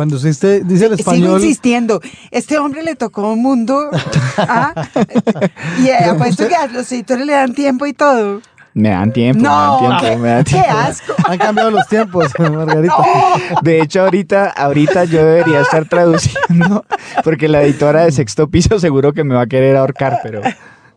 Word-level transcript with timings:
Cuando 0.00 0.16
usted 0.16 0.62
dice 0.64 0.86
el 0.86 0.96
Sigo 0.96 1.12
español. 1.12 1.40
insistiendo. 1.42 2.00
Este 2.30 2.56
hombre 2.56 2.82
le 2.82 2.94
tocó 2.96 3.32
un 3.34 3.42
mundo. 3.42 3.90
¿ah? 4.38 4.72
Y 5.78 5.88
eh, 5.88 6.04
apuesto 6.04 6.48
que 6.48 6.54
a 6.54 6.66
los 6.68 6.90
editores 6.90 7.26
le 7.26 7.34
dan 7.34 7.52
tiempo 7.52 7.84
y 7.84 7.92
todo. 7.92 8.40
Me 8.72 8.88
dan 8.88 9.12
tiempo, 9.12 9.42
No, 9.42 9.82
me 9.82 9.88
dan 9.88 10.00
tiempo, 10.00 10.18
me 10.22 10.28
dan 10.30 10.44
qué 10.44 10.52
tiempo. 10.52 10.70
asco. 10.72 11.14
Han 11.28 11.36
cambiado 11.36 11.70
los 11.70 11.86
tiempos, 11.86 12.32
Margarita. 12.38 12.94
De 13.60 13.82
hecho, 13.82 14.00
ahorita, 14.04 14.48
ahorita 14.48 15.04
yo 15.04 15.22
debería 15.22 15.60
estar 15.60 15.86
traduciendo, 15.86 16.86
porque 17.22 17.46
la 17.48 17.60
editora 17.62 18.04
de 18.06 18.12
sexto 18.12 18.48
piso 18.48 18.78
seguro 18.78 19.12
que 19.12 19.22
me 19.22 19.34
va 19.34 19.42
a 19.42 19.46
querer 19.46 19.76
ahorcar, 19.76 20.20
pero, 20.22 20.40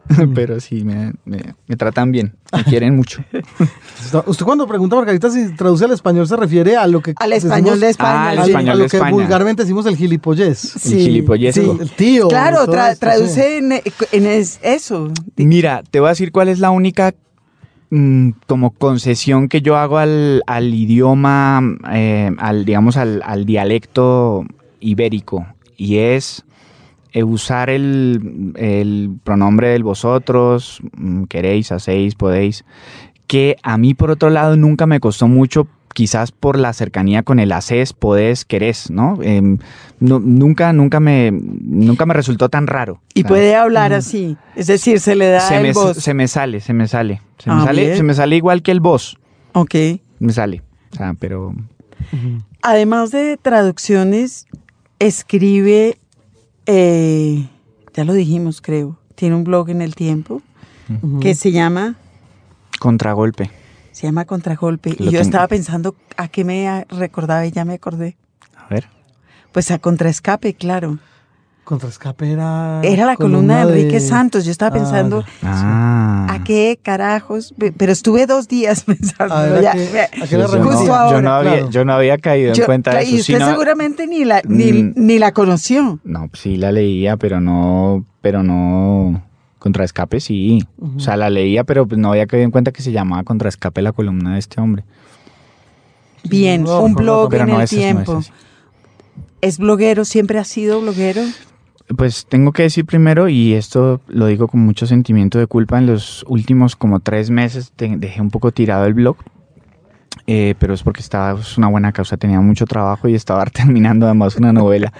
pero 0.35 0.59
sí, 0.59 0.83
me, 0.83 1.13
me- 1.25 1.55
me 1.67 1.75
tratan 1.75 2.11
bien, 2.11 2.35
me 2.55 2.63
quieren 2.65 2.95
mucho. 2.95 3.23
Usted 4.27 4.45
cuando 4.45 4.67
pregunta, 4.67 4.95
Margarita, 4.95 5.29
si 5.29 5.53
traduce 5.55 5.85
al 5.85 5.91
español, 5.91 6.27
se 6.27 6.35
refiere 6.35 6.75
a 6.75 6.87
lo 6.87 7.01
que. 7.01 7.13
Al 7.17 7.33
español 7.33 7.79
de 7.79 7.89
España. 7.89 8.11
Ah, 8.25 8.29
al 8.31 8.39
español 8.39 8.69
a 8.69 8.77
de 8.77 8.83
lo 8.83 8.89
que 8.89 8.97
España. 8.97 9.11
vulgarmente 9.11 9.63
decimos 9.63 9.85
el 9.85 9.95
gilipollez. 9.95 10.57
Sí, 10.59 10.99
gilipollez. 10.99 11.55
sí. 11.55 11.69
El 11.79 11.89
tío. 11.91 12.27
Claro, 12.27 12.65
tra- 12.67 12.97
traduce 12.97 13.57
en, 13.59 13.71
en 14.11 14.25
es- 14.27 14.59
eso. 14.61 15.11
Mira, 15.37 15.83
te 15.89 15.99
voy 15.99 16.07
a 16.07 16.09
decir 16.11 16.31
cuál 16.31 16.49
es 16.49 16.59
la 16.59 16.69
única 16.71 17.13
mm, 17.89 18.31
como 18.47 18.71
concesión 18.71 19.47
que 19.47 19.61
yo 19.61 19.77
hago 19.77 19.97
al, 19.99 20.43
al 20.47 20.73
idioma, 20.73 21.61
eh, 21.93 22.29
al, 22.37 22.65
digamos, 22.65 22.97
al, 22.97 23.21
al 23.25 23.45
dialecto 23.45 24.45
ibérico, 24.79 25.45
y 25.77 25.97
es 25.97 26.43
usar 27.21 27.69
el, 27.69 28.53
el 28.55 29.17
pronombre 29.23 29.67
del 29.69 29.83
vosotros, 29.83 30.79
mm, 30.97 31.25
queréis, 31.25 31.71
hacéis, 31.71 32.15
podéis, 32.15 32.65
que 33.27 33.57
a 33.61 33.77
mí 33.77 33.93
por 33.93 34.09
otro 34.09 34.29
lado 34.31 34.55
nunca 34.57 34.87
me 34.87 34.99
costó 34.99 35.27
mucho, 35.27 35.67
quizás 35.93 36.31
por 36.31 36.57
la 36.57 36.73
cercanía 36.73 37.21
con 37.21 37.37
el 37.39 37.51
haces, 37.51 37.93
podés, 37.93 38.45
querés, 38.45 38.89
¿no? 38.89 39.19
Em, 39.21 39.59
no- 39.99 40.19
nunca, 40.19 40.73
nunca 40.73 40.99
me, 40.99 41.29
nunca 41.31 42.07
me 42.07 42.15
resultó 42.15 42.49
tan 42.49 42.65
raro. 42.65 42.99
Y 43.13 43.23
puede 43.25 43.55
hablar 43.55 43.93
así. 43.93 44.35
Es 44.55 44.65
decir, 44.65 44.99
se 44.99 45.15
le 45.15 45.27
da 45.27 45.41
se 45.41 45.57
el 45.57 45.61
me, 45.63 45.71
voz. 45.73 45.97
se 45.97 46.13
me 46.15 46.27
sale, 46.27 46.61
se 46.61 46.73
me 46.73 46.87
sale. 46.87 47.21
Se, 47.37 47.51
Ah, 47.51 47.57
me 47.57 47.63
sale 47.65 47.81
bien. 47.85 47.97
se 47.97 48.03
me 48.03 48.13
sale 48.15 48.35
igual 48.37 48.63
que 48.63 48.71
el 48.71 48.79
voz. 48.79 49.17
Ok. 49.51 49.75
Me 50.19 50.33
sale. 50.33 50.63
O 50.93 50.95
sea, 50.95 51.13
pero. 51.19 51.53
Además 52.63 53.11
de 53.11 53.37
traducciones, 53.41 54.47
escribe, 54.99 55.97
eh, 56.65 57.47
ya 57.93 58.03
lo 58.03 58.13
dijimos, 58.13 58.61
creo, 58.61 58.97
tiene 59.15 59.35
un 59.35 59.43
blog 59.43 59.69
en 59.69 59.81
el 59.81 59.95
tiempo 59.95 60.41
que 61.21 61.33
se 61.35 61.51
llama, 61.51 61.95
Contragolpe. 62.79 63.49
se 63.91 64.07
llama 64.07 64.25
Contragolpe. 64.25 64.89
Lo 64.91 64.95
Y 64.95 65.05
yo 65.05 65.11
tengo. 65.11 65.21
estaba 65.21 65.47
pensando 65.47 65.95
a 66.17 66.27
qué 66.27 66.43
me 66.43 66.85
recordaba 66.89 67.45
y 67.45 67.51
ya 67.51 67.65
me 67.65 67.73
acordé. 67.75 68.17
A 68.57 68.67
ver. 68.67 68.87
Pues 69.51 69.71
a 69.71 69.79
Contraescape, 69.79 70.53
claro. 70.55 70.99
Contraescape 71.63 72.29
era. 72.31 72.81
Era 72.83 73.05
la 73.05 73.15
columna, 73.15 73.65
de 73.65 73.79
Enrique 73.79 73.99
Santos. 74.01 74.43
Yo 74.43 74.51
estaba 74.51 74.69
Ah, 74.75 74.79
pensando, 74.79 75.23
Ah. 75.43 76.27
¿a 76.29 76.43
qué 76.43 76.77
carajos? 76.81 77.53
Pe- 77.57 77.71
Pero 77.71 77.91
estuve 77.93 78.25
dos 78.27 78.47
días 78.49 78.83
pensando. 78.85 79.33
Ah, 79.33 79.61
ya, 79.61 79.71
a 79.71 79.75
era 79.77 80.09
Pues 80.17 80.29
yo, 80.29 80.37
no, 80.39 80.47
Justo 80.47 80.85
yo 80.85 80.93
ahora, 80.95 81.21
no 81.21 81.31
había, 81.33 81.51
claro. 81.53 81.69
yo 81.69 81.85
no 81.85 81.93
había 81.93 82.17
caído 82.17 82.49
en 82.49 82.55
Yo- 82.55 82.65
cuenta 82.65 82.93
de 82.95 83.03
y 83.05 83.07
eso. 83.07 83.15
usted 83.21 83.33
Sí, 83.35 83.39
no- 83.39 83.49
seguramente 83.49 84.07
ni 84.07 84.25
la, 84.25 84.41
ni, 84.45 84.73
Mm. 84.73 84.93
ni 84.97 85.19
la 85.19 85.31
conoció. 85.31 85.99
No, 86.03 86.27
pues 86.27 86.41
sí 86.41 86.57
la 86.57 86.71
leía, 86.73 87.15
pero 87.17 87.39
no. 87.39 88.05
Pero 88.21 88.43
no. 88.43 89.23
Contraescape 89.59 90.19
sí. 90.19 90.65
O 90.97 90.99
sea, 90.99 91.15
la 91.15 91.29
leía, 91.29 91.63
pero 91.63 91.87
pues 91.87 91.97
no 91.97 92.09
había 92.11 92.27
caído 92.27 92.43
en 92.43 92.51
cuenta 92.51 92.73
que 92.73 92.81
se 92.81 92.91
llamaba 92.91 93.23
Contraescape 93.23 93.81
la 93.81 93.93
columna 93.93 94.33
de 94.33 94.39
este 94.39 94.59
hombre. 94.59 94.83
Bien, 96.25 96.63
No, 96.63 96.81
un 96.81 96.93
blog 96.93 97.33
en 97.33 97.47
no, 97.47 97.55
el 97.57 97.61
ese 97.63 97.75
es- 97.89 97.95
no, 97.95 98.03
tiempo. 98.03 98.21
¿Es 99.41 99.57
bloguero? 99.57 100.03
¿Siempre 100.05 100.39
ha 100.39 100.43
sido 100.45 100.81
bloguero? 100.81 101.21
Pues 101.97 102.25
tengo 102.27 102.51
que 102.53 102.63
decir 102.63 102.85
primero, 102.85 103.27
y 103.29 103.53
esto 103.53 104.01
lo 104.07 104.25
digo 104.27 104.47
con 104.47 104.61
mucho 104.61 104.87
sentimiento 104.87 105.37
de 105.37 105.47
culpa, 105.47 105.77
en 105.77 105.85
los 105.87 106.23
últimos 106.27 106.75
como 106.75 106.99
tres 107.01 107.29
meses 107.29 107.71
te- 107.75 107.97
dejé 107.97 108.21
un 108.21 108.29
poco 108.31 108.51
tirado 108.51 108.85
el 108.85 108.93
blog, 108.93 109.17
eh, 110.25 110.55
pero 110.59 110.73
es 110.73 110.81
porque 110.81 111.01
estaba, 111.01 111.39
es 111.39 111.57
una 111.57 111.67
buena 111.67 111.91
causa, 111.91 112.15
tenía 112.15 112.39
mucho 112.39 112.65
trabajo 112.65 113.09
y 113.09 113.15
estaba 113.15 113.45
terminando 113.53 114.05
además 114.05 114.37
una 114.37 114.53
novela. 114.53 114.93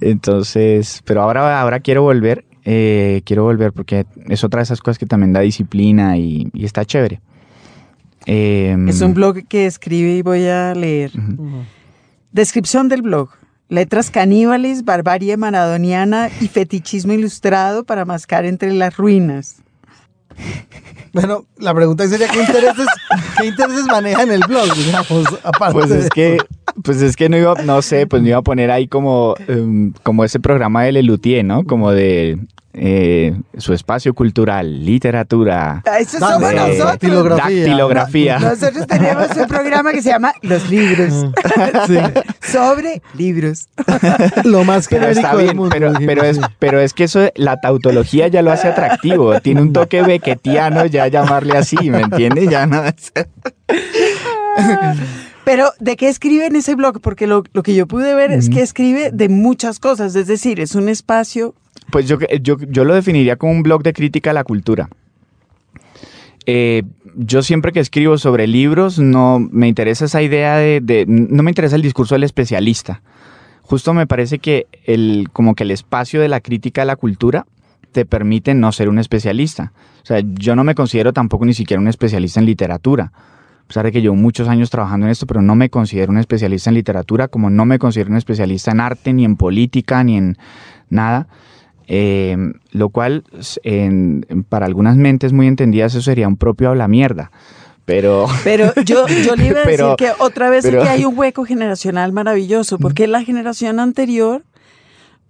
Entonces, 0.00 1.02
pero 1.04 1.22
ahora, 1.22 1.60
ahora 1.60 1.80
quiero 1.80 2.02
volver, 2.02 2.44
eh, 2.64 3.22
quiero 3.24 3.42
volver 3.44 3.72
porque 3.72 4.06
es 4.28 4.44
otra 4.44 4.58
de 4.60 4.64
esas 4.64 4.80
cosas 4.80 4.98
que 4.98 5.06
también 5.06 5.32
da 5.32 5.40
disciplina 5.40 6.16
y, 6.16 6.48
y 6.54 6.64
está 6.64 6.84
chévere. 6.84 7.20
Eh, 8.26 8.76
Es 8.86 9.00
un 9.00 9.14
blog 9.14 9.46
que 9.48 9.66
escribe 9.66 10.16
y 10.16 10.22
voy 10.22 10.46
a 10.46 10.74
leer. 10.74 11.10
Descripción 12.32 12.88
del 12.88 13.02
blog. 13.02 13.30
Letras 13.70 14.10
caníbales, 14.10 14.84
barbarie 14.84 15.36
maradoniana 15.36 16.28
y 16.40 16.48
fetichismo 16.48 17.12
ilustrado 17.12 17.84
para 17.84 18.04
mascar 18.04 18.44
entre 18.44 18.72
las 18.72 18.96
ruinas. 18.96 19.62
Bueno, 21.12 21.44
la 21.56 21.72
pregunta 21.72 22.06
sería: 22.08 22.28
¿qué 22.28 22.40
intereses, 22.40 22.86
¿qué 23.38 23.46
intereses 23.46 23.86
maneja 23.86 24.24
en 24.24 24.32
el 24.32 24.42
blog? 24.46 24.74
Digamos, 24.74 25.26
aparte 25.44 25.72
Pues 25.72 25.90
es 25.92 26.08
que, 26.10 26.38
pues 26.82 27.00
es 27.00 27.14
que 27.14 27.28
no 27.28 27.36
iba, 27.36 27.54
no 27.62 27.80
sé, 27.80 28.08
pues 28.08 28.22
no 28.22 28.28
iba 28.28 28.38
a 28.38 28.42
poner 28.42 28.72
ahí 28.72 28.88
como, 28.88 29.36
em, 29.46 29.92
como 30.02 30.24
ese 30.24 30.40
programa 30.40 30.82
de 30.82 30.92
Lelutier, 30.92 31.44
¿no? 31.44 31.64
Como 31.64 31.92
de 31.92 32.38
eh, 32.72 33.34
su 33.58 33.72
espacio 33.72 34.14
cultural, 34.14 34.84
literatura, 34.84 35.82
Ah, 35.86 35.98
Eso 35.98 36.18
somos 36.18 36.50
eh, 36.52 36.54
nosotros. 36.54 36.84
dactilografía. 36.86 37.46
dactilografía. 37.64 38.38
Nosotros 38.38 38.86
tenemos 38.86 39.36
un 39.36 39.46
programa 39.48 39.92
que 39.92 40.02
se 40.02 40.10
llama 40.10 40.32
Los 40.42 40.70
Libros. 40.70 41.12
Sí. 41.86 41.98
Sobre 42.52 43.02
libros. 43.14 43.68
lo 44.44 44.64
más 44.64 44.86
Pero 44.88 45.02
genérico 45.06 45.20
está 45.26 45.36
del 45.36 45.44
bien, 45.46 45.56
mundo. 45.56 45.70
pero, 45.72 45.92
pero, 46.06 46.22
es, 46.24 46.40
pero 46.58 46.80
es 46.80 46.94
que 46.94 47.04
eso, 47.04 47.20
la 47.36 47.60
tautología 47.60 48.28
ya 48.28 48.42
lo 48.42 48.52
hace 48.52 48.68
atractivo. 48.68 49.40
Tiene 49.40 49.62
un 49.62 49.72
toque 49.72 50.02
bequetiano 50.02 50.86
ya 50.86 51.06
llamarle 51.08 51.56
así, 51.56 51.90
¿me 51.90 52.02
entiendes? 52.02 52.48
Ya 52.50 52.66
no 52.66 52.84
es- 52.84 53.12
Pero, 55.44 55.70
¿de 55.80 55.96
qué 55.96 56.08
escribe 56.08 56.46
en 56.46 56.56
ese 56.56 56.74
blog? 56.74 57.00
Porque 57.00 57.26
lo, 57.26 57.42
lo 57.52 57.62
que 57.62 57.74
yo 57.74 57.86
pude 57.86 58.14
ver 58.14 58.30
es 58.30 58.48
que 58.50 58.60
escribe 58.62 59.10
de 59.12 59.28
muchas 59.28 59.80
cosas. 59.80 60.14
Es 60.14 60.26
decir, 60.26 60.60
es 60.60 60.74
un 60.74 60.88
espacio 60.88 61.54
Pues 61.90 62.06
yo, 62.06 62.18
yo, 62.40 62.56
yo 62.68 62.84
lo 62.84 62.94
definiría 62.94 63.36
como 63.36 63.52
un 63.52 63.62
blog 63.62 63.82
de 63.82 63.92
crítica 63.92 64.30
a 64.30 64.34
la 64.34 64.44
cultura. 64.44 64.88
Eh, 66.46 66.82
yo 67.16 67.42
siempre 67.42 67.72
que 67.72 67.80
escribo 67.80 68.18
sobre 68.18 68.46
libros 68.46 68.98
no 68.98 69.38
me 69.38 69.68
interesa 69.68 70.06
esa 70.06 70.22
idea 70.22 70.56
de, 70.56 71.04
no 71.06 71.42
me 71.42 71.50
interesa 71.50 71.76
el 71.76 71.82
discurso 71.82 72.14
del 72.14 72.24
especialista. 72.24 73.02
Justo 73.62 73.94
me 73.94 74.06
parece 74.06 74.38
que 74.38 74.66
el 74.84 75.28
como 75.32 75.54
que 75.54 75.64
el 75.64 75.70
espacio 75.70 76.20
de 76.20 76.28
la 76.28 76.40
crítica 76.40 76.82
a 76.82 76.84
la 76.84 76.96
cultura 76.96 77.46
te 77.92 78.04
permite 78.04 78.54
no 78.54 78.72
ser 78.72 78.88
un 78.88 78.98
especialista. 78.98 79.72
O 80.02 80.06
sea, 80.06 80.22
yo 80.24 80.56
no 80.56 80.64
me 80.64 80.74
considero 80.74 81.12
tampoco 81.12 81.44
ni 81.44 81.54
siquiera 81.54 81.80
un 81.80 81.88
especialista 81.88 82.40
en 82.40 82.46
literatura. 82.46 83.12
A 83.14 83.66
pesar 83.66 83.84
de 83.84 83.92
que 83.92 84.02
llevo 84.02 84.16
muchos 84.16 84.48
años 84.48 84.70
trabajando 84.70 85.06
en 85.06 85.12
esto, 85.12 85.26
pero 85.26 85.42
no 85.42 85.54
me 85.54 85.70
considero 85.70 86.10
un 86.10 86.18
especialista 86.18 86.70
en 86.70 86.74
literatura, 86.74 87.28
como 87.28 87.50
no 87.50 87.64
me 87.64 87.78
considero 87.78 88.10
un 88.10 88.16
especialista 88.16 88.72
en 88.72 88.80
arte, 88.80 89.12
ni 89.12 89.24
en 89.24 89.36
política, 89.36 90.02
ni 90.02 90.16
en 90.16 90.36
nada. 90.88 91.28
Eh, 91.92 92.36
lo 92.70 92.90
cual, 92.90 93.24
en- 93.64 94.24
para 94.48 94.66
algunas 94.66 94.96
mentes 94.96 95.32
muy 95.32 95.48
entendidas, 95.48 95.92
eso 95.92 96.02
sería 96.02 96.28
un 96.28 96.36
propio 96.36 96.68
habla 96.68 96.86
mierda. 96.86 97.32
Pero, 97.84 98.26
Pero 98.44 98.72
yo, 98.84 99.08
yo 99.08 99.34
le 99.34 99.48
iba 99.48 99.60
a 99.60 99.64
Pero- 99.64 99.90
decir 99.90 100.06
que 100.06 100.22
otra 100.22 100.50
vez 100.50 100.64
pero- 100.64 100.82
que 100.82 100.88
hay 100.88 101.04
un 101.04 101.18
hueco 101.18 101.44
generacional 101.44 102.12
maravilloso, 102.12 102.78
porque 102.78 103.08
la 103.08 103.24
generación 103.24 103.80
anterior 103.80 104.44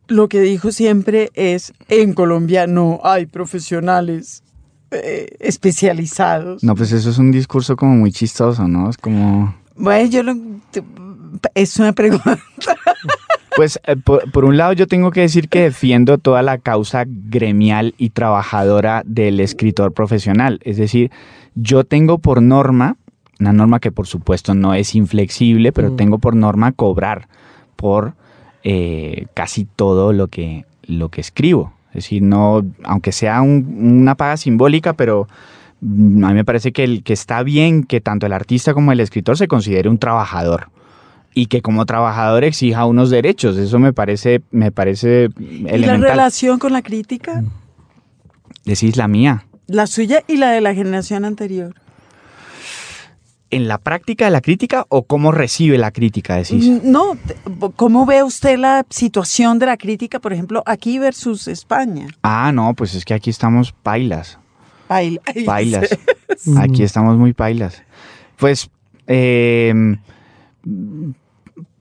lo 0.06 0.28
que 0.28 0.40
dijo 0.40 0.70
siempre 0.70 1.30
es, 1.34 1.72
en 1.88 2.12
Colombia 2.12 2.66
no 2.66 3.00
hay 3.04 3.24
profesionales 3.26 4.42
eh, 4.90 5.28
especializados. 5.38 6.62
no, 6.62 6.74
pues 6.74 6.92
eso 6.92 7.08
es 7.08 7.16
un 7.18 7.30
discurso 7.30 7.74
como 7.76 7.94
muy 7.94 8.12
chistoso, 8.12 8.68
¿no? 8.68 8.90
Es 8.90 8.98
como... 8.98 9.54
Bueno, 9.76 10.10
yo 10.10 10.22
lo... 10.24 10.34
Es 11.54 11.78
una 11.78 11.92
pregunta. 11.94 12.38
Pues 13.60 13.78
eh, 13.86 13.94
por, 13.96 14.30
por 14.32 14.46
un 14.46 14.56
lado 14.56 14.72
yo 14.72 14.86
tengo 14.86 15.10
que 15.10 15.20
decir 15.20 15.50
que 15.50 15.60
defiendo 15.60 16.16
toda 16.16 16.40
la 16.40 16.56
causa 16.56 17.04
gremial 17.06 17.94
y 17.98 18.08
trabajadora 18.08 19.02
del 19.04 19.38
escritor 19.38 19.92
profesional. 19.92 20.60
Es 20.62 20.78
decir, 20.78 21.10
yo 21.54 21.84
tengo 21.84 22.16
por 22.16 22.40
norma, 22.40 22.96
una 23.38 23.52
norma 23.52 23.78
que 23.78 23.92
por 23.92 24.06
supuesto 24.06 24.54
no 24.54 24.72
es 24.72 24.94
inflexible, 24.94 25.72
pero 25.72 25.90
Mm. 25.90 25.96
tengo 25.96 26.18
por 26.18 26.34
norma 26.36 26.72
cobrar 26.72 27.28
por 27.76 28.14
eh, 28.64 29.26
casi 29.34 29.66
todo 29.66 30.14
lo 30.14 30.28
que, 30.28 30.64
lo 30.86 31.10
que 31.10 31.20
escribo. 31.20 31.74
Es 31.90 32.04
decir, 32.04 32.22
no, 32.22 32.62
aunque 32.84 33.12
sea 33.12 33.42
un- 33.42 33.98
una 34.00 34.14
paga 34.14 34.38
simbólica, 34.38 34.94
pero 34.94 35.28
mm, 35.82 36.24
a 36.24 36.28
mí 36.28 36.34
me 36.34 36.44
parece 36.46 36.72
que, 36.72 36.84
el, 36.84 37.02
que 37.02 37.12
está 37.12 37.42
bien 37.42 37.84
que 37.84 38.00
tanto 38.00 38.24
el 38.24 38.32
artista 38.32 38.72
como 38.72 38.90
el 38.92 39.00
escritor 39.00 39.36
se 39.36 39.48
considere 39.48 39.90
un 39.90 39.98
trabajador 39.98 40.68
y 41.34 41.46
que 41.46 41.62
como 41.62 41.86
trabajador 41.86 42.44
exija 42.44 42.84
unos 42.86 43.10
derechos. 43.10 43.56
Eso 43.56 43.78
me 43.78 43.92
parece, 43.92 44.42
me 44.50 44.72
parece 44.72 45.28
¿Y 45.38 45.60
la 45.62 45.70
elemental. 45.70 46.02
relación 46.10 46.58
con 46.58 46.72
la 46.72 46.82
crítica? 46.82 47.44
Decís 48.64 48.96
la 48.96 49.08
mía. 49.08 49.46
La 49.66 49.86
suya 49.86 50.22
y 50.26 50.36
la 50.36 50.50
de 50.50 50.60
la 50.60 50.74
generación 50.74 51.24
anterior. 51.24 51.74
en 53.52 53.66
la 53.66 53.78
práctica 53.78 54.26
de 54.26 54.30
la 54.30 54.42
crítica 54.42 54.86
o 54.90 55.02
cómo 55.02 55.32
recibe 55.32 55.76
la 55.76 55.90
crítica, 55.90 56.36
decís? 56.36 56.68
Mm, 56.68 56.78
No, 56.92 57.16
¿cómo 57.74 58.06
ve 58.06 58.22
usted 58.22 58.56
la 58.56 58.86
situación 58.90 59.58
de 59.58 59.66
la 59.66 59.76
crítica, 59.76 60.20
por 60.20 60.32
ejemplo, 60.32 60.62
aquí 60.66 61.00
versus 61.00 61.48
España? 61.48 62.06
Ah, 62.22 62.52
no, 62.52 62.74
pues 62.74 62.94
es 62.94 63.04
que 63.04 63.12
aquí 63.12 63.28
estamos 63.28 63.72
pailas, 63.72 64.38
ay, 64.88 65.18
pailas. 65.46 65.88
Aquí 66.58 66.84
estamos 66.84 67.16
muy 67.18 67.32
pailas. 67.32 67.82
Pues, 68.38 68.70
eh, 69.08 69.74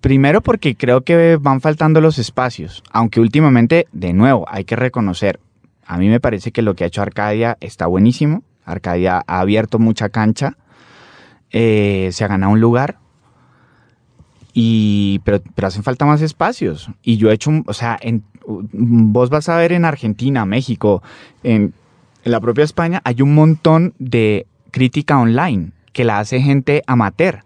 primero 0.01 0.41
porque 0.41 0.75
creo 0.75 1.01
que 1.01 1.37
van 1.39 1.61
faltando 1.61 2.01
los 2.01 2.19
espacios, 2.19 2.83
aunque 2.91 3.19
últimamente, 3.19 3.87
de 3.91 4.13
nuevo, 4.13 4.45
hay 4.47 4.65
que 4.65 4.75
reconocer, 4.75 5.39
a 5.85 5.97
mí 5.97 6.07
me 6.07 6.19
parece 6.19 6.51
que 6.51 6.61
lo 6.61 6.75
que 6.75 6.83
ha 6.83 6.87
hecho 6.87 7.01
Arcadia 7.01 7.57
está 7.61 7.87
buenísimo. 7.87 8.43
Arcadia 8.63 9.23
ha 9.25 9.39
abierto 9.39 9.79
mucha 9.79 10.09
cancha, 10.09 10.55
eh, 11.51 12.09
se 12.11 12.23
ha 12.23 12.27
ganado 12.27 12.51
un 12.51 12.61
lugar, 12.61 12.97
y, 14.53 15.19
pero, 15.23 15.41
pero 15.55 15.67
hacen 15.67 15.83
falta 15.83 16.05
más 16.05 16.21
espacios. 16.21 16.89
Y 17.01 17.17
yo 17.17 17.31
he 17.31 17.33
hecho, 17.33 17.51
o 17.65 17.73
sea, 17.73 17.99
vos 18.45 19.29
vas 19.29 19.49
a 19.49 19.57
ver 19.57 19.71
en 19.71 19.85
Argentina, 19.85 20.45
México, 20.45 21.01
en 21.43 21.73
la 22.23 22.39
propia 22.39 22.63
España, 22.63 23.01
hay 23.03 23.21
un 23.21 23.33
montón 23.33 23.93
de 23.97 24.45
crítica 24.71 25.19
online 25.19 25.71
que 25.93 26.03
la 26.03 26.19
hace 26.19 26.41
gente 26.41 26.83
amateur. 26.85 27.43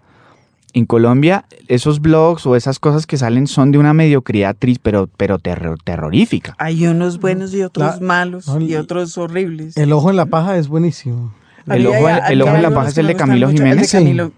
En 0.76 0.86
Colombia, 0.86 1.46
esos 1.68 2.02
blogs 2.02 2.46
o 2.48 2.56
esas 2.56 2.80
cosas 2.80 3.06
que 3.06 3.16
salen 3.18 3.46
son 3.46 3.72
de 3.72 3.78
una 3.78 3.94
mediocridad 3.94 4.56
triste, 4.58 4.82
pero, 4.84 5.08
pero 5.18 5.38
terror- 5.38 5.78
terrorífica. 5.84 6.56
Hay 6.58 6.88
unos 6.88 7.20
buenos 7.20 7.54
y 7.54 7.62
otros 7.62 8.00
La- 8.00 8.06
malos 8.06 8.48
no, 8.48 8.60
y 8.60 8.76
otros 8.76 9.18
horribles. 9.20 9.78
El 9.78 9.92
ojo 9.94 10.10
en 10.10 10.16
la 10.16 10.26
paja 10.26 10.58
es 10.58 10.68
buenísimo. 10.68 11.34
El 11.68 11.86
ojo 11.88 12.10
en- 12.10 12.16
el 12.18 12.22
había 12.24 12.44
ojo 12.46 12.56
en 12.56 12.62
la 12.64 12.72
paja 12.74 12.90
es 12.90 12.98
el 12.98 13.06
de 13.08 13.16
Camilo 13.16 13.48
mucho, 13.48 13.64
el 13.64 13.70
de 13.70 13.70
Jiménez. 13.70 13.90
Sí. 13.90 13.98
Camilo. 13.98 14.32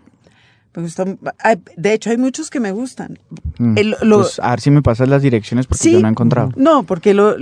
Me 0.75 1.57
de 1.77 1.93
hecho, 1.93 2.09
hay 2.09 2.17
muchos 2.17 2.49
que 2.49 2.59
me 2.59 2.73
gustan. 2.73 3.17
Mm. 3.57 3.77
El- 3.77 3.95
lo- 4.01 4.17
Pues, 4.23 4.39
a 4.39 4.49
ver 4.49 4.59
si 4.59 4.71
me 4.71 4.81
pasas 4.81 5.07
las 5.07 5.21
direcciones 5.21 5.67
porque 5.67 5.83
Sí. 5.83 5.91
yo 5.93 6.01
no 6.01 6.07
he 6.09 6.11
encontrado. 6.11 6.51
No, 6.57 6.83
porque 6.83 7.13
lo, 7.13 7.33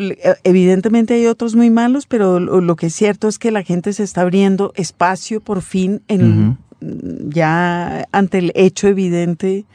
evidentemente 0.43 1.15
hay 1.15 1.25
otros 1.25 1.55
muy 1.55 1.69
malos, 1.71 2.05
pero 2.05 2.39
lo, 2.39 2.61
lo 2.61 2.75
que 2.75 2.87
es 2.87 2.93
cierto 2.95 3.27
es 3.27 3.39
que 3.39 3.49
la 3.51 3.63
gente 3.63 3.91
se 3.93 4.03
está 4.03 4.21
abriendo 4.21 4.71
espacio 4.75 5.41
por 5.41 5.61
fin 5.63 6.03
en, 6.07 6.59
ya 7.29 8.07
ante 8.11 8.37
el 8.39 8.51
hecho 8.55 8.87
evidente 8.87 9.65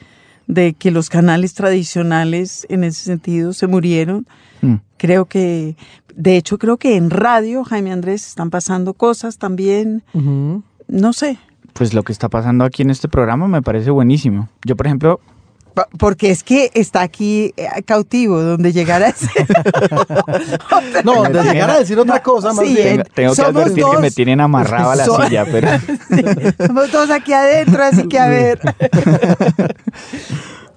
de 0.46 0.72
que 0.72 0.90
los 0.90 1.10
canales 1.10 1.54
tradicionales 1.54 2.66
en 2.70 2.84
ese 2.84 3.04
sentido 3.04 3.52
se 3.52 3.66
murieron. 3.66 4.26
Mm. 4.62 4.76
Creo 4.96 5.26
que, 5.26 5.76
de 6.14 6.36
hecho, 6.36 6.58
creo 6.58 6.78
que 6.78 6.96
en 6.96 7.10
radio, 7.10 7.64
Jaime 7.64 7.92
Andrés, 7.92 8.26
están 8.26 8.50
pasando 8.50 8.94
cosas 8.94 9.38
también, 9.38 10.02
no 10.88 11.12
sé, 11.12 11.38
Pues 11.74 11.94
lo 11.94 12.02
que 12.02 12.12
está 12.12 12.28
pasando 12.28 12.64
aquí 12.64 12.82
en 12.82 12.90
este 12.90 13.08
programa 13.08 13.46
me 13.46 13.62
parece 13.62 13.90
buenísimo. 13.90 14.48
Yo, 14.64 14.74
por 14.74 14.86
ejemplo, 14.86 15.20
Porque 15.98 16.30
es 16.30 16.42
que 16.42 16.70
está 16.74 17.02
aquí 17.02 17.52
eh, 17.56 17.68
cautivo, 17.84 18.40
donde 18.40 18.72
llegar 18.72 19.02
a 19.02 19.08
ese. 19.08 19.28
No, 21.04 21.22
de 21.24 21.42
llegar 21.42 21.70
a 21.70 21.78
decir 21.78 21.98
otra 21.98 22.22
cosa, 22.22 22.52
más 22.52 22.66
Sí, 22.66 22.74
bien. 22.74 23.04
tengo, 23.14 23.30
que 23.30 23.36
somos 23.36 23.50
advertir 23.54 23.76
que 23.84 23.90
dos. 23.92 24.00
me 24.00 24.10
tienen 24.10 24.40
amarrado 24.40 24.90
a 24.90 24.96
la 24.96 25.04
So- 25.04 25.22
silla, 25.22 25.44
pero 25.50 25.68
Estamos 26.40 26.90
todos 26.90 27.10
aquí 27.10 27.32
adentro, 27.32 27.82
así 27.84 28.08
que 28.08 28.18
a 28.18 28.28
ver. 28.28 28.60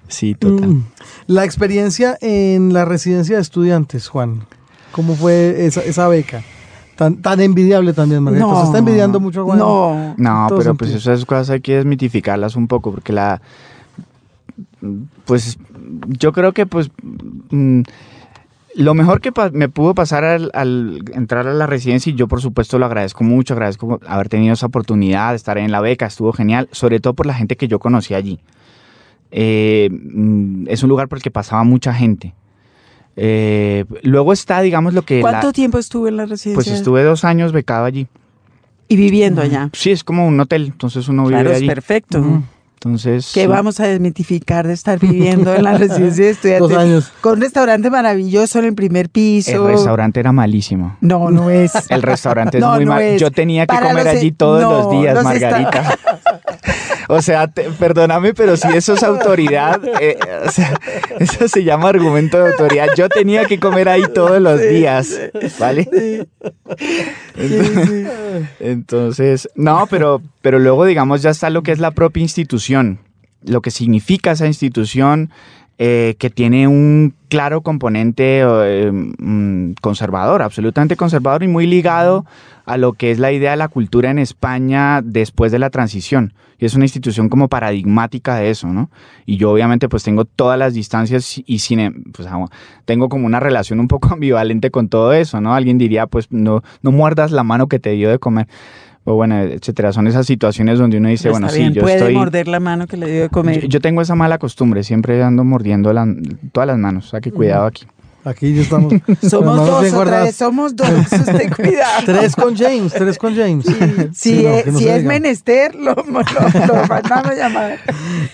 sí, 0.07 0.35
total. 0.35 0.67
Mm. 0.67 0.85
La 1.27 1.45
experiencia 1.45 2.17
en 2.21 2.73
la 2.73 2.85
residencia 2.85 3.35
de 3.35 3.41
estudiantes, 3.41 4.07
Juan. 4.07 4.45
¿Cómo 4.91 5.15
fue 5.15 5.65
esa, 5.65 5.81
esa 5.81 6.07
beca? 6.07 6.43
Tan, 6.95 7.21
tan 7.21 7.39
envidiable 7.39 7.93
también, 7.93 8.21
Margarita. 8.23 8.59
Se 8.61 8.65
está 8.65 8.77
envidiando 8.79 9.19
mucho 9.19 9.41
a 9.41 9.43
Juan. 9.45 9.59
No. 9.59 10.13
No, 10.17 10.47
pero 10.57 10.75
pues 10.75 10.91
esas 10.91 11.25
cosas 11.25 11.49
hay 11.49 11.61
que 11.61 11.75
desmitificarlas 11.77 12.55
un 12.55 12.67
poco, 12.67 12.91
porque 12.91 13.13
la. 13.13 13.41
Pues 15.25 15.57
yo 16.19 16.31
creo 16.33 16.51
que, 16.53 16.65
pues. 16.65 16.89
mm, 17.51 17.81
lo 18.73 18.93
mejor 18.93 19.19
que 19.19 19.31
me 19.51 19.67
pudo 19.67 19.93
pasar 19.93 20.23
al, 20.23 20.49
al 20.53 21.03
entrar 21.13 21.45
a 21.45 21.53
la 21.53 21.67
residencia, 21.67 22.09
y 22.09 22.15
yo 22.15 22.29
por 22.29 22.41
supuesto 22.41 22.79
lo 22.79 22.85
agradezco 22.85 23.23
mucho, 23.25 23.53
agradezco 23.53 23.99
haber 24.07 24.29
tenido 24.29 24.53
esa 24.53 24.67
oportunidad 24.67 25.31
de 25.31 25.35
estar 25.35 25.57
en 25.57 25.71
la 25.73 25.81
beca, 25.81 26.05
estuvo 26.05 26.31
genial, 26.31 26.69
sobre 26.71 27.01
todo 27.01 27.13
por 27.13 27.25
la 27.25 27.33
gente 27.33 27.57
que 27.57 27.67
yo 27.67 27.79
conocí 27.79 28.13
allí. 28.13 28.39
Eh, 29.31 29.89
mm, 29.91 30.67
es 30.69 30.83
un 30.83 30.89
lugar 30.89 31.09
por 31.09 31.17
el 31.17 31.21
que 31.21 31.31
pasaba 31.31 31.63
mucha 31.65 31.93
gente. 31.93 32.33
Eh, 33.17 33.83
luego 34.03 34.31
está, 34.31 34.61
digamos, 34.61 34.93
lo 34.93 35.01
que... 35.01 35.15
la- 35.21 35.21
¿Cuánto 35.21 35.51
tiempo 35.51 35.77
estuve 35.77 36.07
en 36.09 36.15
la 36.17 36.25
residencia? 36.25 36.55
pues 36.55 36.67
estuve 36.67 37.03
dos 37.03 37.25
años 37.25 37.51
becado 37.51 37.83
allí. 37.85 38.07
Y 38.87 38.95
viviendo 38.95 39.41
allá. 39.41 39.69
Sí, 39.73 39.91
es 39.91 40.03
como 40.05 40.25
un 40.27 40.39
hotel, 40.39 40.65
entonces 40.67 41.07
uno 41.09 41.23
vive 41.25 41.41
Claro, 41.41 41.51
es 41.55 41.63
perfecto. 41.63 42.41
Entonces, 42.83 43.29
¿Qué 43.31 43.41
sí. 43.41 43.47
vamos 43.47 43.79
a 43.79 43.83
desmitificar 43.83 44.65
de 44.65 44.73
estar 44.73 44.97
viviendo 44.99 45.53
en 45.53 45.63
la 45.63 45.77
residencia 45.77 46.25
de 46.25 46.31
estudiantes? 46.31 46.69
Dos 46.69 46.77
años. 46.79 47.11
Con 47.21 47.33
un 47.33 47.41
restaurante 47.41 47.91
maravilloso 47.91 48.57
en 48.57 48.65
el 48.65 48.73
primer 48.73 49.07
piso. 49.09 49.67
el 49.69 49.75
restaurante 49.75 50.19
era 50.19 50.31
malísimo. 50.31 50.97
No, 50.99 51.29
no 51.29 51.51
es. 51.51 51.71
El 51.91 52.01
restaurante 52.01 52.57
es 52.57 52.61
No, 52.61 52.73
muy 52.75 52.85
no 52.85 52.93
mal. 52.93 53.03
es. 53.03 53.21
Yo 53.21 53.29
tenía 53.29 53.67
que 53.67 53.75
Para 53.75 53.89
comer 53.89 54.07
allí 54.07 54.31
todos 54.31 54.63
no, 54.63 54.71
los 54.71 54.91
días, 54.99 55.23
Margarita. 55.23 55.95
o 57.11 57.21
sea, 57.21 57.47
te- 57.47 57.69
perdóname, 57.71 58.33
pero 58.33 58.55
si 58.55 58.67
eso 58.69 58.93
es 58.93 59.03
autoridad, 59.03 59.81
eh, 59.99 60.17
o 60.45 60.49
sea, 60.49 60.73
eso 61.19 61.47
se 61.47 61.63
llama 61.63 61.89
argumento 61.89 62.37
de 62.41 62.51
autoridad. 62.51 62.87
Yo 62.95 63.09
tenía 63.09 63.45
que 63.45 63.59
comer 63.59 63.89
ahí 63.89 64.03
todos 64.13 64.41
los 64.41 64.61
días, 64.61 65.19
¿vale? 65.59 65.89
Entonces, 67.35 68.07
entonces, 68.59 69.49
no, 69.55 69.87
pero, 69.89 70.21
pero 70.41 70.59
luego, 70.59 70.85
digamos, 70.85 71.21
ya 71.21 71.29
está 71.31 71.49
lo 71.49 71.63
que 71.63 71.71
es 71.71 71.79
la 71.79 71.91
propia 71.91 72.21
institución, 72.21 72.99
lo 73.43 73.61
que 73.61 73.71
significa 73.71 74.31
esa 74.31 74.47
institución, 74.47 75.31
eh, 75.83 76.15
que 76.19 76.29
tiene 76.29 76.67
un 76.67 77.15
claro 77.27 77.61
componente 77.61 78.41
eh, 78.43 78.91
mm, 78.91 79.71
conservador, 79.81 80.43
absolutamente 80.43 80.95
conservador 80.95 81.41
y 81.41 81.47
muy 81.47 81.65
ligado 81.65 82.23
a 82.67 82.77
lo 82.77 82.93
que 82.93 83.09
es 83.09 83.17
la 83.17 83.31
idea 83.31 83.49
de 83.49 83.57
la 83.57 83.67
cultura 83.67 84.11
en 84.11 84.19
España 84.19 85.01
después 85.03 85.51
de 85.51 85.57
la 85.57 85.71
transición. 85.71 86.35
Y 86.59 86.65
es 86.65 86.75
una 86.75 86.85
institución 86.85 87.29
como 87.29 87.47
paradigmática 87.47 88.35
de 88.35 88.51
eso, 88.51 88.67
¿no? 88.67 88.91
Y 89.25 89.37
yo 89.37 89.49
obviamente 89.49 89.89
pues 89.89 90.03
tengo 90.03 90.25
todas 90.25 90.59
las 90.59 90.75
distancias 90.75 91.41
y 91.43 91.57
sin, 91.57 91.79
em- 91.79 92.03
pues, 92.13 92.29
tengo 92.85 93.09
como 93.09 93.25
una 93.25 93.39
relación 93.39 93.79
un 93.79 93.87
poco 93.87 94.09
ambivalente 94.13 94.69
con 94.69 94.87
todo 94.87 95.13
eso, 95.13 95.41
¿no? 95.41 95.55
Alguien 95.55 95.79
diría 95.79 96.05
pues 96.05 96.27
no, 96.29 96.61
no 96.83 96.91
muerdas 96.91 97.31
la 97.31 97.43
mano 97.43 97.65
que 97.65 97.79
te 97.79 97.89
dio 97.93 98.11
de 98.11 98.19
comer. 98.19 98.47
O 99.03 99.15
bueno, 99.15 99.39
etcétera. 99.41 99.91
Son 99.93 100.05
esas 100.07 100.25
situaciones 100.27 100.77
donde 100.77 100.97
uno 100.97 101.09
dice, 101.09 101.29
Está 101.29 101.39
bueno, 101.39 101.47
bien, 101.53 101.69
sí, 101.69 101.75
yo 101.75 101.81
puede 101.81 101.97
estoy... 101.97 102.13
morder 102.13 102.47
la 102.47 102.59
mano 102.59 102.85
que 102.87 102.97
le 102.97 103.11
dio 103.11 103.21
de 103.23 103.29
comer. 103.29 103.61
Yo, 103.61 103.67
yo 103.67 103.81
tengo 103.81 104.01
esa 104.01 104.13
mala 104.15 104.37
costumbre, 104.37 104.83
siempre 104.83 105.21
ando 105.23 105.43
mordiendo 105.43 105.91
la- 105.91 106.07
todas 106.51 106.67
las 106.67 106.77
manos. 106.77 107.07
O 107.07 107.09
sea, 107.09 107.21
que 107.21 107.31
cuidado 107.31 107.65
aquí. 107.65 107.85
Aquí 108.23 108.53
ya 108.53 108.61
estamos. 108.61 108.93
somos 109.27 109.57
dos 109.65 109.91
otra 109.93 110.21
vez, 110.25 110.35
somos 110.35 110.75
dos. 110.75 110.87
Usted 111.11 111.51
cuidado. 111.55 112.03
Tres 112.05 112.35
con 112.35 112.55
James, 112.55 112.93
tres 112.93 113.17
con 113.17 113.35
James. 113.35 113.65
Si, 113.65 113.73
Sí, 114.37 114.43
no, 114.43 114.49
es, 114.49 114.63
que 114.65 114.71
no 114.71 114.77
si 114.77 114.87
es 114.87 115.03
menester, 115.03 115.73
lo, 115.73 115.95
lo, 115.95 116.03
lo 116.03 116.85
mandamos 116.87 117.31
a 117.31 117.35
llamar. 117.35 117.79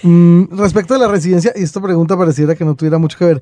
Mm, 0.03 0.43
respecto 0.57 0.95
a 0.95 0.97
la 0.97 1.07
residencia, 1.07 1.53
y 1.55 1.63
esta 1.63 1.79
pregunta 1.81 2.17
pareciera 2.17 2.53
que 2.55 2.65
no 2.65 2.75
tuviera 2.75 2.97
mucho 2.97 3.17
que 3.17 3.23
ver. 3.23 3.41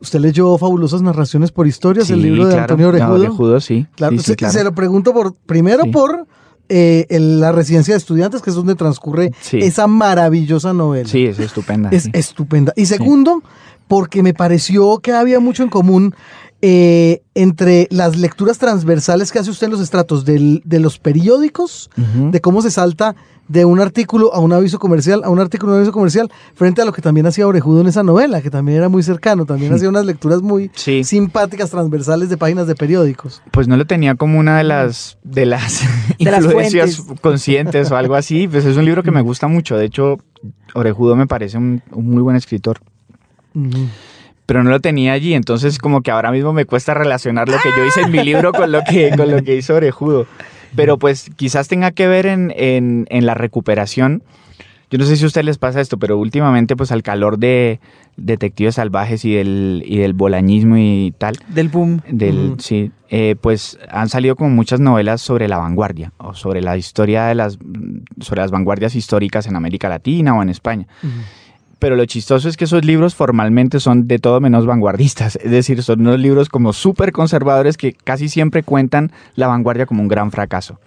¿Usted 0.00 0.18
leyó 0.18 0.58
Fabulosas 0.58 1.02
Narraciones 1.02 1.52
por 1.52 1.68
Historias, 1.68 2.10
el 2.10 2.20
libro 2.20 2.46
de 2.46 2.54
claro. 2.54 2.62
Antonio 2.62 2.86
No, 2.86 2.90
Orejudo? 2.90 3.14
Orejudo, 3.14 3.60
sí. 3.60 3.86
Claro, 3.94 4.12
Sí, 4.14 4.18
sí, 4.18 4.24
se, 4.24 4.36
claro. 4.36 4.52
se 4.54 4.64
lo 4.64 4.74
pregunto 4.74 5.12
por 5.14 5.34
primero 5.36 5.84
Sí. 5.84 5.90
por 5.90 6.26
eh, 6.68 7.06
el- 7.10 7.40
la 7.40 7.52
residencia 7.52 7.94
de 7.94 7.98
estudiantes, 7.98 8.42
que 8.42 8.50
es 8.50 8.56
donde 8.56 8.74
transcurre 8.74 9.30
Sí. 9.40 9.58
esa 9.58 9.86
maravillosa 9.86 10.72
novela. 10.72 11.08
Sí, 11.08 11.26
es 11.26 11.38
estupenda. 11.38 11.90
Es 11.92 12.04
sí. 12.04 12.10
estupenda. 12.12 12.72
Y 12.76 12.86
segundo, 12.86 13.42
porque 13.88 14.22
me 14.22 14.34
pareció 14.34 14.98
que 14.98 15.12
había 15.12 15.38
mucho 15.40 15.62
en 15.62 15.68
común 15.68 16.14
eh, 16.62 17.22
entre 17.34 17.86
las 17.90 18.16
lecturas 18.16 18.58
transversales 18.58 19.30
que 19.30 19.38
hace 19.38 19.50
usted 19.50 19.66
en 19.66 19.72
los 19.72 19.80
estratos 19.80 20.24
del- 20.24 20.62
de 20.64 20.80
los 20.80 20.98
periódicos, 20.98 21.90
de 21.96 22.40
cómo 22.40 22.62
se 22.62 22.70
salta 22.70 23.14
de 23.48 23.64
un 23.64 23.78
artículo 23.78 24.34
a 24.34 24.40
un 24.40 24.52
aviso 24.52 24.78
comercial, 24.80 25.20
a 25.22 25.30
un 25.30 25.38
artículo 25.38 25.70
a 25.70 25.74
un 25.74 25.80
aviso 25.82 25.92
comercial, 25.92 26.28
frente 26.54 26.82
a 26.82 26.84
lo 26.84 26.92
que 26.92 27.00
también 27.02 27.26
hacía 27.26 27.46
Orejudo 27.46 27.82
en 27.82 27.86
esa 27.86 28.02
novela, 28.02 28.42
que 28.42 28.50
también 28.50 28.78
era 28.78 28.88
muy 28.88 29.04
cercano, 29.04 29.44
también 29.46 29.72
hacía 29.74 29.88
unas 29.88 30.04
lecturas 30.04 30.42
muy 30.42 30.70
Sí. 30.74 31.04
simpáticas 31.04 31.70
transversales 31.70 32.28
de 32.28 32.36
páginas 32.36 32.66
de 32.66 32.74
periódicos. 32.74 33.42
Pues 33.52 33.68
no 33.68 33.76
lo 33.76 33.84
tenía 33.86 34.16
como 34.16 34.38
una 34.40 34.58
de 34.58 34.64
las 34.64 35.18
de 35.22 35.46
las 35.46 35.80
De 36.18 36.24
influencias 36.36 37.02
conscientes 37.20 37.90
o 37.92 37.96
algo 37.96 38.16
así. 38.16 38.48
Pues 38.48 38.64
es 38.64 38.76
un 38.76 38.84
libro 38.84 39.02
que 39.04 39.12
me 39.12 39.20
gusta 39.20 39.46
mucho. 39.46 39.76
De 39.76 39.84
hecho, 39.84 40.18
Orejudo 40.74 41.14
me 41.14 41.26
parece 41.28 41.58
un, 41.58 41.82
un 41.92 42.10
muy 42.10 42.22
buen 42.22 42.34
escritor. 42.36 42.80
Pero 44.46 44.62
no 44.62 44.70
lo 44.70 44.80
tenía 44.80 45.12
allí, 45.12 45.34
entonces 45.34 45.78
como 45.78 46.02
que 46.02 46.10
ahora 46.12 46.30
mismo 46.30 46.52
me 46.52 46.64
cuesta 46.64 46.94
relacionar 46.94 47.48
lo 47.48 47.56
que 47.58 47.70
yo 47.76 47.84
hice 47.84 48.02
en 48.02 48.12
mi 48.12 48.18
libro 48.24 48.52
con 48.52 48.70
lo 48.72 48.82
que, 48.84 49.10
con 49.16 49.30
lo 49.30 49.42
que 49.42 49.56
hizo 49.56 49.74
Orejudo. 49.74 50.26
Pero 50.76 50.98
pues 50.98 51.30
quizás 51.36 51.68
tenga 51.68 51.90
que 51.90 52.06
ver 52.06 52.26
en, 52.26 52.52
en- 52.56 53.06
en 53.10 53.26
la 53.26 53.34
recuperación 53.34 54.22
yo 54.88 54.98
no 54.98 55.04
sé 55.04 55.16
si 55.16 55.24
a 55.24 55.26
ustedes 55.26 55.44
les 55.44 55.58
pasa 55.58 55.80
esto, 55.80 55.98
pero 55.98 56.16
últimamente 56.16 56.76
pues 56.76 56.92
al 56.92 57.02
calor 57.02 57.38
de 57.38 57.80
detectives 58.16 58.76
salvajes 58.76 59.24
y 59.24 59.34
del, 59.34 59.82
y 59.84 59.96
del 59.98 60.12
bolañismo 60.12 60.76
y 60.78 61.12
tal, 61.18 61.36
Del 61.48 61.68
boom. 61.68 62.02
del, 62.08 62.50
Ujú. 62.52 62.56
sí, 62.60 62.92
eh, 63.10 63.34
pues 63.40 63.80
han 63.90 64.08
salido 64.08 64.36
como 64.36 64.50
muchas 64.50 64.78
novelas 64.78 65.20
sobre 65.20 65.48
la 65.48 65.58
vanguardia 65.58 66.12
o 66.18 66.34
sobre 66.34 66.62
la 66.62 66.76
historia 66.76 67.24
de 67.26 67.34
las, 67.34 67.58
sobre 68.20 68.42
las 68.42 68.52
vanguardias 68.52 68.94
históricas 68.94 69.48
en 69.48 69.56
América 69.56 69.88
Latina 69.88 70.36
o 70.38 70.42
en 70.42 70.50
España. 70.50 70.86
Pero 71.78 71.96
lo 71.96 72.06
chistoso 72.06 72.48
es 72.48 72.56
que 72.56 72.64
esos 72.64 72.84
libros 72.84 73.14
formalmente 73.14 73.80
son 73.80 74.08
de 74.08 74.18
todo 74.18 74.40
menos 74.40 74.64
vanguardistas, 74.64 75.36
es 75.36 75.50
decir, 75.50 75.82
son 75.82 76.00
unos 76.00 76.18
libros 76.18 76.48
como 76.48 76.72
súper 76.72 77.12
conservadores 77.12 77.76
que 77.76 77.92
casi 77.92 78.28
siempre 78.28 78.62
cuentan 78.62 79.12
la 79.34 79.46
vanguardia 79.46 79.86
como 79.86 80.02
un 80.02 80.08
gran 80.08 80.30
fracaso. 80.30 80.78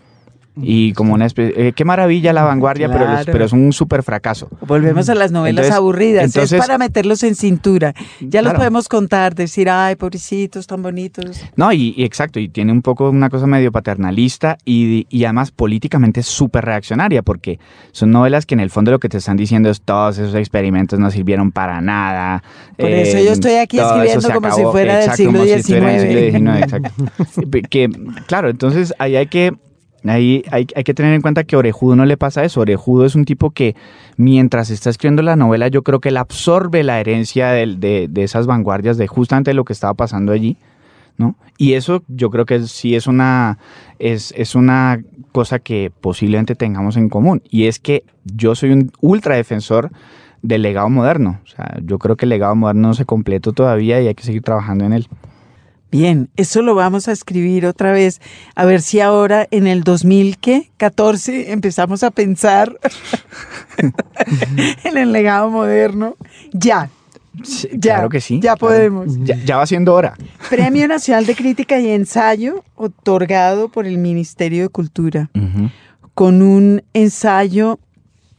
Y 0.61 0.93
como 0.93 1.13
una 1.13 1.25
especie, 1.25 1.67
eh, 1.69 1.73
qué 1.73 1.85
maravilla 1.85 2.33
la 2.33 2.43
vanguardia, 2.43 2.89
pero, 2.91 3.05
Claro. 3.05 3.31
pero 3.31 3.45
es 3.45 3.53
un 3.53 3.71
súper 3.73 4.03
fracaso. 4.03 4.49
Volvemos 4.67 5.09
a 5.09 5.15
las 5.15 5.31
novelas 5.31 5.65
Entonces- 5.65 5.75
aburridas. 5.77 6.23
entonces- 6.25 6.53
es 6.53 6.59
para 6.59 6.77
meterlos 6.77 7.23
en 7.23 7.35
cintura. 7.35 7.93
Ya 8.19 8.41
los 8.41 8.53
podemos 8.53 8.87
contar, 8.89 9.35
decir, 9.35 9.69
ay, 9.69 9.95
pobrecitos, 9.95 10.67
tan 10.67 10.81
bonitos. 10.81 11.41
No, 11.55 11.71
y, 11.71 11.93
y 11.97 12.03
exacto, 12.03 12.39
y 12.39 12.49
tiene 12.49 12.71
un 12.71 12.81
poco 12.81 13.09
una 13.09 13.29
cosa 13.29 13.47
medio 13.47 13.71
paternalista 13.71 14.57
y, 14.65 15.05
y 15.09 15.23
además 15.25 15.51
políticamente 15.51 16.23
súper 16.23 16.65
reaccionaria, 16.65 17.21
porque 17.21 17.59
son 17.91 18.11
novelas 18.11 18.45
que 18.45 18.55
en 18.55 18.59
el 18.59 18.69
fondo 18.69 18.91
lo 18.91 18.99
que 18.99 19.09
te 19.09 19.17
están 19.17 19.37
diciendo 19.37 19.69
es 19.69 19.81
todos 19.81 20.17
esos 20.17 20.35
experimentos 20.35 20.99
no 20.99 21.09
sirvieron 21.11 21.51
para 21.51 21.81
nada. 21.81 22.43
Por 22.77 22.89
eso 22.89 23.17
yo 23.19 23.31
estoy 23.31 23.53
aquí 23.55 23.79
escribiendo 23.79 24.29
como 24.31 24.51
si 24.51 24.61
fuera 24.63 24.97
del 24.97 25.11
siglo 25.11 25.43
si 25.43 25.49
XIX. 25.61 25.63
siglo 25.63 26.19
XIX, 26.19 26.63
exacto. 26.63 26.91
que, 27.69 27.89
claro, 28.27 28.49
entonces 28.49 28.93
ahí 28.99 29.15
hay 29.15 29.27
que... 29.27 29.53
Ahí 30.05 30.43
hay, 30.51 30.65
que 30.65 30.93
tener 30.93 31.13
en 31.13 31.21
cuenta 31.21 31.43
que 31.43 31.55
Orejudo 31.57 31.95
no 31.95 32.05
le 32.05 32.17
pasa 32.17 32.43
eso. 32.43 32.61
Orejudo 32.61 33.05
es 33.05 33.15
un 33.15 33.25
tipo 33.25 33.51
que 33.51 33.75
mientras 34.17 34.69
está 34.69 34.89
escribiendo 34.89 35.21
la 35.21 35.35
novela, 35.35 35.67
yo 35.67 35.83
creo 35.83 35.99
que 35.99 36.09
él 36.09 36.17
absorbe 36.17 36.83
la 36.83 36.99
herencia 36.99 37.49
del- 37.49 37.79
de, 37.79 38.07
de 38.09 38.23
esas 38.23 38.47
vanguardias, 38.47 38.97
de 38.97 39.07
justamente 39.07 39.53
lo 39.53 39.65
que 39.65 39.73
estaba 39.73 39.93
pasando 39.93 40.31
allí. 40.31 40.57
¿no? 41.17 41.35
Y 41.57 41.73
eso 41.73 42.01
yo 42.07 42.29
creo 42.29 42.45
que 42.45 42.61
sí 42.61 42.95
es 42.95 43.05
una, 43.05 43.57
es 43.99 44.55
una 44.55 45.01
cosa 45.33 45.59
que 45.59 45.91
posiblemente 45.99 46.55
tengamos 46.55 46.95
en 46.95 47.09
común. 47.09 47.41
Y 47.49 47.65
es 47.65 47.79
que 47.79 48.05
yo 48.23 48.55
soy 48.55 48.71
un 48.71 48.91
ultra 49.01 49.35
defensor 49.35 49.91
del 50.41 50.61
legado 50.61 50.89
moderno. 50.89 51.41
O 51.43 51.47
sea, 51.47 51.77
yo 51.83 51.99
creo 51.99 52.15
que 52.15 52.23
el 52.25 52.29
legado 52.29 52.55
moderno 52.55 52.87
no 52.87 52.93
se 52.93 53.03
completó 53.03 53.51
todavía 53.51 54.01
y 54.01 54.07
hay 54.07 54.15
que 54.15 54.23
seguir 54.23 54.43
trabajando 54.43 54.85
en 54.85 54.93
él. 54.93 55.07
Bien, 55.91 56.29
eso 56.35 56.61
lo 56.61 56.75
vamos 56.75 57.07
a 57.07 57.11
escribir 57.11 57.65
otra 57.65 57.91
vez. 57.91 58.21
A 58.55 58.65
ver 58.65 58.81
si 58.81 58.99
ahora 58.99 59.47
en 59.49 59.65
el 59.65 59.83
2014 59.83 61.51
empezamos 61.51 62.03
a 62.03 62.11
pensar 62.11 62.77
en 64.83 64.97
el 64.97 65.11
legado 65.11 65.49
moderno. 65.49 66.15
Ya, 66.53 66.89
Sí, 67.43 67.69
ya. 67.73 67.93
claro 67.95 68.09
que 68.09 68.19
sí. 68.21 68.39
Ya 68.41 68.55
podemos. 68.57 69.07
Ya, 69.23 69.35
ya 69.45 69.57
va 69.57 69.65
siendo 69.65 69.93
hora. 69.93 70.15
Premio 70.49 70.87
Nacional 70.89 71.25
de 71.25 71.35
Crítica 71.35 71.79
y 71.79 71.87
Ensayo, 71.89 72.63
otorgado 72.75 73.69
por 73.69 73.85
el 73.85 73.97
Ministerio 73.97 74.63
de 74.63 74.69
Cultura, 74.69 75.29
con 76.15 76.41
un 76.41 76.83
ensayo 76.93 77.79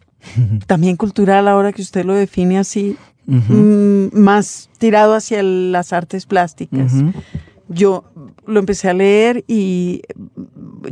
también 0.67 0.97
cultural, 0.97 1.49
ahora 1.49 1.73
que 1.73 1.81
usted 1.83 2.05
lo 2.05 2.15
define 2.15 2.59
así, 2.59 2.97
Mm, 3.31 4.19
más 4.19 4.69
tirado 4.79 5.15
hacia 5.15 5.43
las 5.43 5.93
artes 5.93 6.27
plásticas. 6.27 6.93
Yo 7.69 8.05
lo 8.47 8.59
empecé 8.59 8.89
a 8.91 8.95
leer 8.95 9.45
y 9.47 10.03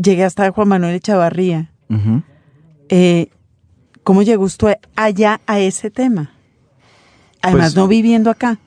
llegué 0.01 0.25
hasta 0.25 0.51
Juan 0.53 0.69
Manuel 0.69 0.95
Echavarría. 0.95 1.73
Eh, 2.89 3.29
¿Cómo 4.05 4.23
llegó 4.23 4.45
usted 4.45 4.77
allá 4.97 5.41
a 5.47 5.59
ese 5.59 5.91
tema? 5.91 6.31
Además, 7.43 7.67
Pues- 7.73 7.77
no 7.77 7.89
viviendo 7.89 8.31
acá. 8.31 8.59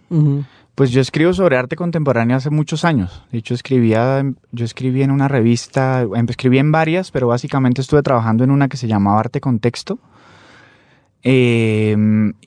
Pues 0.76 0.92
yo 0.92 1.02
escribo 1.02 1.34
sobre 1.34 1.58
arte 1.58 1.76
contemporáneo 1.76 2.38
hace 2.38 2.50
muchos 2.50 2.86
años. 2.86 3.24
De 3.32 3.38
hecho, 3.40 3.54
escribía, 3.54 4.24
yo 4.52 4.66
escribí 4.66 5.04
en 5.04 5.12
una 5.12 5.28
revista, 5.28 6.02
em, 6.02 6.26
escribí 6.30 6.60
en 6.60 6.72
varias, 6.72 7.12
pero 7.12 7.28
básicamente 7.28 7.82
estuve 7.82 8.02
trabajando 8.04 8.44
en 8.44 8.52
una 8.52 8.68
que 8.68 8.78
se 8.78 8.88
llamaba 8.88 9.20
Arte 9.20 9.42
Contexto. 9.42 10.00
Eh, 11.24 11.96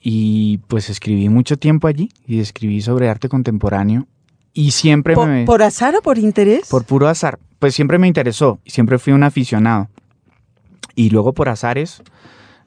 y 0.01 0.57
pues 0.67 0.89
escribí 0.89 1.29
mucho 1.29 1.57
tiempo 1.57 1.87
allí 1.87 2.09
y 2.27 2.39
escribí 2.39 2.81
sobre 2.81 3.09
arte 3.09 3.29
contemporáneo. 3.29 4.07
Y 4.53 4.71
siempre 4.71 5.15
¿Por, 5.15 5.27
me... 5.27 5.45
por 5.45 5.63
azar 5.63 5.95
o 5.95 6.01
por 6.01 6.17
interés? 6.17 6.69
Por 6.69 6.85
puro 6.85 7.07
azar. 7.07 7.39
Pues 7.59 7.75
siempre 7.75 7.97
me 7.97 8.07
interesó 8.07 8.59
siempre 8.65 8.97
fui 8.99 9.13
un 9.13 9.23
aficionado. 9.23 9.89
Y 10.95 11.09
luego 11.09 11.33
por 11.33 11.49
azares, 11.49 12.01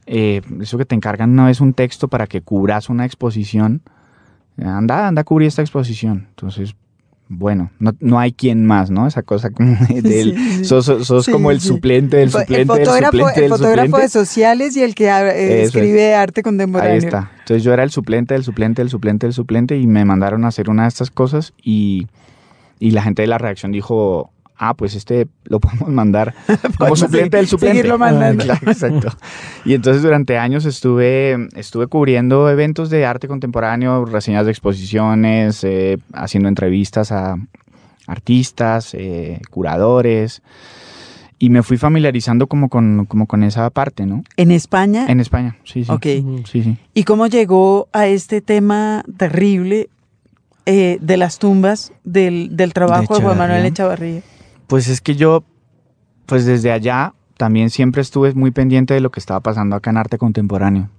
eh, 0.06 0.42
eso 0.60 0.76
que 0.76 0.84
te 0.84 0.94
encargan 0.94 1.30
una 1.30 1.46
vez 1.46 1.60
un 1.60 1.72
texto 1.72 2.08
para 2.08 2.26
que 2.26 2.42
cubras 2.42 2.90
una 2.90 3.06
exposición. 3.06 3.82
Anda, 4.58 5.06
anda 5.08 5.22
a 5.22 5.24
cubrir 5.24 5.48
esta 5.48 5.62
exposición. 5.62 6.26
Entonces, 6.30 6.74
bueno, 7.30 7.70
no, 7.78 7.92
no 8.00 8.18
hay 8.18 8.32
quien 8.32 8.64
más, 8.64 8.90
¿no? 8.90 9.06
Esa 9.06 9.22
cosa 9.22 9.50
como 9.50 9.76
del... 9.88 10.34
Sí. 10.36 10.64
Sos, 10.64 10.86
sos- 10.86 11.24
Sí, 11.26 11.30
como 11.32 11.50
el 11.50 11.60
suplente 11.60 12.16
del 12.16 12.26
el 12.28 12.32
suplente 12.32 12.56
del 12.56 12.66
fotógrafo, 12.86 13.10
suplente 13.18 13.34
el 13.34 13.40
del 13.42 13.50
fotógrafo 13.50 13.86
suplente. 13.86 14.02
de 14.02 14.08
sociales 14.08 14.76
y 14.76 14.82
el 14.82 14.94
que 14.94 15.08
eh, 15.08 15.62
escribe 15.62 16.14
arte 16.14 16.42
contemporáneo. 16.42 16.92
Ahí 16.94 16.98
está. 16.98 17.30
Entonces 17.40 17.62
yo 17.62 17.72
era 17.72 17.82
el 17.82 17.90
suplente 17.90 18.34
del 18.34 18.44
suplente 18.44 18.82
del 18.82 18.88
suplente 18.90 19.26
del 19.26 19.34
suplente 19.34 19.76
y 19.78 19.86
me 19.86 20.04
mandaron 20.04 20.44
a 20.44 20.48
hacer 20.48 20.70
una 20.70 20.82
de 20.84 20.88
estas 20.88 21.10
cosas 21.10 21.52
y, 21.62 22.06
y 22.78 22.92
la 22.92 23.02
gente 23.02 23.22
de 23.22 23.28
la 23.28 23.38
redacción 23.38 23.72
dijo, 23.72 24.30
ah, 24.58 24.74
pues 24.74 24.94
este 24.94 25.28
lo 25.44 25.60
podemos 25.60 25.88
mandar 25.88 26.34
como 26.78 26.96
suplente 26.96 27.36
del 27.36 27.46
suplente. 27.46 27.76
seguirlo 27.76 27.98
mandando. 27.98 28.44
Claro, 28.48 28.70
exacto. 28.70 29.08
Y 29.64 29.74
entonces 29.74 30.02
durante 30.02 30.38
años 30.38 30.64
estuve, 30.64 31.48
estuve 31.54 31.86
cubriendo 31.86 32.48
eventos 32.48 32.88
de 32.88 33.04
arte 33.04 33.28
contemporáneo, 33.28 34.04
reseñas 34.04 34.46
de 34.46 34.52
exposiciones, 34.52 35.64
eh, 35.64 35.98
haciendo 36.12 36.48
entrevistas 36.48 37.12
a 37.12 37.36
artistas, 38.06 38.94
eh, 38.94 39.40
curadores. 39.50 40.42
Y 41.38 41.50
me 41.50 41.62
fui 41.62 41.76
familiarizando 41.76 42.46
como 42.46 42.68
con, 42.68 43.06
como 43.06 43.26
con 43.26 43.44
esa 43.44 43.68
parte, 43.70 44.06
¿no? 44.06 44.24
En 44.36 44.50
España. 44.50 45.06
En 45.08 45.20
España, 45.20 45.56
sí, 45.64 45.84
sí. 45.84 45.90
ok. 45.90 46.02
Sí, 46.46 46.62
sí. 46.62 46.76
¿Y 46.94 47.04
cómo 47.04 47.26
llegó 47.26 47.88
a 47.92 48.06
este 48.06 48.40
tema 48.40 49.04
terrible 49.16 49.88
eh, 50.66 50.98
de 51.00 51.16
las 51.16 51.38
tumbas 51.38 51.92
del, 52.04 52.56
del 52.56 52.72
trabajo 52.72 53.16
de, 53.16 53.22
Juan 53.22 53.38
Manuel 53.38 53.66
Echavarría? 53.66 54.22
Pues 54.68 54.88
es 54.88 55.00
que 55.00 55.16
yo, 55.16 55.44
pues 56.26 56.44
desde 56.44 56.70
allá 56.70 57.14
también 57.38 57.70
siempre 57.70 58.02
estuve 58.02 58.34
muy 58.34 58.50
pendiente 58.50 58.94
de 58.94 59.00
lo 59.00 59.10
que 59.10 59.18
estaba 59.18 59.40
pasando 59.40 59.74
acá 59.74 59.90
en 59.90 59.96
arte 59.96 60.18
contemporáneo. 60.18 60.90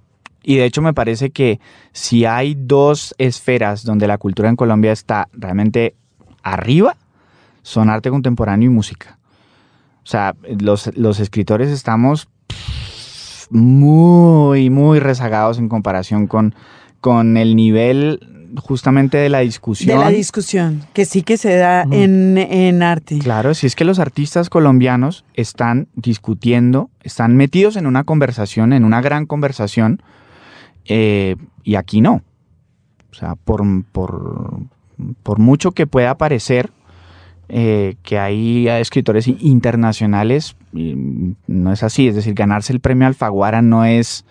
Y 0.42 0.56
de 0.56 0.64
hecho 0.64 0.82
me 0.82 0.92
parece 0.92 1.30
que 1.30 1.60
si 1.92 2.24
hay 2.24 2.56
dos 2.58 3.14
esferas 3.18 3.84
donde 3.84 4.08
la 4.08 4.18
cultura 4.18 4.48
en 4.48 4.56
Colombia 4.56 4.90
está 4.90 5.28
realmente 5.32 5.94
arriba, 6.42 6.96
son 7.62 7.90
arte 7.90 8.10
contemporáneo 8.10 8.70
y 8.70 8.74
música. 8.74 9.18
O 10.02 10.06
sea, 10.06 10.34
los, 10.58 10.90
los 10.96 11.20
escritores 11.20 11.70
estamos 11.70 12.28
muy, 13.50 14.68
muy 14.68 14.98
rezagados 14.98 15.58
en 15.58 15.68
comparación 15.68 16.26
con, 16.26 16.56
con 17.00 17.36
el 17.36 17.54
nivel 17.54 18.29
justamente 18.56 19.18
de 19.18 19.28
la 19.28 19.40
discusión. 19.40 19.98
De 19.98 20.04
la 20.04 20.10
discusión, 20.10 20.82
que 20.92 21.04
sí 21.04 21.22
que 21.22 21.36
se 21.36 21.56
da 21.56 21.82
en, 21.90 22.38
en 22.38 22.82
arte. 22.82 23.18
Claro, 23.18 23.54
si 23.54 23.66
es 23.66 23.74
que 23.74 23.84
los 23.84 23.98
artistas 23.98 24.50
colombianos 24.50 25.24
están 25.34 25.88
discutiendo, 25.94 26.90
están 27.02 27.36
metidos 27.36 27.76
en 27.76 27.86
una 27.86 28.04
conversación, 28.04 28.72
en 28.72 28.84
una 28.84 29.00
gran 29.00 29.26
conversación, 29.26 30.02
eh, 30.86 31.36
y 31.62 31.74
aquí 31.76 32.00
no. 32.00 32.22
O 33.10 33.14
sea, 33.14 33.34
por, 33.34 33.62
por, 33.92 34.60
por 35.22 35.38
mucho 35.38 35.72
que 35.72 35.86
pueda 35.86 36.16
parecer 36.16 36.70
eh, 37.48 37.96
que 38.02 38.18
hay 38.18 38.68
escritores 38.68 39.26
internacionales, 39.26 40.56
no 40.72 41.72
es 41.72 41.82
así. 41.82 42.08
Es 42.08 42.14
decir, 42.14 42.34
ganarse 42.34 42.72
el 42.72 42.80
premio 42.80 43.06
Alfaguara 43.06 43.62
no 43.62 43.84
es 43.84 44.24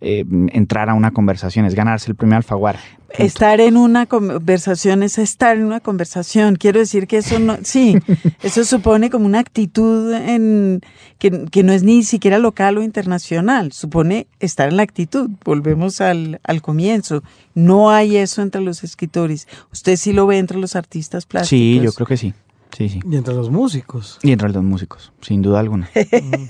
eh, 0.00 0.24
entrar 0.52 0.88
a 0.90 0.94
una 0.94 1.10
conversación, 1.12 1.64
es 1.66 1.74
ganarse 1.74 2.10
el 2.10 2.16
premio 2.16 2.36
Alfaguara. 2.36 2.80
Punto. 3.08 3.22
Estar 3.22 3.60
en 3.60 3.76
una 3.76 4.04
conversación 4.06 5.02
es 5.02 5.16
estar 5.18 5.56
en 5.56 5.64
una 5.64 5.80
conversación. 5.80 6.56
Quiero 6.56 6.80
decir 6.80 7.06
que 7.06 7.18
eso 7.18 7.38
no, 7.38 7.56
sí, 7.62 7.96
eso 8.42 8.64
supone 8.64 9.08
como 9.10 9.24
una 9.26 9.38
actitud 9.38 10.12
en, 10.12 10.80
que, 11.18 11.46
que 11.50 11.62
no 11.62 11.72
es 11.72 11.82
ni 11.82 12.02
siquiera 12.02 12.38
local 12.38 12.76
o 12.78 12.82
internacional, 12.82 13.72
supone 13.72 14.26
estar 14.40 14.68
en 14.68 14.76
la 14.76 14.82
actitud. 14.82 15.30
Volvemos 15.44 16.00
al, 16.00 16.40
al 16.44 16.60
comienzo. 16.62 17.22
No 17.54 17.90
hay 17.90 18.16
eso 18.16 18.42
entre 18.42 18.60
los 18.60 18.84
escritores. 18.84 19.48
Usted 19.72 19.96
sí 19.96 20.12
lo 20.12 20.26
ve 20.26 20.38
entre 20.38 20.58
los 20.58 20.76
artistas 20.76 21.24
plásticos. 21.26 21.48
Sí, 21.48 21.80
yo 21.82 21.92
creo 21.92 22.06
que 22.06 22.16
sí. 22.18 22.34
Sí, 22.76 22.90
sí. 22.90 23.00
Y 23.10 23.16
entre 23.16 23.32
los 23.32 23.48
músicos. 23.48 24.18
Y 24.22 24.32
entre 24.32 24.50
los 24.50 24.62
músicos, 24.62 25.10
sin 25.22 25.40
duda 25.40 25.60
alguna. 25.60 25.88
Mm. 25.94 26.44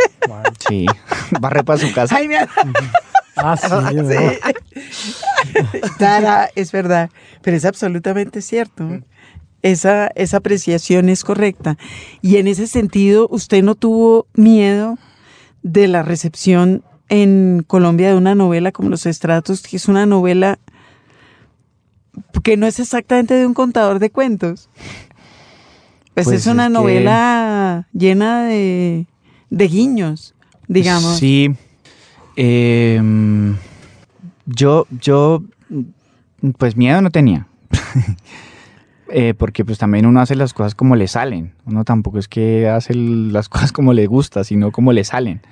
Sí. 0.67 0.87
Barre 1.41 1.63
para 1.63 1.79
su 1.79 1.93
casa. 1.93 2.17
Ay, 2.17 2.27
me- 2.27 2.39
Ah, 3.37 3.57
sí, 3.91 3.95
¿no? 3.95 4.03
Tara, 5.99 6.49
es 6.55 6.73
verdad, 6.73 7.11
pero 7.43 7.57
es 7.57 7.65
absolutamente 7.65 8.43
cierto. 8.43 9.01
Esa, 9.63 10.09
esa 10.15 10.37
apreciación 10.39 11.09
es 11.09 11.25
correcta. 11.25 11.77
Y 12.23 12.37
en 12.37 12.47
ese 12.49 12.67
sentido, 12.67 13.29
usted 13.31 13.63
no 13.63 13.75
tuvo 13.75 14.27
miedo 14.35 14.99
de 15.63 15.89
la 15.89 16.03
recepción 16.03 16.83
en 17.09 17.65
Colombia 17.67 18.09
de 18.09 18.17
una 18.17 18.35
novela 18.35 18.73
como 18.73 18.89
Los 18.91 19.07
Estratos, 19.07 19.63
que 19.63 19.77
es 19.77 19.89
una 19.89 20.07
novela 20.07 20.59
que 22.43 22.57
no 22.57 22.67
es 22.67 22.79
exactamente 22.81 23.35
de 23.35 23.47
un 23.47 23.55
contador 23.55 23.99
de 23.99 24.11
cuentos. 24.11 24.69
Pues, 26.15 26.27
Pues 26.27 26.41
es 26.41 26.47
una 26.47 26.65
es 26.65 26.69
que- 26.69 26.73
novela 26.73 27.89
llena 27.93 28.45
de, 28.47 29.07
de 29.51 29.69
guiños, 29.69 30.35
digamos. 30.69 31.19
Sí. 31.19 31.51
Em, 32.37 33.57
yo, 34.45 34.87
yo, 35.01 35.43
pues 36.59 36.77
miedo 36.77 37.01
no 37.01 37.11
tenía. 37.11 37.47
Eh, 39.09 39.35
porque 39.39 39.65
pues 39.65 39.79
también 39.79 40.05
uno 40.05 40.21
hace 40.21 40.35
las 40.35 40.53
cosas 40.53 40.75
como 40.75 40.97
le 40.97 41.07
salen. 41.07 41.53
Uno 41.65 41.85
tampoco 41.85 42.19
es 42.19 42.27
que 42.27 42.69
hace 42.69 42.93
las 42.93 43.49
cosas 43.49 43.71
como 43.71 43.93
le 43.93 44.09
gusta, 44.09 44.43
sino 44.43 44.73
como 44.73 44.93
le 44.93 45.05
salen. 45.05 45.43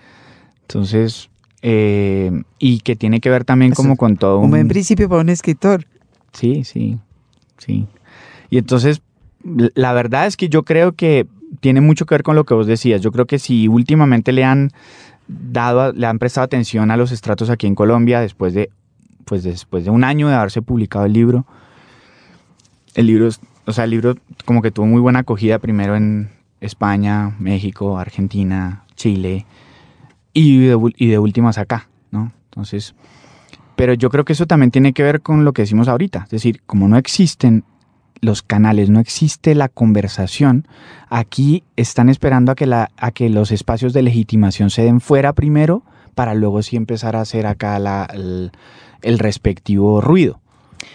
Entonces, 0.63 1.31
eh, 1.63 2.33
y 2.59 2.81
que 2.81 2.97
tiene 2.97 3.21
que 3.21 3.31
ver 3.31 3.45
también 3.45 3.73
Eso, 3.73 3.81
como 3.81 3.97
con 3.97 4.17
todo 4.17 4.41
Un 4.41 4.51
buen 4.51 4.67
principio 4.67 5.09
para 5.09 5.21
un 5.21 5.29
escritor. 5.29 5.87
Sí, 6.33 6.65
sí, 6.65 6.99
sí. 7.59 7.87
Y 8.51 8.59
entonces, 8.59 9.03
la 9.45 9.93
verdad 9.93 10.27
es 10.27 10.37
que 10.37 10.49
yo 10.49 10.65
creo 10.65 10.93
que 10.93 11.29
tiene 11.61 11.81
mucho 11.81 12.07
que 12.07 12.15
ver 12.17 12.23
con 12.23 12.37
lo 12.37 12.45
que 12.45 12.55
vos 12.55 12.67
decías. 12.67 13.01
Yo 13.03 13.13
creo 13.13 13.27
que 13.27 13.39
si 13.39 13.69
últimamente 13.69 14.33
le 14.33 14.45
han 14.45 14.73
dado, 15.29 15.93
le 15.93 16.07
han 16.07 16.19
prestado 16.19 16.45
atención 16.45 16.91
a 16.91 16.97
los 16.97 17.13
estratos 17.13 17.51
aquí 17.51 17.67
en 17.67 17.75
Colombia 17.75 18.21
después 18.21 18.55
de, 18.55 18.71
pues 19.25 19.43
después 19.43 19.85
de 19.85 19.91
un 19.91 20.05
año 20.05 20.29
de 20.29 20.35
haberse 20.35 20.63
publicado 20.63 21.07
el 21.07 21.13
libro, 21.13 21.47
el 22.95 23.07
libro, 23.07 23.29
o 23.67 23.73
sea, 23.73 23.85
el 23.85 23.91
libro 23.91 24.15
como 24.45 24.63
que 24.63 24.71
tuvo 24.71 24.87
muy 24.87 25.01
buena 25.01 25.21
acogida 25.21 25.59
primero 25.59 25.97
en 25.97 26.31
España, 26.61 27.35
México, 27.39 27.99
Argentina, 27.99 28.85
Chile 28.97 29.47
y 30.33 30.67
de, 30.67 30.93
y 30.97 31.09
de 31.09 31.19
últimas 31.19 31.59
acá, 31.59 31.89
¿no? 32.11 32.33
Entonces, 32.47 32.95
pero 33.77 33.95
yo 33.95 34.11
creo 34.11 34.25
que 34.25 34.35
eso 34.35 34.47
también 34.47 34.71
tiene 34.71 34.93
que 34.93 35.03
ver 35.03 35.21
con 35.21 35.45
lo 35.45 35.53
que 35.53 35.63
decimos 35.63 35.89
ahorita. 35.89 36.25
Es 36.25 36.31
decir, 36.31 36.63
como 36.67 36.89
no 36.89 36.97
existen 36.97 37.65
los 38.25 38.43
canales, 38.43 38.91
no 38.91 38.99
existe 39.01 39.55
la 39.55 39.69
conversación, 39.69 40.67
aquí 41.09 41.63
están 41.77 42.09
esperando 42.09 42.51
a 42.53 42.55
que, 42.55 42.67
la, 42.67 42.91
a 42.97 43.11
que 43.13 43.29
los 43.29 43.53
espacios 43.53 43.93
de 43.93 44.03
legitimación 44.03 44.71
se 44.71 44.83
den 44.83 45.01
fuera 45.01 45.33
primero 45.33 45.83
para 46.15 46.35
luego 46.35 46.63
sí 46.63 46.77
empezar 46.77 47.15
a 47.17 47.21
hacer 47.21 47.47
acá 47.47 47.79
la- 47.79 48.09
el, 48.13 48.51
el 49.03 49.19
respectivo 49.19 50.01
ruido. 50.01 50.41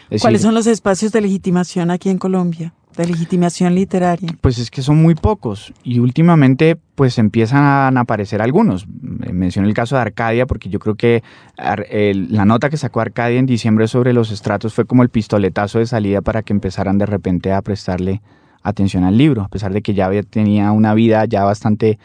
Es 0.09 0.21
¿Cuáles 0.21 0.41
son 0.41 0.53
los 0.55 0.67
espacios 0.67 1.11
de 1.11 1.21
legitimación 1.21 1.91
aquí 1.91 2.09
en 2.09 2.17
Colombia? 2.17 2.73
De 2.99 3.07
legitimación 3.07 3.75
literaria. 3.75 4.27
Pues 4.41 4.57
es 4.57 4.69
que 4.69 4.81
son 4.81 5.01
muy 5.01 5.15
pocos 5.15 5.73
y 5.85 5.99
últimamente 5.99 6.77
pues 6.95 7.17
empiezan 7.17 7.97
a 7.97 8.01
aparecer 8.01 8.41
algunos. 8.41 8.87
Eh, 9.23 9.31
Mencioné 9.31 9.69
el 9.69 9.73
caso 9.73 9.95
de 9.95 10.01
Arcadia 10.01 10.45
porque 10.45 10.67
yo 10.67 10.79
creo 10.79 10.95
que 10.95 11.23
la 11.57 12.43
nota 12.43 12.69
que 12.69 12.75
sacó 12.75 12.99
Arcadia 12.99 13.39
en 13.39 13.45
diciembre 13.45 13.87
sobre 13.87 14.11
los 14.11 14.31
estratos 14.31 14.73
fue 14.73 14.83
como 14.83 15.01
el 15.01 15.07
pistoletazo 15.07 15.79
de 15.79 15.85
salida 15.85 16.19
para 16.19 16.43
que 16.43 16.51
empezaran 16.51 16.97
de 16.97 17.05
repente 17.05 17.53
a 17.53 17.61
prestarle 17.61 18.21
atención 18.63 19.05
al 19.05 19.17
libro, 19.17 19.43
a 19.43 19.47
pesar 19.47 19.71
de 19.71 19.81
que 19.81 19.93
ya 19.93 20.07
había, 20.07 20.23
tenía 20.23 20.73
una 20.73 20.93
vida 20.93 21.23
ya 21.23 21.45
bastante 21.45 21.99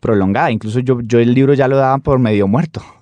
prolongada. 0.00 0.50
Incluso 0.50 0.80
yo, 0.80 1.00
yo 1.00 1.20
el 1.20 1.32
libro 1.32 1.54
ya 1.54 1.68
lo 1.68 1.76
daba 1.76 1.98
por 1.98 2.18
medio 2.18 2.48
muerto. 2.48 2.82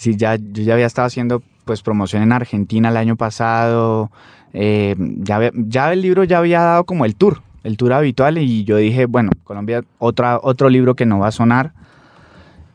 Sí, 0.00 0.14
ya, 0.16 0.36
yo 0.36 0.62
ya 0.62 0.74
había 0.74 0.86
estado 0.86 1.06
haciendo 1.06 1.42
pues 1.64 1.82
promoción 1.82 2.22
en 2.22 2.30
Argentina 2.30 2.88
el 2.88 2.96
año 2.96 3.16
pasado. 3.16 4.12
Eh, 4.52 4.94
ya, 4.98 5.50
ya 5.54 5.92
el 5.92 6.02
libro 6.02 6.24
ya 6.24 6.38
había 6.38 6.60
dado 6.60 6.84
como 6.84 7.04
el 7.04 7.14
tour, 7.14 7.42
el 7.64 7.76
tour 7.76 7.92
habitual 7.92 8.38
y 8.38 8.64
yo 8.64 8.76
dije, 8.76 9.06
bueno, 9.06 9.30
Colombia, 9.44 9.84
otra, 9.98 10.38
otro 10.42 10.68
libro 10.68 10.94
que 10.94 11.06
no 11.06 11.18
va 11.18 11.28
a 11.28 11.32
sonar. 11.32 11.72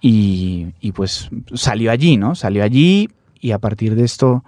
Y, 0.01 0.73
y 0.81 0.91
pues 0.91 1.29
salió 1.53 1.89
allí, 1.89 2.17
¿no? 2.17 2.35
Salió 2.35 2.63
allí 2.63 3.09
y 3.39 3.51
a 3.51 3.59
partir 3.59 3.95
de 3.95 4.03
esto 4.03 4.43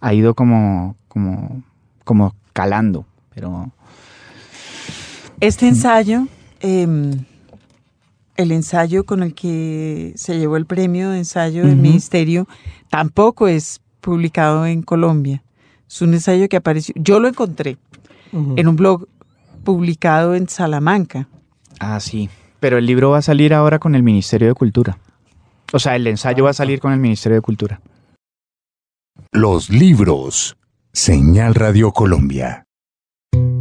ha 0.00 0.12
ido 0.14 0.34
como, 0.34 0.96
como, 1.08 1.62
como 2.04 2.34
calando. 2.52 3.06
Pero 3.34 3.70
Este 5.40 5.68
ensayo, 5.68 6.26
em, 6.60 7.24
el 8.36 8.52
ensayo 8.52 9.04
con 9.04 9.22
el 9.22 9.34
que 9.34 10.12
se 10.16 10.38
llevó 10.38 10.56
el 10.56 10.66
premio 10.66 11.10
de 11.10 11.18
ensayo 11.18 11.66
del 11.66 11.76
ministerio, 11.76 12.46
tampoco 12.88 13.48
es 13.48 13.80
publicado 14.00 14.66
en 14.66 14.82
Colombia. 14.82 15.42
Es 15.90 16.00
un 16.02 16.14
ensayo 16.14 16.48
que 16.48 16.56
apareció, 16.56 16.94
yo 16.96 17.18
lo 17.18 17.26
encontré 17.26 17.76
en 18.32 18.68
un 18.68 18.76
blog 18.76 19.08
publicado 19.64 20.36
en 20.36 20.48
Salamanca. 20.48 21.26
Ah, 21.80 21.98
sí. 21.98 22.30
Pero 22.60 22.78
el 22.78 22.86
libro 22.86 23.10
va 23.10 23.18
a 23.18 23.22
salir 23.22 23.52
ahora 23.52 23.80
con 23.80 23.96
el 23.96 24.04
Ministerio 24.04 24.46
de 24.46 24.54
Cultura. 24.54 24.98
O 25.72 25.80
sea, 25.80 25.96
el 25.96 26.06
ensayo 26.06 26.44
va 26.44 26.50
a 26.50 26.54
salir 26.54 26.78
con 26.78 26.92
el 26.92 27.00
Ministerio 27.00 27.36
de 27.36 27.42
Cultura. 27.42 27.80
Los 29.32 29.68
libros. 29.68 30.56
Señal 30.92 31.56
Radio 31.56 31.90
Colombia. 31.92 32.64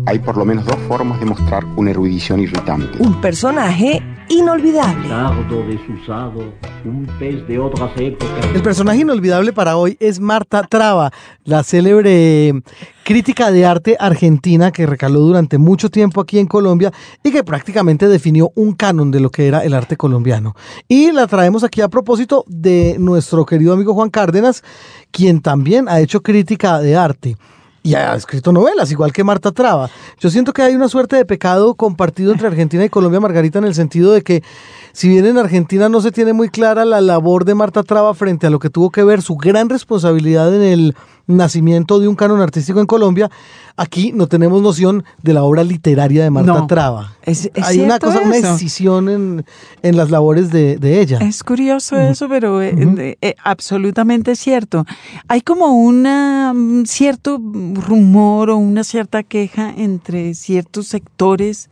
Hay 0.10 0.18
por 0.18 0.38
lo 0.38 0.44
menos 0.44 0.66
dos 0.66 0.78
formas 0.88 1.20
de 1.20 1.28
mostrar 1.28 1.64
una 1.76 1.92
erudición 1.92 2.40
irritante. 2.40 2.98
Un 2.98 3.22
personaje 3.22 4.02
inolvidable. 4.28 5.08
Dardo 5.08 5.64
desusado, 5.68 6.52
un 6.84 7.08
pez 7.20 7.48
de 7.48 7.60
otras 7.60 7.92
épocas. 7.96 8.44
El 8.56 8.64
personaje 8.64 9.02
inolvidable 9.02 9.54
para 9.54 9.78
hoy 9.78 9.98
es 10.00 10.20
Marta 10.20 10.64
Traba, 10.64 11.12
la 11.44 11.62
célebre 11.62 12.60
crítica 13.04 13.52
de 13.52 13.68
arte 13.68 13.98
argentina 14.00 14.72
que 14.72 14.88
recaló 14.88 15.20
durante 15.20 15.60
mucho 15.60 15.92
tiempo 15.92 16.22
aquí 16.22 16.40
en 16.40 16.48
Colombia 16.48 16.92
y 17.24 17.30
que 17.30 17.44
prácticamente 17.44 18.08
definió 18.08 18.52
un 18.56 18.74
canon 18.74 19.12
de 19.12 19.20
lo 19.20 19.30
que 19.30 19.46
era 19.46 19.64
el 19.64 19.76
arte 19.76 19.96
colombiano. 19.96 20.56
Y 20.88 21.12
la 21.12 21.28
traemos 21.28 21.64
aquí 21.64 21.82
a 21.82 21.88
propósito 21.88 22.46
de 22.48 22.96
nuestro 22.98 23.46
querido 23.46 23.74
amigo 23.74 23.94
Juan 23.94 24.10
Cárdenas, 24.10 24.64
quien 25.12 25.40
también 25.40 25.88
ha 25.88 26.00
hecho 26.00 26.24
crítica 26.24 26.80
de 26.80 26.96
arte. 26.96 27.38
Y 27.82 27.94
ha 27.94 28.14
escrito 28.14 28.52
novelas, 28.52 28.92
igual 28.92 29.14
que 29.14 29.24
Marta 29.24 29.52
Traba. 29.52 29.90
Yo 30.20 30.30
siento 30.30 30.52
que 30.52 30.62
hay 30.62 30.76
una 30.76 30.90
suerte 30.90 31.16
de 31.16 31.26
pecado 31.26 31.76
compartido 31.76 32.32
entre 32.32 32.48
Argentina 32.48 32.84
y 32.84 32.90
Colombia, 32.90 33.20
Margarita, 33.20 33.60
en 33.60 33.66
el 33.66 33.76
sentido 33.76 34.12
de 34.12 34.22
que 34.22 34.44
si 34.94 35.08
bien 35.10 35.26
en 35.26 35.38
Argentina 35.38 35.90
no 35.90 36.02
se 36.02 36.12
tiene 36.12 36.34
muy 36.34 36.50
clara 36.50 36.86
la 36.86 37.02
labor 37.02 37.46
de 37.46 37.56
Marta 37.56 37.84
Traba 37.84 38.14
frente 38.14 38.48
a 38.48 38.50
lo 38.50 38.60
que 38.60 38.70
tuvo 38.70 38.90
que 38.90 39.04
ver 39.04 39.22
su 39.22 39.36
gran 39.36 39.70
responsabilidad 39.70 40.54
en 40.56 40.62
el 40.64 40.96
nacimiento 41.28 42.00
de 42.00 42.08
un 42.08 42.16
canon 42.16 42.42
artístico 42.42 42.80
en 42.80 42.88
Colombia, 42.88 43.30
aquí 43.78 44.12
no 44.14 44.26
tenemos 44.26 44.64
noción 44.64 45.04
de 45.22 45.34
la 45.34 45.44
obra 45.44 45.64
literaria 45.64 46.24
de 46.24 46.32
Marta 46.32 46.54
No. 46.54 46.66
Traba. 46.66 47.14
Es- 47.22 47.52
es 47.54 47.64
hay 47.64 47.82
una 47.82 48.00
cosa, 48.00 48.22
una 48.22 48.36
escisión 48.38 49.10
en, 49.10 49.46
en 49.84 49.96
las 49.96 50.10
labores 50.10 50.50
de, 50.52 50.78
de 50.78 51.00
ella. 51.02 51.20
Es 51.20 51.44
curioso 51.44 51.98
eso, 51.98 52.28
pero 52.28 52.64
eh, 52.64 53.16
eh, 53.22 53.36
absolutamente 53.44 54.36
cierto. 54.36 54.86
Hay 55.28 55.42
como 55.42 55.68
una, 55.80 56.52
un 56.56 56.88
cierto 56.88 57.40
rumor 57.40 58.50
o 58.50 58.58
una 58.58 58.84
cierta 58.84 59.22
queja 59.22 59.72
entre 59.78 60.34
ciertos 60.34 60.88
sectores 60.88 61.70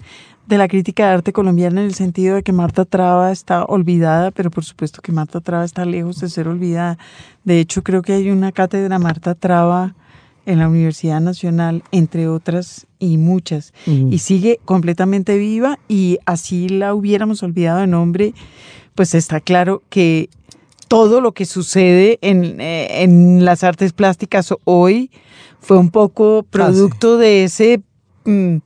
de 0.47 0.57
la 0.57 0.67
crítica 0.67 1.07
de 1.07 1.13
arte 1.15 1.33
colombiana 1.33 1.81
en 1.81 1.87
el 1.87 1.93
sentido 1.93 2.35
de 2.35 2.43
que 2.43 2.53
Marta 2.53 2.85
Traba 2.85 3.31
está 3.31 3.65
olvidada, 3.65 4.31
pero 4.31 4.49
por 4.49 4.63
supuesto 4.63 5.01
que 5.01 5.11
Marta 5.11 5.41
Traba 5.41 5.65
está 5.65 5.83
lejos 5.85 6.19
de 6.21 6.29
ser 6.29 6.47
olvidada. 6.47 6.97
De 7.43 7.59
hecho, 7.59 7.83
creo 7.83 8.01
que 8.01 8.13
hay 8.13 8.31
una 8.31 8.53
cátedra 8.53 8.97
Marta 8.97 9.35
Traba 9.35 9.93
en 10.45 10.59
la 10.59 10.69
Universidad 10.69 11.19
Nacional, 11.19 11.83
entre 11.91 12.29
otras 12.29 12.87
y 12.99 13.17
muchas, 13.17 13.73
y 13.85 14.19
sigue 14.19 14.61
completamente 14.63 15.37
viva 15.37 15.77
y 15.89 16.19
así 16.25 16.69
la 16.69 16.95
hubiéramos 16.95 17.43
olvidado 17.43 17.79
de 17.79 17.87
nombre, 17.87 18.33
pues 18.95 19.13
está 19.13 19.41
claro 19.41 19.83
que 19.89 20.29
todo 20.87 21.19
lo 21.19 21.33
que 21.33 21.45
sucede 21.45 22.17
en, 22.21 22.61
eh, 22.61 23.03
en 23.03 23.43
las 23.43 23.65
artes 23.65 23.91
plásticas 23.91 24.53
hoy 24.63 25.11
fue 25.59 25.77
un 25.77 25.89
poco 25.89 26.45
producto 26.49 27.17
de 27.17 27.43
ese 27.43 27.81
mm, 28.23 28.59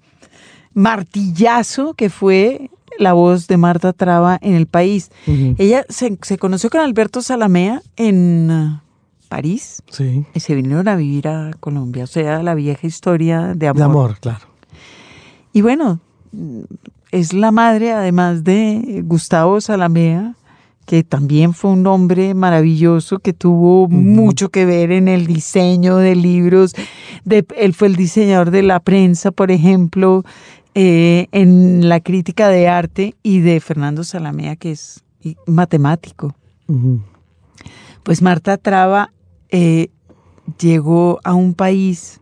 martillazo 0.74 1.94
que 1.94 2.10
fue 2.10 2.70
la 2.98 3.14
voz 3.14 3.48
de 3.48 3.58
Marta 3.58 3.94
Traba 3.94 4.38
en 4.42 4.54
el 4.54 4.68
país. 4.68 5.12
Ella 5.58 5.86
se, 5.90 6.18
se 6.22 6.38
conoció 6.38 6.70
con 6.70 6.82
Alberto 6.82 7.22
Salamea 7.22 7.82
en 7.96 8.52
ah, 8.52 8.84
París 9.30 9.82
Sí, 9.90 10.26
y 10.34 10.40
se 10.40 10.56
vinieron 10.56 10.88
a 10.88 10.96
vivir 10.96 11.28
a 11.28 11.52
Colombia, 11.60 12.04
o 12.04 12.08
sea, 12.08 12.44
la 12.44 12.54
vieja 12.54 12.86
historia 12.86 13.54
de 13.56 13.68
amor. 13.68 13.78
de 13.78 13.84
amor, 13.84 14.20
claro. 14.20 14.46
Y 15.54 15.62
bueno, 15.62 16.00
es 17.12 17.34
la 17.34 17.52
madre 17.52 17.92
además 17.92 18.44
de 18.44 19.02
Gustavo 19.06 19.60
Salamea, 19.62 20.36
que 20.86 21.04
también 21.04 21.54
fue 21.54 21.72
un 21.72 21.88
hombre 21.88 22.34
maravilloso 22.34 23.20
que 23.20 23.34
tuvo 23.34 23.88
mucho 23.88 24.50
que 24.50 24.66
ver 24.66 24.92
en 24.92 25.08
el 25.08 25.28
diseño 25.28 25.98
de 25.98 26.16
libros. 26.16 26.74
De, 27.24 27.46
él 27.58 27.74
fue 27.74 27.88
el 27.88 27.96
diseñador 27.96 28.52
de 28.52 28.64
la 28.64 28.80
prensa, 28.80 29.32
por 29.32 29.52
ejemplo, 29.52 30.26
eh, 30.76 31.28
en 31.32 31.90
la 31.90 32.00
crítica 32.00 32.50
de 32.50 32.68
arte 32.68 33.16
y 33.24 33.40
de 33.40 33.60
Fernando 33.60 34.04
Salamea, 34.04 34.56
que 34.56 34.72
es 34.72 35.04
matemático. 35.46 36.36
Pues 38.04 38.22
Marta 38.22 38.58
Traba 38.58 39.12
eh, 39.50 39.90
llegó 40.60 41.20
a 41.24 41.34
un 41.34 41.54
país 41.54 42.22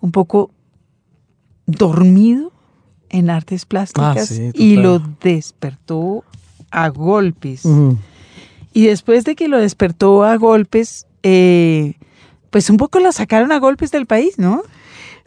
un 0.00 0.12
poco 0.12 0.50
dormido 1.66 2.52
en 3.10 3.30
artes 3.30 3.66
plásticas 3.66 4.16
Ah, 4.16 4.26
sí, 4.26 4.50
y 4.54 4.76
lo 4.76 4.98
despertó 4.98 6.24
a 6.70 6.88
golpes. 6.88 7.64
Y 8.72 8.86
después 8.86 9.24
de 9.24 9.34
que 9.34 9.48
lo 9.48 9.58
despertó 9.58 10.24
a 10.24 10.36
golpes, 10.36 11.06
eh, 11.22 11.94
pues 12.50 12.70
un 12.70 12.76
poco 12.76 12.98
la 13.00 13.12
sacaron 13.12 13.52
a 13.52 13.58
golpes 13.58 13.90
del 13.90 14.06
país, 14.06 14.38
¿no? 14.38 14.62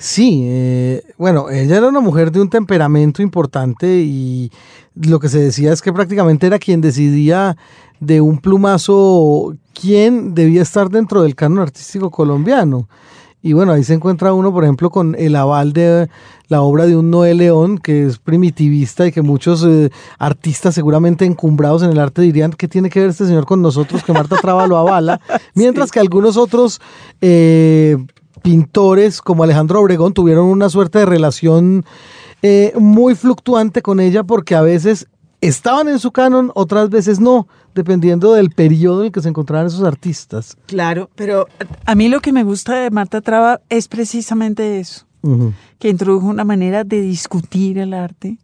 Sí, 0.02 0.42
eh, 0.48 1.04
bueno, 1.20 1.52
ella 1.52 1.78
era 1.78 1.88
una 1.88 2.00
mujer 2.00 2.32
de 2.32 2.42
un 2.42 2.50
temperamento 2.50 3.22
importante 3.22 3.88
y 4.00 4.52
lo 4.96 5.20
que 5.20 5.30
se 5.30 5.38
decía 5.38 5.72
es 5.72 5.84
que 5.84 5.94
prácticamente 5.94 6.48
era 6.48 6.58
quien 6.58 6.82
decidía 6.82 7.56
de 8.00 8.20
un 8.20 8.40
plumazo 8.40 9.56
quién 9.80 10.34
debía 10.34 10.64
estar 10.64 10.90
dentro 10.90 11.22
del 11.22 11.36
canon 11.36 11.60
artístico 11.60 12.10
colombiano. 12.10 12.90
Y 13.44 13.54
bueno, 13.54 13.74
ahí 13.74 13.84
se 13.84 13.94
encuentra 13.94 14.34
uno, 14.34 14.52
por 14.52 14.64
ejemplo, 14.64 14.90
con 14.90 15.16
el 15.20 15.36
aval 15.36 15.72
de 15.72 16.10
la 16.48 16.64
obra 16.64 16.88
de 16.88 16.96
un 16.96 17.12
Noé 17.12 17.36
León, 17.36 17.78
que 17.78 18.08
es 18.08 18.18
primitivista 18.18 19.06
y 19.06 19.12
que 19.12 19.22
muchos 19.22 19.64
eh, 19.64 19.92
artistas 20.18 20.74
seguramente 20.74 21.26
encumbrados 21.26 21.84
en 21.84 21.92
el 21.92 22.00
arte 22.00 22.24
dirían 22.24 22.54
que 22.54 22.68
tiene 22.68 22.90
que 22.90 23.02
ver 23.02 23.10
este 23.12 23.28
señor 23.28 23.46
con 23.46 23.62
nosotros, 23.62 24.04
que 24.04 24.14
Marta 24.14 24.36
Traba 24.42 24.66
lo 24.66 24.78
avala, 24.78 25.22
mientras 25.54 25.92
que 25.92 26.00
algunos 26.00 26.38
otros 26.38 26.82
eh, 27.22 27.98
pintores 28.42 29.22
como 29.22 29.44
Alejandro 29.44 29.80
Obregón 29.82 30.14
tuvieron 30.14 30.46
una 30.46 30.70
suerte 30.70 31.00
de 31.00 31.06
relación 31.06 31.86
eh, 32.42 32.74
muy 32.80 33.16
fluctuante 33.16 33.82
con 33.82 34.00
ella 34.00 34.24
porque 34.24 34.56
a 34.56 34.62
veces 34.62 35.08
estaban 35.42 35.88
en 35.90 36.00
su 36.00 36.12
canon, 36.12 36.52
otras 36.56 36.90
veces 36.90 37.20
no, 37.20 37.48
dependiendo 37.76 38.34
del 38.34 38.52
periodo 38.52 39.02
en 39.02 39.06
el 39.08 39.12
que 39.12 39.22
se 39.22 39.30
encontraban 39.30 39.68
esos 39.68 39.84
artistas. 39.84 40.58
Claro, 40.68 41.10
pero 41.16 41.48
a 41.86 41.96
mí 41.96 42.10
lo 42.10 42.20
que 42.20 42.32
me 42.32 42.44
gusta 42.44 42.76
de 42.76 42.92
Marta 42.92 43.22
Traba 43.22 43.62
es 43.70 43.88
precisamente 43.88 44.80
eso, 44.80 45.06
que 45.80 45.90
introdujo 45.90 46.28
una 46.28 46.44
manera 46.44 46.84
de 46.84 47.02
discutir 47.02 47.78
el 47.78 47.94
arte. 47.94 48.38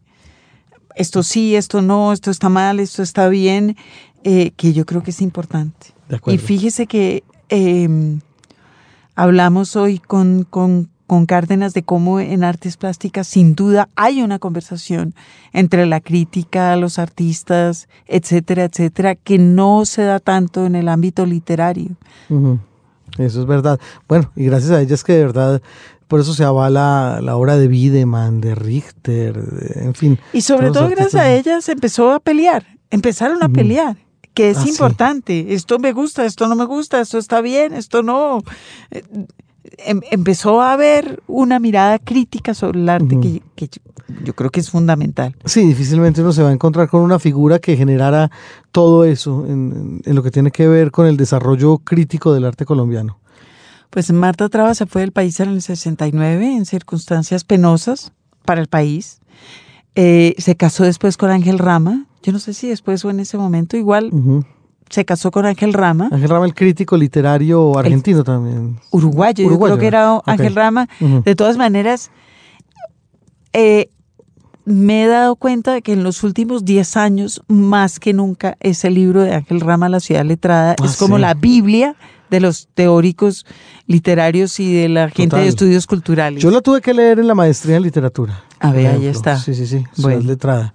Esto 0.96 1.22
sí, 1.22 1.56
esto 1.56 1.82
no, 1.84 2.12
esto 2.12 2.32
está 2.32 2.50
mal, 2.50 2.80
esto 2.80 3.04
está 3.04 3.30
bien, 3.30 3.78
eh, 4.24 4.52
que 4.58 4.74
yo 4.74 4.86
creo 4.86 5.04
que 5.04 5.12
es 5.12 5.22
importante. 5.22 5.94
De 6.10 6.16
acuerdo. 6.16 6.36
Y 6.36 6.44
fíjese 6.44 6.88
que 6.88 7.24
eh, 7.50 8.18
hablamos 9.18 9.76
hoy 9.76 10.00
con, 10.00 10.44
con, 10.50 10.90
con 11.08 11.26
Cárdenas 11.26 11.74
de 11.74 11.84
cómo 11.84 12.20
en 12.22 12.44
artes 12.44 12.78
plásticas 12.78 13.28
sin 13.28 13.56
duda 13.56 13.90
hay 13.96 14.22
una 14.22 14.40
conversación 14.40 15.14
entre 15.54 15.86
la 15.88 16.00
crítica, 16.02 16.76
los 16.78 17.00
artistas, 17.00 17.90
etcétera, 18.06 18.64
etcétera, 18.66 19.16
que 19.16 19.38
no 19.40 19.86
se 19.86 20.04
da 20.04 20.20
tanto 20.20 20.66
en 20.66 20.76
el 20.76 20.88
ámbito 20.88 21.26
literario. 21.26 21.90
Eso 23.18 23.40
es 23.42 23.46
verdad. 23.48 23.80
Bueno, 24.08 24.32
y 24.36 24.46
gracias 24.46 24.72
a 24.72 24.82
ella 24.82 24.94
es 24.94 25.04
que 25.04 25.14
de 25.14 25.26
verdad, 25.26 25.62
por 26.08 26.20
eso 26.20 26.34
se 26.34 26.44
avala 26.44 27.20
la 27.22 27.36
obra 27.36 27.58
de 27.58 27.68
Wiedemann, 27.68 28.40
de 28.40 28.54
Richter, 28.54 29.34
de- 29.44 29.84
en 29.86 29.94
fin. 29.96 30.20
Y 30.34 30.42
sobre 30.42 30.72
todo 30.72 30.90
gracias 30.90 31.16
a 31.16 31.32
ella 31.34 31.62
se 31.62 31.72
empezó 31.72 32.12
a 32.12 32.20
pelear, 32.20 32.66
empezaron 32.92 33.42
a 33.44 33.50
pelear, 33.50 33.98
que 34.38 34.50
es 34.52 34.58
Ah, 34.58 34.64
sí. 34.64 34.70
importante. 34.70 35.54
Esto 35.54 35.80
me 35.80 35.92
gusta, 35.94 36.26
esto 36.26 36.48
no 36.48 36.56
me 36.56 36.66
gusta, 36.66 37.02
esto 37.02 37.18
está 37.18 37.42
bien, 37.42 37.74
esto 37.74 38.04
no. 38.04 38.42
Eh, 38.92 39.04
em- 39.80 40.02
empezó 40.12 40.62
a 40.62 40.74
haber 40.74 41.22
una 41.28 41.60
mirada 41.60 42.00
crítica 42.00 42.54
sobre 42.54 42.80
el 42.80 42.88
arte 42.90 43.20
que, 43.20 43.42
que 43.56 43.68
yo- 43.68 43.82
yo 44.24 44.34
creo 44.36 44.50
que 44.50 44.60
es 44.62 44.70
fundamental. 44.70 45.36
Sí, 45.46 45.62
difícilmente 45.66 46.22
uno 46.22 46.32
se 46.32 46.42
va 46.44 46.50
a 46.50 46.54
encontrar 46.54 46.88
con 46.88 47.02
una 47.02 47.20
figura 47.20 47.60
que 47.60 47.76
generara 47.76 48.32
todo 48.72 49.04
eso 49.04 49.46
en, 49.48 50.02
en 50.06 50.16
lo 50.16 50.24
que 50.24 50.32
tiene 50.32 50.52
que 50.52 50.68
ver 50.68 50.92
con 50.92 51.08
el 51.08 51.18
desarrollo 51.18 51.80
crítico 51.80 52.34
del 52.34 52.46
arte 52.46 52.64
colombiano. 52.66 53.20
Pues 53.90 54.12
Marta 54.12 54.48
Traba 54.50 54.74
se 54.76 54.86
fue 54.86 55.02
del 55.02 55.12
país 55.12 55.40
en 55.40 55.50
el 55.50 55.62
69 55.62 56.56
en 56.56 56.66
circunstancias 56.66 57.44
penosas 57.44 58.12
para 58.46 58.62
el 58.62 58.68
país. 58.68 59.20
Eh, 59.96 60.36
se 60.38 60.56
casó 60.56 60.84
después 60.84 61.18
con 61.18 61.30
Ángel 61.32 61.58
Rama. 61.60 62.06
Yo 62.28 62.34
no 62.34 62.40
sé 62.40 62.54
si 62.54 62.68
después 62.68 63.06
o 63.06 63.10
en 63.10 63.22
ese 63.22 63.38
momento, 63.38 63.78
igual 63.78 64.12
se 64.90 65.06
casó 65.06 65.32
con 65.32 65.46
Ángel 65.46 65.72
Rama, 65.72 66.10
Ángel 66.12 66.28
Rama, 66.30 66.46
el 66.46 66.54
crítico 66.54 66.98
literario 66.98 67.78
argentino 67.78 68.22
también. 68.26 68.78
uruguayo. 68.92 69.44
Yo 69.44 69.48
Uruguayo, 69.48 69.76
creo 69.78 69.80
que 69.82 69.88
era. 69.88 70.22
Ángel 70.26 70.54
Rama. 70.54 70.90
De 71.24 71.36
todas 71.36 71.56
maneras, 71.56 72.12
eh, 73.54 73.90
me 74.66 75.06
he 75.06 75.08
dado 75.08 75.38
cuenta 75.38 75.72
de 75.74 75.82
que 75.82 75.94
en 75.94 76.04
los 76.04 76.22
últimos 76.24 76.66
10 76.66 76.98
años, 76.98 77.42
más 77.48 77.98
que 78.02 78.12
nunca, 78.12 78.58
ese 78.60 78.90
libro 78.90 79.22
de 79.22 79.34
Ángel 79.34 79.62
Rama, 79.62 79.88
La 79.88 80.02
ciudad 80.02 80.26
letrada, 80.26 80.76
Ah, 80.82 80.86
es 80.86 80.98
como 80.98 81.16
sí. 81.16 81.22
la 81.22 81.34
Biblia 81.34 81.96
de 82.30 82.42
los 82.42 82.68
teóricos 82.74 83.46
literarios 83.86 84.60
y 84.60 84.74
de 84.74 84.90
la 84.90 85.08
gente 85.08 85.28
Total. 85.30 85.44
de 85.44 85.48
estudios 85.48 85.88
culturales. 85.88 86.44
Yo 86.44 86.52
la 86.52 86.60
tuve 86.60 86.82
que 86.82 86.94
leer 86.94 87.20
en 87.20 87.28
la 87.28 87.36
maestría 87.36 87.78
en 87.78 87.84
literatura. 87.84 88.44
A 88.60 88.72
ver, 88.74 88.88
ahí 88.88 89.06
está. 89.06 89.38
Sí, 89.38 89.54
sí, 89.56 89.66
sí. 89.66 89.78
Bueno. 89.98 90.18
Bueno. 90.18 90.32
letrada. 90.32 90.74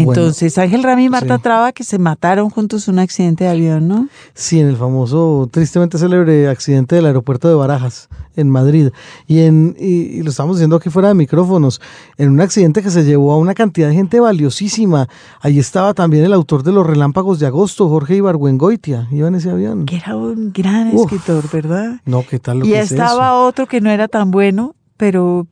Entonces, 0.00 0.58
Ángel 0.58 0.82
Rama 0.82 1.02
y 1.02 1.08
Marta 1.08 1.36
sí. 1.36 1.42
Traba, 1.42 1.72
que 1.72 1.84
se 1.84 1.98
mataron 1.98 2.50
juntos 2.50 2.86
en 2.88 2.94
un 2.94 2.98
accidente 3.00 3.44
de 3.44 3.50
avión, 3.50 3.88
¿no? 3.88 4.08
Sí, 4.34 4.60
en 4.60 4.68
el 4.68 4.76
famoso, 4.76 5.48
tristemente 5.50 5.98
célebre 5.98 6.48
accidente 6.48 6.96
del 6.96 7.06
aeropuerto 7.06 7.48
de 7.48 7.54
Barajas, 7.54 8.08
en 8.36 8.50
Madrid. 8.50 8.90
Y, 9.26 9.40
en, 9.40 9.76
y, 9.78 9.86
y 10.18 10.22
lo 10.22 10.30
estamos 10.30 10.56
diciendo 10.56 10.76
aquí 10.76 10.90
fuera 10.90 11.08
de 11.08 11.14
micrófonos, 11.14 11.80
en 12.16 12.30
un 12.30 12.40
accidente 12.40 12.82
que 12.82 12.90
se 12.90 13.04
llevó 13.04 13.32
a 13.32 13.36
una 13.38 13.54
cantidad 13.54 13.88
de 13.88 13.94
gente 13.94 14.20
valiosísima. 14.20 15.08
Ahí 15.40 15.58
estaba 15.58 15.94
también 15.94 16.24
el 16.24 16.32
autor 16.32 16.62
de 16.62 16.72
Los 16.72 16.86
Relámpagos 16.86 17.38
de 17.38 17.46
Agosto, 17.46 17.88
Jorge 17.88 18.16
Ibargüengoitia, 18.16 19.08
iba 19.10 19.28
en 19.28 19.34
ese 19.34 19.50
avión. 19.50 19.86
Que 19.86 19.96
era 19.96 20.16
un 20.16 20.52
gran 20.52 20.94
Uf. 20.94 21.12
escritor, 21.12 21.44
¿verdad? 21.52 22.00
No, 22.04 22.24
¿qué 22.28 22.38
tal 22.38 22.60
lo 22.60 22.66
Y 22.66 22.70
que 22.70 22.80
es 22.80 22.92
estaba 22.92 23.28
eso? 23.28 23.44
otro 23.44 23.66
que 23.66 23.80
no 23.80 23.90
era 23.90 24.08
tan 24.08 24.30
bueno, 24.30 24.74
pero 24.96 25.46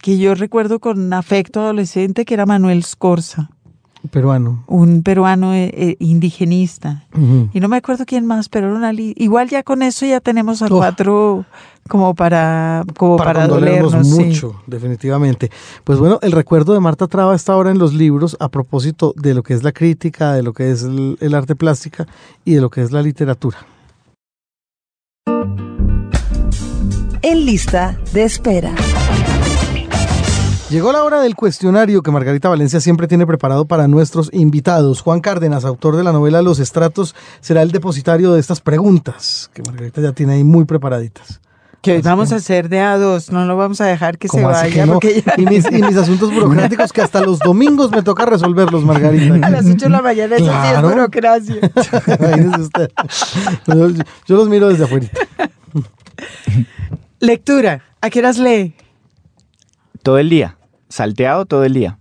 que 0.00 0.18
yo 0.18 0.34
recuerdo 0.34 0.80
con 0.80 1.12
afecto 1.12 1.60
adolescente, 1.60 2.24
que 2.24 2.34
era 2.34 2.44
Manuel 2.44 2.82
Scorza, 2.82 3.50
Peruano. 4.10 4.64
un 4.66 5.02
peruano 5.02 5.54
eh, 5.54 5.70
eh, 5.74 5.96
indigenista. 6.00 7.04
Y 7.52 7.60
no 7.60 7.68
me 7.68 7.76
acuerdo 7.76 8.04
quién 8.04 8.26
más, 8.26 8.48
pero 8.48 8.66
era 8.68 8.76
una 8.76 8.92
li- 8.92 9.14
igual 9.16 9.48
ya 9.48 9.62
con 9.62 9.82
eso 9.82 10.04
ya 10.06 10.20
tenemos 10.20 10.60
a 10.62 10.68
cuatro 10.68 11.44
como 11.88 12.14
para 12.14 12.84
como 12.96 13.16
para, 13.16 13.46
dolernos, 13.46 14.06
sí. 14.08 14.24
mucho, 14.24 14.60
definitivamente. 14.66 15.50
Pues 15.84 15.98
bueno, 15.98 16.18
el 16.22 16.32
recuerdo 16.32 16.72
de 16.74 16.80
Marta 16.80 17.06
Traba 17.06 17.34
está 17.34 17.52
ahora 17.52 17.70
en 17.70 17.78
los 17.78 17.94
libros 17.94 18.36
a 18.40 18.48
propósito 18.48 19.14
de 19.16 19.34
lo 19.34 19.42
que 19.42 19.54
es 19.54 19.62
la 19.62 19.72
crítica, 19.72 20.32
de 20.32 20.42
lo 20.42 20.52
que 20.52 20.70
es 20.70 20.82
el, 20.82 21.16
el 21.20 21.34
arte 21.34 21.54
plástica 21.54 22.06
y 22.44 22.54
de 22.54 22.60
lo 22.60 22.70
que 22.70 22.82
es 22.82 22.90
la 22.92 23.02
literatura. 23.02 23.58
En 27.22 27.46
lista 27.46 27.96
de 28.12 28.24
espera. 28.24 28.74
Llegó 30.72 30.90
la 30.90 31.04
hora 31.04 31.20
del 31.20 31.34
cuestionario 31.36 32.02
que 32.02 32.10
Margarita 32.10 32.48
Valencia 32.48 32.80
siempre 32.80 33.06
tiene 33.06 33.26
preparado 33.26 33.66
para 33.66 33.88
nuestros 33.88 34.30
invitados. 34.32 35.02
Juan 35.02 35.20
Cárdenas, 35.20 35.66
autor 35.66 35.96
de 35.96 36.02
la 36.02 36.12
novela 36.12 36.40
Los 36.40 36.58
Estratos, 36.60 37.14
será 37.40 37.60
el 37.60 37.72
depositario 37.72 38.32
de 38.32 38.40
estas 38.40 38.60
preguntas 38.62 39.50
que 39.52 39.62
Margarita 39.62 40.00
ya 40.00 40.12
tiene 40.12 40.32
ahí 40.34 40.44
muy 40.44 40.64
preparaditas. 40.64 41.40
Que 41.82 41.94
Así 41.94 42.02
vamos 42.02 42.28
que- 42.30 42.36
a 42.36 42.38
hacer 42.38 42.68
de 42.70 42.80
a 42.80 42.96
dos, 42.96 43.30
no 43.30 43.44
lo 43.44 43.56
vamos 43.56 43.80
a 43.82 43.86
dejar 43.86 44.16
que 44.16 44.28
se 44.28 44.36
¿Cómo 44.36 44.48
así 44.48 44.62
vaya 44.70 44.74
que 44.74 44.86
no? 44.86 44.92
porque 44.94 45.20
ya 45.26 45.34
y, 45.36 45.44
mis, 45.44 45.66
y 45.70 45.82
mis 45.82 45.96
asuntos 45.98 46.32
burocráticos 46.32 46.90
que 46.92 47.02
hasta 47.02 47.20
los 47.20 47.38
domingos 47.40 47.90
me 47.90 48.02
toca 48.02 48.24
resolverlos, 48.24 48.82
Margarita. 48.84 49.46
a 49.46 49.50
las 49.50 49.66
8 49.66 49.76
de 49.76 49.88
la 49.90 50.00
mañana 50.00 50.36
eso 50.36 50.44
sí 50.46 50.50
es 50.50 50.70
Claro. 50.70 50.88
burocracia. 50.88 51.56
Usted. 52.60 52.90
Yo, 53.66 53.88
yo 54.26 54.36
los 54.36 54.48
miro 54.48 54.68
desde 54.68 54.84
afuera. 54.84 55.08
Lectura, 57.20 57.82
¿a 58.00 58.08
qué 58.10 58.20
horas 58.20 58.38
lee? 58.38 58.74
Todo 60.04 60.18
el 60.18 60.30
día, 60.30 60.56
salteado 60.92 61.46
todo 61.46 61.64
el 61.64 61.74
día. 61.74 61.98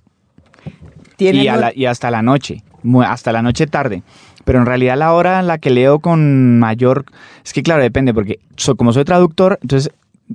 ¿Tiene 1.18 1.44
Y, 1.44 1.48
a 1.48 1.54
algo- 1.54 1.62
la- 1.68 1.74
y 1.76 1.86
hasta 1.86 2.12
la 2.12 2.22
noche, 2.22 2.64
hasta 3.06 3.32
la 3.32 3.42
noche 3.42 3.68
tarde. 3.68 4.04
Pero 4.44 4.60
en 4.60 4.66
realidad 4.66 4.98
la 4.98 5.14
hora 5.14 5.40
en 5.40 5.48
la 5.48 5.60
que 5.60 5.70
leo 5.70 6.00
con 6.00 6.58
mayor... 6.60 7.06
Es 7.46 7.54
que 7.54 7.62
claro, 7.64 7.84
depende, 7.84 8.14
porque 8.14 8.40
so- 8.58 8.76
como 8.76 8.92
soy 8.92 9.06
traductor, 9.06 9.60
entonces 9.62 9.92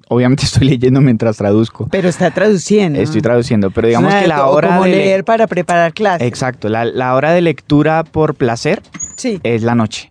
obviamente 0.08 0.44
estoy 0.44 0.68
leyendo 0.68 1.00
mientras 1.00 1.36
traduzco. 1.38 1.88
Pero 1.90 2.08
está 2.08 2.30
traduciendo. 2.30 3.00
Estoy 3.00 3.20
traduciendo, 3.20 3.70
pero 3.72 3.88
digamos 3.88 4.14
que 4.14 4.28
la 4.28 4.46
hora 4.46 4.68
como 4.68 4.84
de... 4.84 4.90
le- 4.90 4.96
leer 4.98 5.24
para 5.24 5.46
preparar 5.48 5.92
clases. 5.92 6.26
Exacto, 6.26 6.68
la, 6.68 6.84
la 6.84 7.14
hora 7.14 7.32
de 7.32 7.40
lectura 7.40 8.04
por 8.04 8.34
placer 8.36 8.80
Sí. 9.16 9.40
es 9.42 9.62
la 9.62 9.74
noche. 9.74 10.08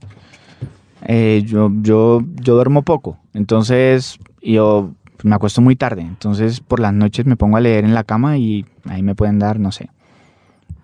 Eh, 1.08 1.44
yo, 1.46 1.72
yo, 1.82 2.22
yo 2.42 2.56
duermo 2.56 2.82
poco, 2.82 3.18
entonces 3.34 4.18
yo 4.42 4.90
me 5.24 5.36
acuesto 5.36 5.62
muy 5.62 5.76
tarde, 5.76 6.02
entonces 6.02 6.60
por 6.60 6.80
las 6.80 6.94
noches 6.94 7.26
me 7.26 7.36
pongo 7.36 7.58
a 7.58 7.62
leer 7.62 7.84
en 7.86 7.94
la 7.94 8.04
cama 8.04 8.38
y 8.38 8.66
ahí 8.86 9.02
me 9.02 9.16
pueden 9.16 9.40
dar, 9.40 9.60
no 9.60 9.72
sé, 9.72 9.90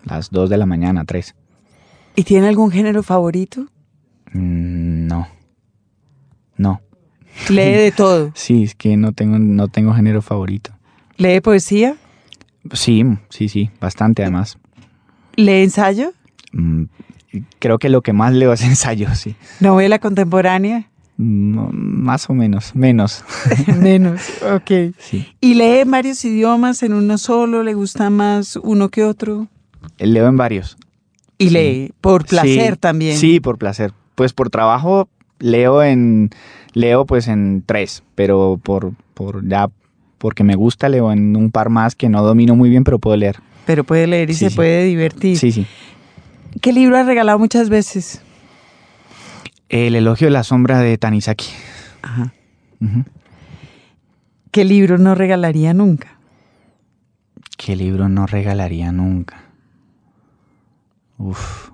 las 0.04 0.30
2 0.30 0.50
de 0.50 0.56
la 0.56 0.66
mañana, 0.66 1.04
3. 1.04 1.34
¿Y 2.16 2.24
tiene 2.24 2.48
algún 2.48 2.70
género 2.70 3.02
favorito? 3.02 3.66
Mm, 4.32 5.06
no, 5.06 5.28
no. 6.56 6.80
Lee 7.48 7.72
de 7.72 7.92
todo. 7.96 8.32
Sí, 8.34 8.64
es 8.64 8.74
que 8.74 8.96
no 8.96 9.12
tengo, 9.12 9.38
no 9.38 9.68
tengo 9.68 9.94
género 9.94 10.22
favorito. 10.22 10.72
¿Lee 11.16 11.40
poesía? 11.40 11.96
Sí, 12.72 13.04
sí, 13.28 13.48
sí, 13.48 13.70
bastante 13.80 14.22
además. 14.22 14.58
¿Lee 15.36 15.62
ensayo? 15.64 16.12
Mm, 16.52 16.84
creo 17.58 17.78
que 17.78 17.88
lo 17.88 18.02
que 18.02 18.12
más 18.12 18.32
leo 18.32 18.52
es 18.52 18.62
ensayo, 18.64 19.14
sí. 19.14 19.36
¿Novela 19.60 19.98
contemporánea? 19.98 20.88
Mm, 21.22 22.02
más 22.02 22.28
o 22.28 22.34
menos, 22.34 22.74
menos. 22.74 23.24
Menos, 23.80 24.20
ok. 24.42 24.92
Sí. 24.98 25.26
¿Y 25.40 25.54
lee 25.54 25.80
en 25.80 25.90
varios 25.90 26.24
idiomas, 26.24 26.82
en 26.82 26.92
uno 26.94 27.16
solo? 27.18 27.62
¿Le 27.62 27.74
gusta 27.74 28.10
más 28.10 28.56
uno 28.56 28.88
que 28.88 29.04
otro? 29.04 29.46
Leo 29.98 30.26
en 30.26 30.36
varios. 30.36 30.76
Y 31.38 31.50
lee 31.50 31.92
por 32.00 32.24
placer 32.26 32.74
Sí, 32.74 32.78
también. 32.80 33.16
Sí, 33.16 33.38
por 33.40 33.56
placer. 33.58 33.92
Pues 34.16 34.32
por 34.32 34.50
trabajo 34.50 35.08
leo 35.38 35.82
en 35.82 36.30
leo 36.72 37.04
pues 37.06 37.28
en 37.28 37.62
tres, 37.64 38.02
pero 38.14 38.58
por, 38.62 38.92
por 39.14 39.46
ya 39.46 39.68
porque 40.18 40.44
me 40.44 40.54
gusta 40.56 40.88
leo 40.88 41.12
en 41.12 41.36
un 41.36 41.50
par 41.50 41.68
más 41.68 41.94
que 41.94 42.08
no 42.08 42.22
domino 42.22 42.54
muy 42.56 42.68
bien, 42.70 42.84
pero 42.84 42.98
puedo 42.98 43.16
leer. 43.16 43.36
Pero 43.66 43.84
puede 43.84 44.06
leer 44.08 44.30
y 44.30 44.34
Sí, 44.34 44.40
se 44.46 44.50
sí. 44.50 44.56
puede 44.56 44.84
divertir. 44.84 45.36
Sí, 45.38 45.52
sí. 45.52 45.66
¿Qué 46.60 46.72
libro 46.72 46.96
has 46.96 47.06
regalado 47.06 47.38
muchas 47.38 47.68
veces? 47.68 48.22
El 49.72 49.96
elogio 49.96 50.26
de 50.26 50.32
la 50.32 50.44
sombra 50.44 50.80
de 50.80 50.98
Tanizaki. 50.98 51.46
Ajá. 52.02 52.34
¿Qué 54.50 54.66
libro 54.66 54.98
no 54.98 55.14
regalaría 55.14 55.72
nunca? 55.72 56.18
¿Qué 57.56 57.74
libro 57.74 58.10
no 58.10 58.26
regalaría 58.26 58.92
nunca? 58.92 59.44
Uf. 61.16 61.70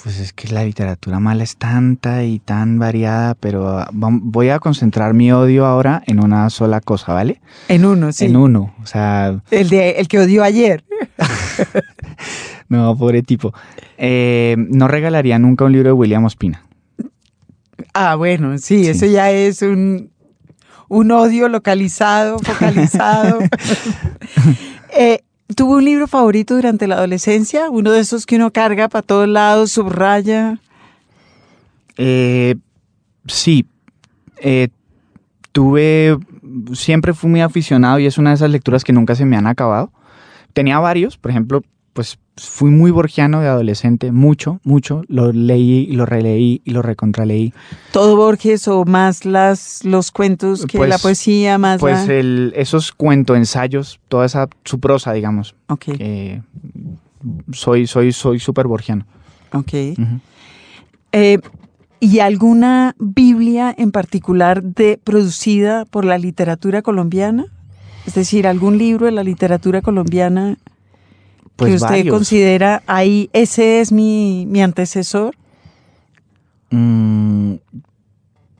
Pues 0.00 0.20
es 0.20 0.32
que 0.32 0.46
la 0.46 0.62
literatura 0.62 1.18
mala 1.18 1.42
es 1.42 1.56
tanta 1.56 2.22
y 2.22 2.38
tan 2.38 2.78
variada, 2.78 3.34
pero 3.34 3.78
ah, 3.80 3.90
voy 3.92 4.50
a 4.50 4.60
concentrar 4.60 5.14
mi 5.14 5.32
odio 5.32 5.66
ahora 5.66 6.04
en 6.06 6.22
una 6.22 6.48
sola 6.50 6.80
cosa, 6.80 7.12
¿vale? 7.12 7.40
En 7.66 7.84
uno, 7.84 8.12
sí. 8.12 8.26
En 8.26 8.36
uno. 8.36 8.72
O 8.80 8.86
sea, 8.86 9.40
El, 9.50 9.68
de, 9.68 9.92
el 9.98 10.06
que 10.06 10.20
odió 10.20 10.44
ayer. 10.44 10.84
no, 12.68 12.96
pobre 12.96 13.22
tipo. 13.22 13.52
Eh, 13.98 14.56
no 14.58 14.88
regalaría 14.88 15.38
nunca 15.38 15.64
un 15.64 15.72
libro 15.72 15.88
de 15.90 15.92
William 15.92 16.24
Ospina. 16.24 16.64
Ah, 17.94 18.14
bueno, 18.16 18.58
sí, 18.58 18.84
Sí. 18.84 18.88
eso 18.90 19.06
ya 19.06 19.30
es 19.30 19.62
un, 19.62 20.10
un 20.88 21.10
odio 21.12 21.48
localizado, 21.48 22.38
focalizado. 22.42 23.38
Eh, 24.98 25.20
¿Tuvo 25.54 25.76
un 25.76 25.84
libro 25.84 26.06
favorito 26.06 26.54
durante 26.56 26.86
la 26.86 26.94
adolescencia? 26.94 27.68
Uno 27.68 27.92
de 27.92 28.00
esos 28.00 28.24
que 28.24 28.36
uno 28.36 28.50
carga 28.50 28.88
para 28.88 29.02
todos 29.02 29.28
lados, 29.28 29.70
subraya. 29.72 30.58
Eh, 31.98 32.54
sí, 33.26 33.66
eh, 34.38 34.68
tuve, 35.52 36.16
siempre 36.72 37.12
fui 37.12 37.28
muy 37.28 37.42
aficionado 37.42 37.98
y 37.98 38.06
es 38.06 38.16
una 38.16 38.30
de 38.30 38.36
esas 38.36 38.50
lecturas 38.50 38.84
que 38.84 38.92
nunca 38.94 39.14
se 39.14 39.26
me 39.26 39.36
han 39.36 39.46
acabado. 39.46 39.92
Tenía 40.54 40.78
varios, 40.78 41.18
por 41.18 41.30
ejemplo, 41.30 41.62
pues 41.96 42.18
fui 42.36 42.70
muy 42.70 42.90
borgiano 42.90 43.40
de 43.40 43.48
adolescente, 43.48 44.12
mucho, 44.12 44.60
mucho. 44.64 45.02
Lo 45.08 45.32
leí 45.32 45.86
y 45.88 45.92
lo 45.96 46.04
releí 46.04 46.60
y 46.62 46.70
lo 46.72 46.82
recontraleí. 46.82 47.54
Todo 47.90 48.16
Borges 48.16 48.68
o 48.68 48.84
más 48.84 49.24
las, 49.24 49.82
los 49.82 50.10
cuentos 50.10 50.66
que 50.66 50.76
Pues- 50.76 50.90
la 50.90 50.98
poesía, 50.98 51.56
más 51.56 51.80
Pues 51.80 52.06
la... 52.06 52.14
el, 52.14 52.52
esos 52.54 52.92
cuentos, 52.92 53.38
ensayos, 53.38 53.98
toda 54.08 54.26
esa, 54.26 54.48
su 54.66 54.78
prosa, 54.78 55.14
digamos. 55.14 55.54
Ok, 55.68 55.84
eh, 55.98 56.42
soy, 57.52 57.86
soy, 57.86 58.12
soy 58.12 58.38
súper 58.40 58.66
borgiano. 58.66 59.06
ok. 59.52 59.72
Eh, 61.12 61.38
¿Y 61.98 62.18
alguna 62.18 62.94
Biblia 62.98 63.74
en 63.76 63.90
particular 63.90 64.62
de, 64.62 65.00
producida 65.02 65.86
por 65.86 66.04
la 66.04 66.18
literatura 66.18 66.82
colombiana? 66.82 67.46
Es 68.06 68.14
decir, 68.14 68.46
algún 68.46 68.76
libro 68.76 69.06
de 69.06 69.12
la 69.12 69.24
literatura 69.24 69.80
colombiana 69.80 70.58
Pues 71.56 71.70
que 71.70 71.76
usted 71.76 71.88
varios. 71.88 72.14
considera 72.14 72.82
ahí, 72.86 73.30
ese 73.32 73.80
es 73.80 73.90
mi, 73.92 74.44
mi 74.48 74.60
antecesor. 74.62 75.34
Mm, 76.70 77.54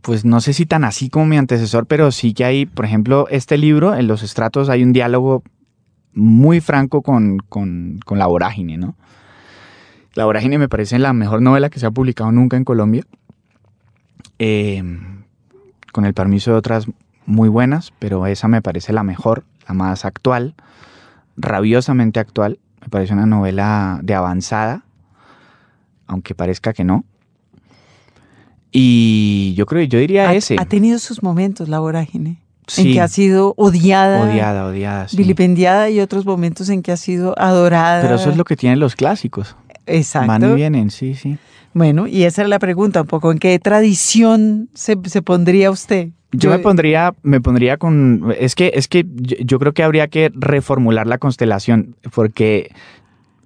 pues 0.03 0.25
no 0.25 0.41
sé 0.41 0.53
si 0.53 0.67
tan 0.67 0.85
así 0.85 1.11
como 1.11 1.27
mi 1.27 1.37
antecesor, 1.37 1.87
pero 1.87 2.11
sí 2.13 2.33
que 2.33 2.45
hay, 2.45 2.67
por 2.67 2.85
ejemplo, 2.85 3.27
este 3.31 3.59
libro, 3.59 3.95
en 3.95 4.07
los 4.07 4.23
estratos 4.23 4.69
hay 4.69 4.83
un 4.83 4.93
diálogo 4.93 5.43
muy 6.15 6.61
franco 6.61 7.03
con, 7.03 7.39
con- 7.49 7.99
con 8.05 8.19
La 8.19 8.27
Vorágine, 8.27 8.79
¿no? 8.79 8.95
La 10.15 10.25
Vorágine 10.25 10.57
me 10.59 10.69
parece 10.69 10.99
la 10.99 11.13
mejor 11.13 11.43
novela 11.43 11.69
que 11.69 11.79
se 11.79 11.87
ha 11.87 11.91
publicado 11.91 12.33
nunca 12.33 12.57
en 12.57 12.65
Colombia, 12.65 13.05
Eh, 14.39 14.83
con 15.93 16.05
el 16.05 16.13
permiso 16.15 16.51
de 16.53 16.59
otras 16.59 16.87
muy 17.25 17.49
buenas, 17.49 17.93
pero 17.99 18.27
esa 18.27 18.49
me 18.49 18.61
parece 18.63 18.93
la 18.93 19.03
mejor, 19.03 19.45
la 19.67 19.75
más 19.75 20.05
actual, 20.05 20.55
rabiosamente 21.39 22.21
actual. 22.21 22.59
Me 22.87 22.90
parece 22.90 23.14
una 23.14 23.27
novela 23.27 23.99
de 24.05 24.14
avanzada, 24.14 24.85
aunque 26.07 26.37
parezca 26.37 26.72
que 26.72 26.85
no. 26.85 27.05
Y 28.70 29.55
yo 29.57 29.66
creo, 29.66 29.83
yo 29.85 29.99
diría 29.99 30.29
Ha, 30.29 30.35
ese. 30.35 30.55
ha 30.57 30.66
tenido 30.66 31.01
sus 31.01 31.20
momentos 31.20 31.68
la 31.68 31.81
vorágine, 31.81 32.31
en 32.31 32.37
Sí, 32.68 32.92
que 32.92 33.01
ha 33.01 33.09
sido 33.09 33.55
odiada, 33.57 34.20
odiada, 34.22 34.66
odiada. 34.66 35.09
sí. 35.09 35.16
vilipendiada 35.16 35.90
y 35.90 35.99
otros 35.99 36.25
momentos 36.27 36.68
en 36.68 36.83
que 36.83 36.92
ha 36.92 36.96
sido 36.96 37.35
adorada. 37.38 38.03
Pero 38.03 38.14
eso 38.14 38.31
es 38.31 38.37
lo 38.37 38.44
que 38.44 38.55
tienen 38.55 38.79
los 38.79 38.94
clásicos. 38.94 39.57
Exacto. 39.87 40.29
Van 40.29 40.44
y 40.53 40.55
vienen, 40.55 40.90
sí, 40.90 41.16
sí. 41.16 41.38
Bueno, 41.75 42.07
y 42.07 42.22
esa 42.22 42.42
es 42.42 42.49
la 42.49 42.61
pregunta 42.61 43.01
un 43.03 43.09
poco, 43.09 43.33
¿en 43.33 43.38
qué 43.40 43.59
tradición 43.59 44.68
se, 44.75 44.96
se 45.07 45.22
pondría 45.22 45.72
usted? 45.72 46.11
Yo, 46.33 46.51
me 46.51 46.59
pondría, 46.59 47.15
me 47.23 47.41
pondría 47.41 47.77
con, 47.77 48.35
es 48.39 48.55
que, 48.55 48.73
es 48.75 48.89
que 48.89 49.07
yo, 49.17 49.59
creo 49.59 49.73
que 49.73 49.83
habría 49.83 50.09
que 50.09 50.31
reformular 50.35 51.07
la 51.07 51.19
constelación, 51.19 51.97
porque 52.15 52.73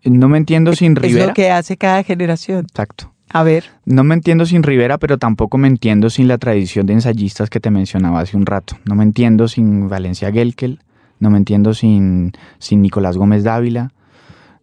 no 0.05 0.29
me 0.29 0.39
entiendo 0.39 0.75
sin 0.75 0.93
Es 0.97 1.03
Rivera. 1.03 1.27
lo 1.27 1.35
que 1.35 1.51
hace 1.51 1.77
cada 1.77 2.03
generación. 2.03 2.67
Exacto. 2.69 3.13
A 3.33 3.45
ver, 3.45 3.67
No 3.85 4.03
me 4.03 4.15
entiendo 4.15 4.45
sin 4.45 4.65
Rivera, 4.65 4.99
pero 4.99 5.17
tampoco 5.17 5.57
me 5.57 5.69
entiendo 5.69 6.11
sin 6.11 6.27
la 6.27 6.39
tradición 6.39 6.87
de 6.87 6.95
ensayistas 6.95 7.49
que 7.49 7.61
te 7.61 7.71
mencionaba 7.71 8.21
hace 8.21 8.37
un 8.37 8.45
rato. 8.45 8.77
No 8.85 8.97
me 8.97 9.05
entiendo 9.05 9.47
sin 9.47 9.89
Valencia 9.89 10.33
Gelkel, 10.33 10.81
no 11.21 11.31
me 11.31 11.39
entiendo 11.39 11.73
sin, 11.73 12.33
sin 12.59 12.83
Nicolás 12.83 13.17
Gómez 13.17 13.45
Dávila, 13.45 13.93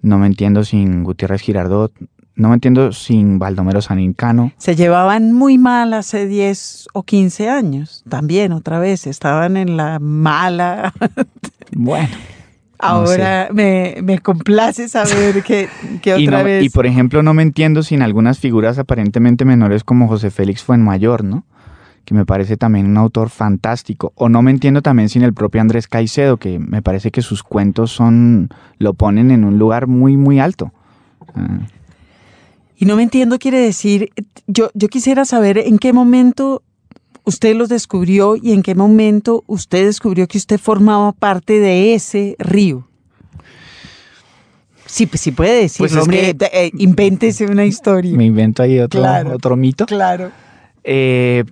no 0.01 0.17
me 0.17 0.27
entiendo 0.27 0.65
sin 0.65 1.03
Gutiérrez 1.03 1.41
Girardot, 1.41 1.93
no 2.37 2.47
me 2.49 2.53
entiendo 2.53 2.91
sin 2.93 3.39
Baldomero 3.39 3.81
Sanincano. 3.81 4.51
se 4.57 4.75
llevaban 4.75 5.33
muy 5.33 5.57
mal 5.57 5.93
hace 5.93 6.25
10 6.27 6.87
o 6.93 7.03
15 7.03 7.49
años. 7.49 8.03
También, 8.07 8.53
otra 8.53 8.79
vez, 8.79 9.05
estaban 9.07 9.57
en 9.57 9.75
la 9.77 9.99
mala. 9.99 10.93
Bueno. 11.75 12.07
Ahora 12.79 13.49
me, 13.51 13.97
me 14.03 14.19
complace 14.19 14.87
saber 14.87 15.43
que, 15.43 15.67
que 16.01 16.13
otra 16.13 16.21
y, 16.23 16.27
no- 16.27 16.43
vez... 16.43 16.63
y 16.63 16.69
por 16.69 16.85
ejemplo, 16.85 17.23
no 17.23 17.33
me 17.33 17.41
entiendo 17.43 17.81
sin 17.83 18.01
algunas 18.03 18.37
figuras 18.39 18.77
aparentemente 18.77 19.45
menores 19.45 19.83
como 19.83 20.07
José 20.07 20.29
Félix 20.29 20.63
Fuenmayor, 20.63 21.23
¿no? 21.23 21.43
Que 22.05 22.13
me 22.13 22.25
parece 22.25 22.55
también 22.55 22.85
un 22.85 22.95
autor 22.97 23.29
fantástico. 23.29 24.13
O 24.15 24.29
no 24.29 24.41
me 24.43 24.51
entiendo 24.51 24.81
también 24.81 25.09
sin 25.09 25.23
el 25.23 25.33
propio 25.33 25.59
Andrés 25.59 25.87
Caicedo, 25.87 26.37
que 26.37 26.57
me 26.59 26.81
parece 26.81 27.11
que 27.11 27.21
sus 27.21 27.43
cuentos 27.43 27.91
son. 27.91 28.49
lo 28.77 28.93
ponen 28.93 29.31
en 29.31 29.43
un 29.43 29.57
lugar 29.59 29.87
muy, 29.87 30.15
muy 30.15 30.39
alto. 30.39 30.71
Ah, 31.35 31.59
Y 32.77 32.85
no 32.85 32.95
me 32.95 33.03
entiendo, 33.03 33.39
quiere 33.39 33.59
decir, 33.59 34.11
yo, 34.45 34.69
yo 34.75 34.87
quisiera 34.87 35.25
saber 35.25 35.57
en 35.57 35.79
qué 35.79 35.93
momento 35.93 36.61
usted 37.23 37.55
los 37.55 37.69
descubrió 37.69 38.35
y 38.35 38.53
en 38.53 38.61
qué 38.61 38.75
momento 38.75 39.43
usted 39.47 39.85
descubrió 39.85 40.27
que 40.27 40.37
usted 40.37 40.59
formaba 40.59 41.11
parte 41.11 41.59
de 41.59 41.93
ese 41.95 42.35
río. 42.39 42.87
Sí, 44.85 45.05
pues 45.05 45.21
sí 45.21 45.31
puede 45.31 45.61
decir, 45.63 45.79
Pues 45.79 45.91
es 45.91 45.97
hombre, 45.97 46.35
que- 46.35 46.45
eh, 46.53 46.71
invéntese 46.77 47.45
una 47.45 47.65
historia. 47.65 48.15
me 48.15 48.25
invento 48.25 48.63
ahí 48.63 48.79
otro, 48.79 49.01
Claro. 49.01 49.33
otro 49.35 49.55
mito. 49.57 49.85
Claro. 49.85 50.31
Eh, 50.83 51.43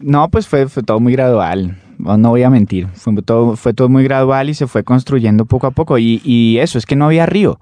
no, 0.00 0.28
pues 0.30 0.46
fue, 0.46 0.68
fue 0.68 0.82
todo 0.84 1.00
muy 1.00 1.12
gradual. 1.12 1.80
No, 1.98 2.16
no 2.16 2.30
voy 2.30 2.42
a 2.44 2.50
mentir. 2.50 2.86
Fue 2.94 3.14
todo, 3.22 3.56
fue 3.56 3.72
todo 3.74 3.88
muy 3.88 4.04
gradual 4.04 4.48
y 4.48 4.54
se 4.54 4.66
fue 4.68 4.84
construyendo 4.84 5.44
poco 5.44 5.66
a 5.66 5.70
poco. 5.72 5.98
Y, 5.98 6.20
y 6.24 6.58
eso, 6.58 6.78
es 6.78 6.86
que 6.86 6.94
no 6.94 7.06
había 7.06 7.26
río. 7.26 7.58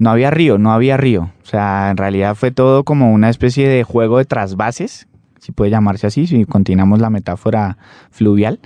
No 0.00 0.10
había 0.10 0.30
río, 0.32 0.58
no 0.58 0.72
había 0.72 0.96
río. 0.96 1.30
O 1.42 1.46
sea, 1.46 1.90
en 1.90 1.96
realidad 1.96 2.34
fue 2.34 2.50
todo 2.50 2.82
como 2.82 3.12
una 3.12 3.28
especie 3.30 3.68
de 3.68 3.84
juego 3.84 4.18
de 4.18 4.24
trasvases, 4.24 5.06
si 5.38 5.52
puede 5.52 5.70
llamarse 5.70 6.06
así, 6.08 6.26
si 6.26 6.44
continuamos 6.46 6.98
la 7.00 7.10
metáfora 7.10 7.78
fluvial. 8.10 8.58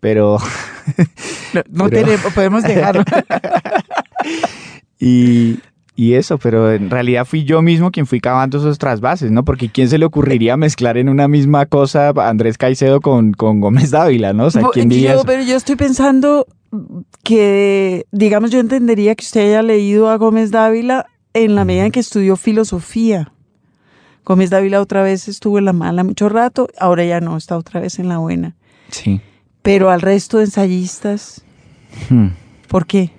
Pero. 0.00 0.36
No, 1.54 1.62
no 1.70 1.88
Pero- 1.88 2.04
tenemos, 2.08 2.32
podemos 2.34 2.62
dejarlo. 2.64 3.04
Y, 4.98 5.58
y 5.96 6.14
eso, 6.14 6.38
pero 6.38 6.72
en 6.72 6.90
realidad 6.90 7.24
fui 7.24 7.44
yo 7.44 7.62
mismo 7.62 7.90
quien 7.90 8.06
fui 8.06 8.20
cavando 8.20 8.58
esos 8.58 8.78
trasvases, 8.78 9.30
¿no? 9.30 9.44
Porque 9.44 9.68
¿quién 9.68 9.88
se 9.88 9.98
le 9.98 10.04
ocurriría 10.06 10.56
mezclar 10.56 10.96
en 10.96 11.08
una 11.08 11.28
misma 11.28 11.66
cosa 11.66 12.08
a 12.10 12.28
Andrés 12.28 12.58
Caicedo 12.58 13.00
con, 13.00 13.32
con 13.32 13.60
Gómez 13.60 13.90
Dávila, 13.90 14.32
¿no? 14.32 14.46
O 14.46 14.50
sea, 14.50 14.62
¿quién 14.72 14.88
diría 14.88 15.10
Yo- 15.12 15.16
eso? 15.18 15.24
pero 15.26 15.42
yo 15.42 15.56
estoy 15.56 15.76
pensando 15.76 16.46
que, 17.22 18.06
digamos, 18.12 18.50
yo 18.50 18.60
entendería 18.60 19.14
que 19.14 19.24
usted 19.24 19.48
haya 19.48 19.62
leído 19.62 20.08
a 20.08 20.16
Gómez 20.16 20.50
Dávila 20.50 21.06
en 21.32 21.54
la 21.54 21.64
medida 21.64 21.86
en 21.86 21.92
que 21.92 22.00
estudió 22.00 22.36
filosofía. 22.36 23.32
Gómez 24.24 24.50
Dávila 24.50 24.80
otra 24.80 25.02
vez 25.02 25.28
estuvo 25.28 25.58
en 25.58 25.66
la 25.66 25.72
mala 25.72 26.04
mucho 26.04 26.28
rato, 26.28 26.68
ahora 26.78 27.04
ya 27.04 27.20
no, 27.20 27.36
está 27.36 27.56
otra 27.56 27.80
vez 27.80 27.98
en 27.98 28.08
la 28.08 28.18
buena. 28.18 28.56
Sí. 28.88 29.20
Pero 29.62 29.90
al 29.90 30.00
resto 30.00 30.38
de 30.38 30.44
ensayistas, 30.44 31.44
Hmm. 32.08 32.28
¿por 32.68 32.86
qué? 32.86 33.10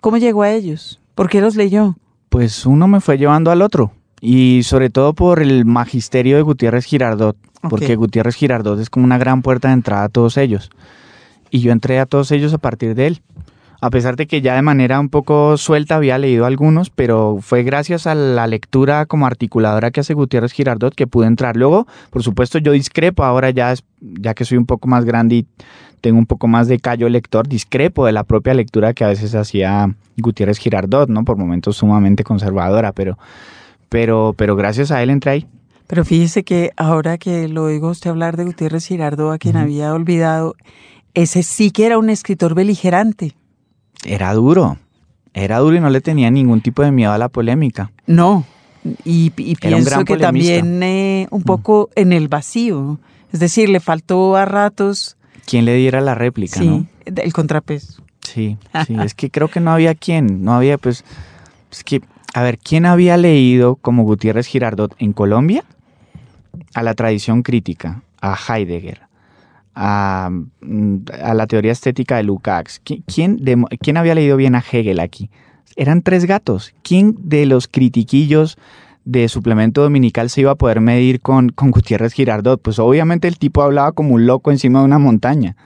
¿Cómo 0.00 0.16
llegó 0.18 0.42
a 0.42 0.50
ellos? 0.50 1.00
¿Por 1.14 1.28
qué 1.28 1.40
los 1.40 1.56
leyó? 1.56 1.96
Pues 2.28 2.66
uno 2.66 2.88
me 2.88 3.00
fue 3.00 3.18
llevando 3.18 3.50
al 3.50 3.62
otro. 3.62 3.92
Y 4.20 4.62
sobre 4.64 4.90
todo 4.90 5.14
por 5.14 5.40
el 5.40 5.64
magisterio 5.64 6.36
de 6.36 6.42
Gutiérrez 6.42 6.84
Girardot. 6.84 7.36
Porque. 7.68 7.96
Gutiérrez 7.96 8.34
Girardot 8.36 8.78
es 8.78 8.90
como 8.90 9.04
una 9.04 9.18
gran 9.18 9.42
puerta 9.42 9.68
de 9.68 9.74
entrada 9.74 10.04
a 10.04 10.08
todos 10.08 10.36
ellos. 10.36 10.70
Y 11.50 11.60
yo 11.60 11.72
entré 11.72 11.98
a 11.98 12.06
todos 12.06 12.30
ellos 12.32 12.54
a 12.54 12.58
partir 12.58 12.94
de 12.94 13.08
él. 13.08 13.22
a 13.80 13.90
pesar 13.90 14.16
de 14.16 14.26
que 14.26 14.42
ya 14.42 14.54
de 14.54 14.62
manera 14.62 15.00
un 15.00 15.08
poco 15.08 15.56
suelta 15.56 15.96
había 15.96 16.18
leído 16.18 16.44
algunos, 16.44 16.90
pero 16.90 17.38
fue 17.40 17.62
gracias 17.62 18.06
a 18.06 18.14
la 18.14 18.46
lectura 18.46 19.06
como 19.06 19.26
articuladora 19.26 19.90
que 19.90 20.00
hace 20.00 20.12
Gutiérrez 20.14 20.52
Girardot 20.52 20.94
que 20.94 21.06
pude 21.06 21.26
entrar. 21.26 21.56
Luego, 21.56 21.86
por 22.10 22.22
supuesto, 22.22 22.58
yo 22.58 22.72
discrepo 22.72 23.24
ahora 23.24 23.50
ya, 23.50 23.74
ya 24.00 24.34
que 24.34 24.44
soy 24.44 24.58
un 24.58 24.66
poco 24.66 24.86
más 24.86 25.04
grande 25.04 25.36
y 25.36 25.46
tengo 26.02 26.18
un 26.18 26.26
poco 26.26 26.46
más 26.46 26.68
de 26.68 26.78
callo 26.78 27.08
lector, 27.08 27.48
discrepo 27.48 28.04
de 28.06 28.12
la 28.12 28.24
propia 28.24 28.54
lectura 28.54 28.92
que 28.92 29.04
a 29.04 29.08
veces 29.08 29.34
hacía 29.34 29.94
Gutiérrez 30.18 30.58
Girardot, 30.58 31.08
¿no? 31.08 31.24
Por 31.24 31.36
momentos 31.36 31.76
sumamente 31.76 32.22
conservadora, 32.22 32.92
pero, 32.92 33.18
pero, 33.88 34.34
pero 34.36 34.56
gracias 34.56 34.90
a 34.90 35.02
él 35.02 35.10
entré 35.10 35.30
ahí. 35.30 35.46
Pero 35.86 36.04
fíjese 36.04 36.44
que 36.44 36.70
ahora 36.76 37.18
que 37.18 37.48
lo 37.48 37.64
oigo 37.64 37.88
usted 37.88 38.10
hablar 38.10 38.36
de 38.36 38.44
Gutiérrez 38.44 38.86
Girardot, 38.86 39.32
a 39.32 39.38
quien 39.38 39.56
había 39.56 39.92
olvidado, 39.92 40.54
ese 41.14 41.42
sí 41.42 41.70
que 41.70 41.86
era 41.86 41.98
un 41.98 42.10
escritor 42.10 42.54
beligerante. 42.54 43.34
Era 44.04 44.32
duro, 44.34 44.78
era 45.34 45.58
duro 45.58 45.76
y 45.76 45.80
no 45.80 45.90
le 45.90 46.00
tenía 46.00 46.30
ningún 46.30 46.60
tipo 46.60 46.82
de 46.82 46.90
miedo 46.90 47.12
a 47.12 47.18
la 47.18 47.28
polémica. 47.28 47.92
No, 48.06 48.44
y, 49.04 49.30
pienso 49.30 50.04
que 50.04 50.14
polemista. 50.14 50.26
también 50.26 50.82
eh, 50.82 51.26
un 51.30 51.42
poco 51.42 51.90
en 51.94 52.12
el 52.12 52.28
vacío. 52.28 52.98
Es 53.32 53.40
decir, 53.40 53.68
le 53.68 53.80
faltó 53.80 54.36
a 54.36 54.44
ratos, 54.44 55.16
¿Quién 55.46 55.64
le 55.64 55.74
diera 55.74 56.00
la 56.00 56.14
réplica, 56.14 56.60
sí, 56.60 56.68
no? 56.68 56.86
el 57.04 57.32
contrapeso. 57.32 58.02
Sí, 58.20 58.56
sí, 58.86 58.96
es 59.02 59.14
que 59.14 59.30
creo 59.32 59.48
que 59.48 59.60
no 59.60 59.72
había 59.72 59.94
quien, 59.94 60.44
no 60.44 60.54
había 60.54 60.78
pues, 60.78 61.04
es 61.70 61.84
que, 61.84 62.02
a 62.34 62.42
ver, 62.42 62.58
¿quién 62.58 62.86
había 62.86 63.16
leído 63.16 63.76
como 63.76 64.04
Gutiérrez 64.04 64.46
Girardot 64.46 64.94
en 64.98 65.12
Colombia? 65.12 65.64
A 66.74 66.82
la 66.82 66.94
tradición 66.94 67.42
crítica, 67.42 68.02
a 68.20 68.36
Heidegger, 68.36 69.02
a, 69.82 70.28
mm, 70.60 70.96
a 71.22 71.32
la 71.32 71.46
teoría 71.46 71.72
estética 71.72 72.16
de 72.18 72.24
Lukács. 72.24 72.82
¿Qui- 72.84 73.02
¿Quién, 73.06 73.38
¿Quién 73.80 73.96
había 73.96 74.14
leído 74.14 74.36
bien 74.36 74.54
a 74.54 74.58
Hegel 74.70 75.00
aquí? 75.00 75.30
Eran 75.74 76.02
tres 76.02 76.26
gatos. 76.26 76.74
¿Quién 76.82 77.16
de 77.18 77.46
los 77.46 77.66
critiquillos 77.66 78.58
de 79.06 79.26
suplemento 79.30 79.82
dominical 79.82 80.28
se 80.28 80.42
iba 80.42 80.50
a 80.50 80.56
poder 80.56 80.82
medir 80.82 81.20
con, 81.20 81.48
con 81.48 81.70
Gutiérrez 81.70 82.12
Girardot? 82.12 82.60
Pues 82.60 82.78
obviamente 82.78 83.26
el 83.26 83.38
tipo 83.38 83.62
hablaba 83.62 83.92
como 83.92 84.14
un 84.14 84.26
loco 84.26 84.50
encima 84.50 84.80
de 84.80 84.84
una 84.84 84.98
montaña. 84.98 85.56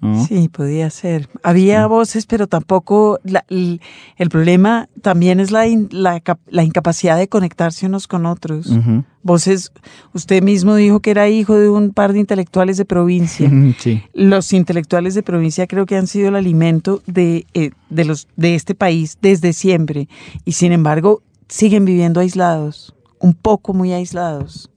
¿No? 0.00 0.24
Sí, 0.26 0.48
podía 0.48 0.90
ser. 0.90 1.28
Había 1.42 1.86
voces, 1.86 2.26
pero 2.26 2.46
tampoco. 2.46 3.18
la- 3.24 3.44
el, 3.48 3.80
el 4.16 4.28
problema 4.28 4.88
también 5.02 5.40
es 5.40 5.50
la, 5.50 5.66
in- 5.66 5.88
la, 5.90 6.22
la 6.48 6.62
incapacidad 6.64 7.16
de 7.16 7.28
conectarse 7.28 7.86
unos 7.86 8.06
con 8.08 8.26
otros. 8.26 8.66
Ujú. 8.68 9.04
Voces, 9.22 9.72
usted 10.14 10.42
mismo 10.42 10.76
dijo 10.76 11.00
que 11.00 11.10
era 11.10 11.28
hijo 11.28 11.54
de 11.56 11.68
un 11.68 11.90
par 11.92 12.12
de 12.12 12.20
intelectuales 12.20 12.76
de 12.76 12.84
provincia. 12.84 13.50
Sí. 13.78 14.02
Los 14.14 14.52
intelectuales 14.52 15.14
de 15.14 15.22
provincia 15.24 15.66
creo 15.66 15.84
que 15.84 15.96
han 15.96 16.06
sido 16.06 16.28
el 16.28 16.36
alimento 16.36 17.02
de, 17.06 17.44
eh, 17.54 17.70
de, 17.90 18.04
los, 18.04 18.28
de 18.36 18.54
este 18.54 18.74
país 18.76 19.18
desde 19.20 19.52
siempre. 19.52 20.08
Y 20.44 20.52
sin 20.52 20.70
embargo, 20.70 21.22
siguen 21.48 21.84
viviendo 21.84 22.20
aislados, 22.20 22.94
un 23.18 23.34
poco 23.34 23.74
muy 23.74 23.92
aislados, 23.92 24.70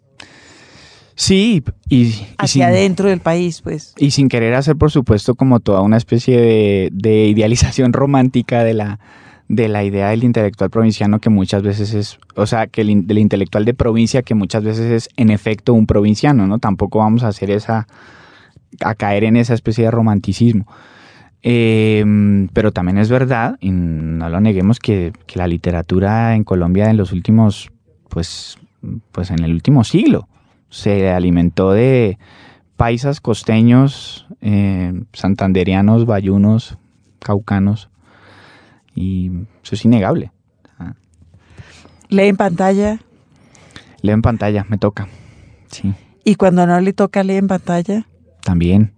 Sí, 1.19 1.65
y, 1.89 1.97
y 1.97 2.27
hacia 2.37 2.47
sin, 2.47 2.61
adentro 2.63 3.09
del 3.09 3.19
país, 3.19 3.61
pues. 3.61 3.93
y 3.97 4.11
sin 4.11 4.29
querer 4.29 4.53
hacer, 4.53 4.77
por 4.77 4.89
supuesto, 4.89 5.35
como 5.35 5.59
toda 5.59 5.81
una 5.81 5.97
especie 5.97 6.39
de, 6.39 6.89
de 6.93 7.25
idealización 7.25 7.91
romántica 7.93 8.63
de 8.63 8.73
la, 8.73 9.01
de 9.49 9.67
la 9.67 9.83
idea 9.83 10.11
del 10.11 10.23
intelectual 10.23 10.69
provinciano 10.69 11.19
que 11.19 11.29
muchas 11.29 11.61
veces 11.61 11.93
es, 11.93 12.19
o 12.37 12.45
sea, 12.45 12.67
que 12.67 12.79
el 12.79 13.05
del 13.05 13.17
intelectual 13.17 13.65
de 13.65 13.73
provincia 13.73 14.21
que 14.21 14.33
muchas 14.33 14.63
veces 14.63 14.89
es 14.91 15.09
en 15.17 15.29
efecto 15.29 15.73
un 15.73 15.87
provinciano, 15.87 16.47
¿no? 16.47 16.57
Tampoco 16.57 16.99
vamos 16.99 17.23
a 17.23 17.27
hacer 17.27 17.51
esa, 17.51 17.85
a 18.79 18.95
caer 18.95 19.25
en 19.25 19.35
esa 19.35 19.55
especie 19.55 19.83
de 19.83 19.91
romanticismo. 19.91 20.67
Eh, 21.43 22.47
pero 22.53 22.71
también 22.71 22.97
es 22.97 23.09
verdad, 23.09 23.57
y 23.59 23.71
no 23.71 24.29
lo 24.29 24.39
neguemos, 24.39 24.79
que, 24.79 25.11
que 25.27 25.37
la 25.37 25.47
literatura 25.47 26.33
en 26.35 26.45
Colombia 26.45 26.89
en 26.89 26.95
los 26.95 27.11
últimos, 27.11 27.71
pues, 28.07 28.57
pues 29.11 29.31
en 29.31 29.43
el 29.43 29.51
último 29.51 29.83
siglo, 29.83 30.29
se 30.69 31.09
alimentó 31.09 31.71
de 31.71 32.17
paisas 32.77 33.21
costeños, 33.21 34.27
eh, 34.41 34.93
santanderianos, 35.13 36.05
bayunos, 36.05 36.77
caucanos, 37.19 37.89
y 38.95 39.31
eso 39.63 39.75
es 39.75 39.85
innegable. 39.85 40.31
Lee 42.09 42.23
en 42.23 42.37
pantalla 42.37 42.99
Leo 44.01 44.15
en 44.15 44.21
pantalla, 44.23 44.65
me 44.67 44.77
toca. 44.77 45.07
Sí, 45.69 45.93
y 46.23 46.35
cuando 46.35 46.65
no 46.65 46.79
le 46.79 46.93
toca 46.93 47.23
lee 47.23 47.35
en 47.35 47.47
pantalla. 47.47 48.07
también, 48.41 48.93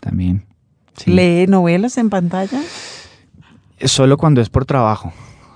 también. 0.00 0.46
sí. 0.96 1.10
¿Lee 1.10 1.46
novelas 1.46 1.98
en 1.98 2.10
pantalla? 2.10 2.60
Solo 3.84 4.16
cuando 4.16 4.40
es 4.40 4.48
por 4.48 4.64
trabajo. 4.64 5.12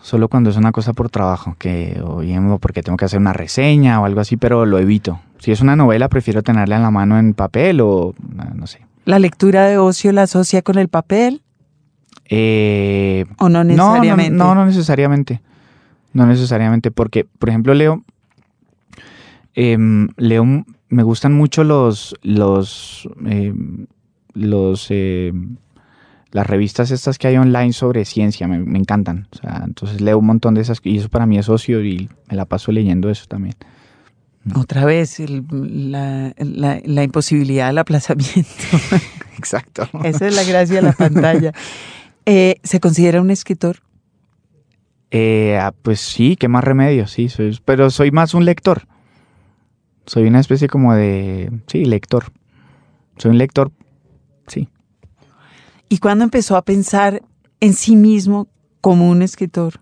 Solo 0.06 0.28
cuando 0.28 0.50
es 0.50 0.56
una 0.56 0.70
cosa 0.70 0.92
por 0.92 1.10
trabajo, 1.10 1.56
que 1.58 2.00
o 2.00 2.18
bien 2.18 2.58
porque 2.60 2.84
tengo 2.84 2.96
que 2.96 3.06
hacer 3.06 3.18
una 3.18 3.32
reseña 3.32 4.00
o 4.00 4.04
algo 4.04 4.20
así, 4.20 4.36
pero 4.36 4.64
lo 4.64 4.78
evito. 4.78 5.18
Si 5.40 5.50
es 5.50 5.60
una 5.60 5.74
novela, 5.74 6.08
prefiero 6.08 6.44
tenerla 6.44 6.76
en 6.76 6.82
la 6.82 6.92
mano 6.92 7.18
en 7.18 7.34
papel 7.34 7.80
o 7.80 8.14
no 8.54 8.68
sé. 8.68 8.86
¿La 9.04 9.18
lectura 9.18 9.66
de 9.66 9.78
ocio 9.78 10.12
la 10.12 10.22
asocia 10.22 10.62
con 10.62 10.78
el 10.78 10.86
papel 10.86 11.42
Eh, 12.30 13.24
o 13.38 13.48
no 13.48 13.64
no, 13.64 13.74
no, 13.74 13.88
necesariamente? 13.88 14.38
no, 14.38 14.54
no 14.54 14.64
necesariamente. 14.64 15.42
No 16.12 16.24
necesariamente, 16.24 16.92
porque, 16.92 17.24
por 17.24 17.48
ejemplo, 17.48 17.74
leo, 17.74 18.04
em, 19.54 20.06
leo, 20.16 20.44
me 20.88 21.02
gustan 21.02 21.32
mucho 21.34 21.64
los, 21.64 22.14
los, 22.22 23.08
em, 23.24 23.86
los, 24.34 24.86
em, 24.90 25.56
las 26.36 26.46
revistas 26.46 26.90
estas 26.90 27.16
que 27.18 27.28
hay 27.28 27.36
online 27.38 27.72
sobre 27.72 28.04
ciencia, 28.04 28.46
me, 28.46 28.58
me 28.58 28.78
encantan. 28.78 29.26
O 29.32 29.36
sea, 29.38 29.62
entonces 29.64 30.00
leo 30.02 30.18
un 30.18 30.26
montón 30.26 30.52
de 30.54 30.60
esas 30.60 30.80
y 30.84 30.98
eso 30.98 31.08
para 31.08 31.24
mí 31.26 31.38
es 31.38 31.48
ocio 31.48 31.82
y 31.82 32.10
me 32.30 32.36
la 32.36 32.44
paso 32.44 32.70
leyendo 32.72 33.08
eso 33.10 33.24
también. 33.26 33.54
Otra 34.54 34.84
vez, 34.84 35.18
el- 35.18 35.44
la, 35.90 36.32
la- 36.38 36.80
la 36.84 37.02
imposibilidad 37.02 37.68
del 37.68 37.78
aplazamiento. 37.78 38.50
Exacto. 39.38 39.88
Esa 40.04 40.28
es 40.28 40.36
la 40.36 40.44
gracia 40.44 40.76
de 40.76 40.82
la 40.82 40.92
pantalla. 40.92 41.52
Eh, 42.26 42.56
¿Se 42.62 42.80
considera 42.80 43.20
un 43.20 43.30
escritor? 43.30 43.78
Eh, 45.10 45.58
ah, 45.60 45.72
pues 45.82 46.00
sí, 46.00 46.36
qué 46.36 46.48
más 46.48 46.64
remedio, 46.64 47.06
sí, 47.06 47.28
soy- 47.28 47.58
pero 47.64 47.90
soy 47.90 48.10
más 48.10 48.34
un 48.34 48.44
lector. 48.44 48.86
Soy 50.04 50.24
una 50.28 50.40
especie 50.40 50.68
como 50.68 50.94
de, 50.94 51.50
sí, 51.66 51.84
lector. 51.84 52.24
Soy 53.16 53.30
un 53.32 53.38
lector. 53.38 53.72
¿Y 55.88 55.98
cuándo 55.98 56.24
empezó 56.24 56.56
a 56.56 56.62
pensar 56.62 57.22
en 57.60 57.72
sí 57.74 57.96
mismo 57.96 58.48
como 58.80 59.08
un 59.08 59.22
escritor? 59.22 59.74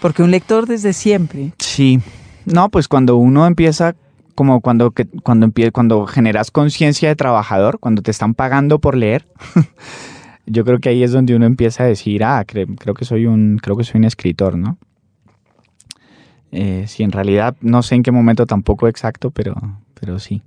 Porque 0.00 0.22
un 0.22 0.30
lector 0.30 0.66
desde 0.66 0.92
siempre. 0.92 1.52
Sí. 1.58 2.00
No, 2.44 2.70
pues 2.70 2.88
cuando 2.88 3.16
uno 3.16 3.46
empieza, 3.46 3.94
como 4.34 4.60
cuando, 4.60 4.92
cuando, 5.22 5.46
empie- 5.46 5.70
cuando 5.70 6.06
generas 6.06 6.50
conciencia 6.50 7.08
de 7.08 7.16
trabajador, 7.16 7.78
cuando 7.78 8.02
te 8.02 8.10
están 8.10 8.34
pagando 8.34 8.80
por 8.80 8.96
leer, 8.96 9.26
yo 10.46 10.64
creo 10.64 10.80
que 10.80 10.88
ahí 10.88 11.02
es 11.04 11.12
donde 11.12 11.36
uno 11.36 11.46
empieza 11.46 11.84
a 11.84 11.86
decir, 11.86 12.24
ah, 12.24 12.44
cre- 12.44 12.74
creo 12.78 12.94
que 12.94 13.04
soy 13.04 13.26
un, 13.26 13.58
creo 13.62 13.76
que 13.76 13.84
soy 13.84 13.98
un 13.98 14.04
escritor, 14.06 14.56
¿no? 14.56 14.76
Eh, 16.50 16.84
sí, 16.88 17.02
en 17.02 17.12
realidad 17.12 17.56
no 17.60 17.82
sé 17.82 17.94
en 17.94 18.02
qué 18.02 18.10
momento 18.10 18.44
tampoco 18.46 18.88
exacto, 18.88 19.30
pero, 19.30 19.54
pero 19.98 20.18
sí. 20.18 20.42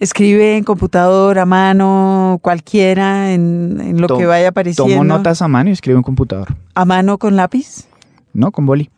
Escribe 0.00 0.56
en 0.56 0.64
computador, 0.64 1.38
a 1.38 1.44
mano, 1.44 2.38
cualquiera, 2.42 3.32
en, 3.34 3.78
en 3.80 4.00
lo 4.00 4.08
que 4.08 4.24
vaya 4.24 4.48
apareciendo. 4.48 4.90
Tomo 4.90 5.04
notas 5.04 5.42
a 5.42 5.48
mano 5.48 5.68
y 5.68 5.74
escribo 5.74 5.98
en 5.98 6.02
computador. 6.02 6.48
A 6.74 6.84
mano 6.86 7.18
con 7.18 7.36
lápiz. 7.36 7.86
No, 8.32 8.50
con 8.50 8.64
boli. 8.64 8.88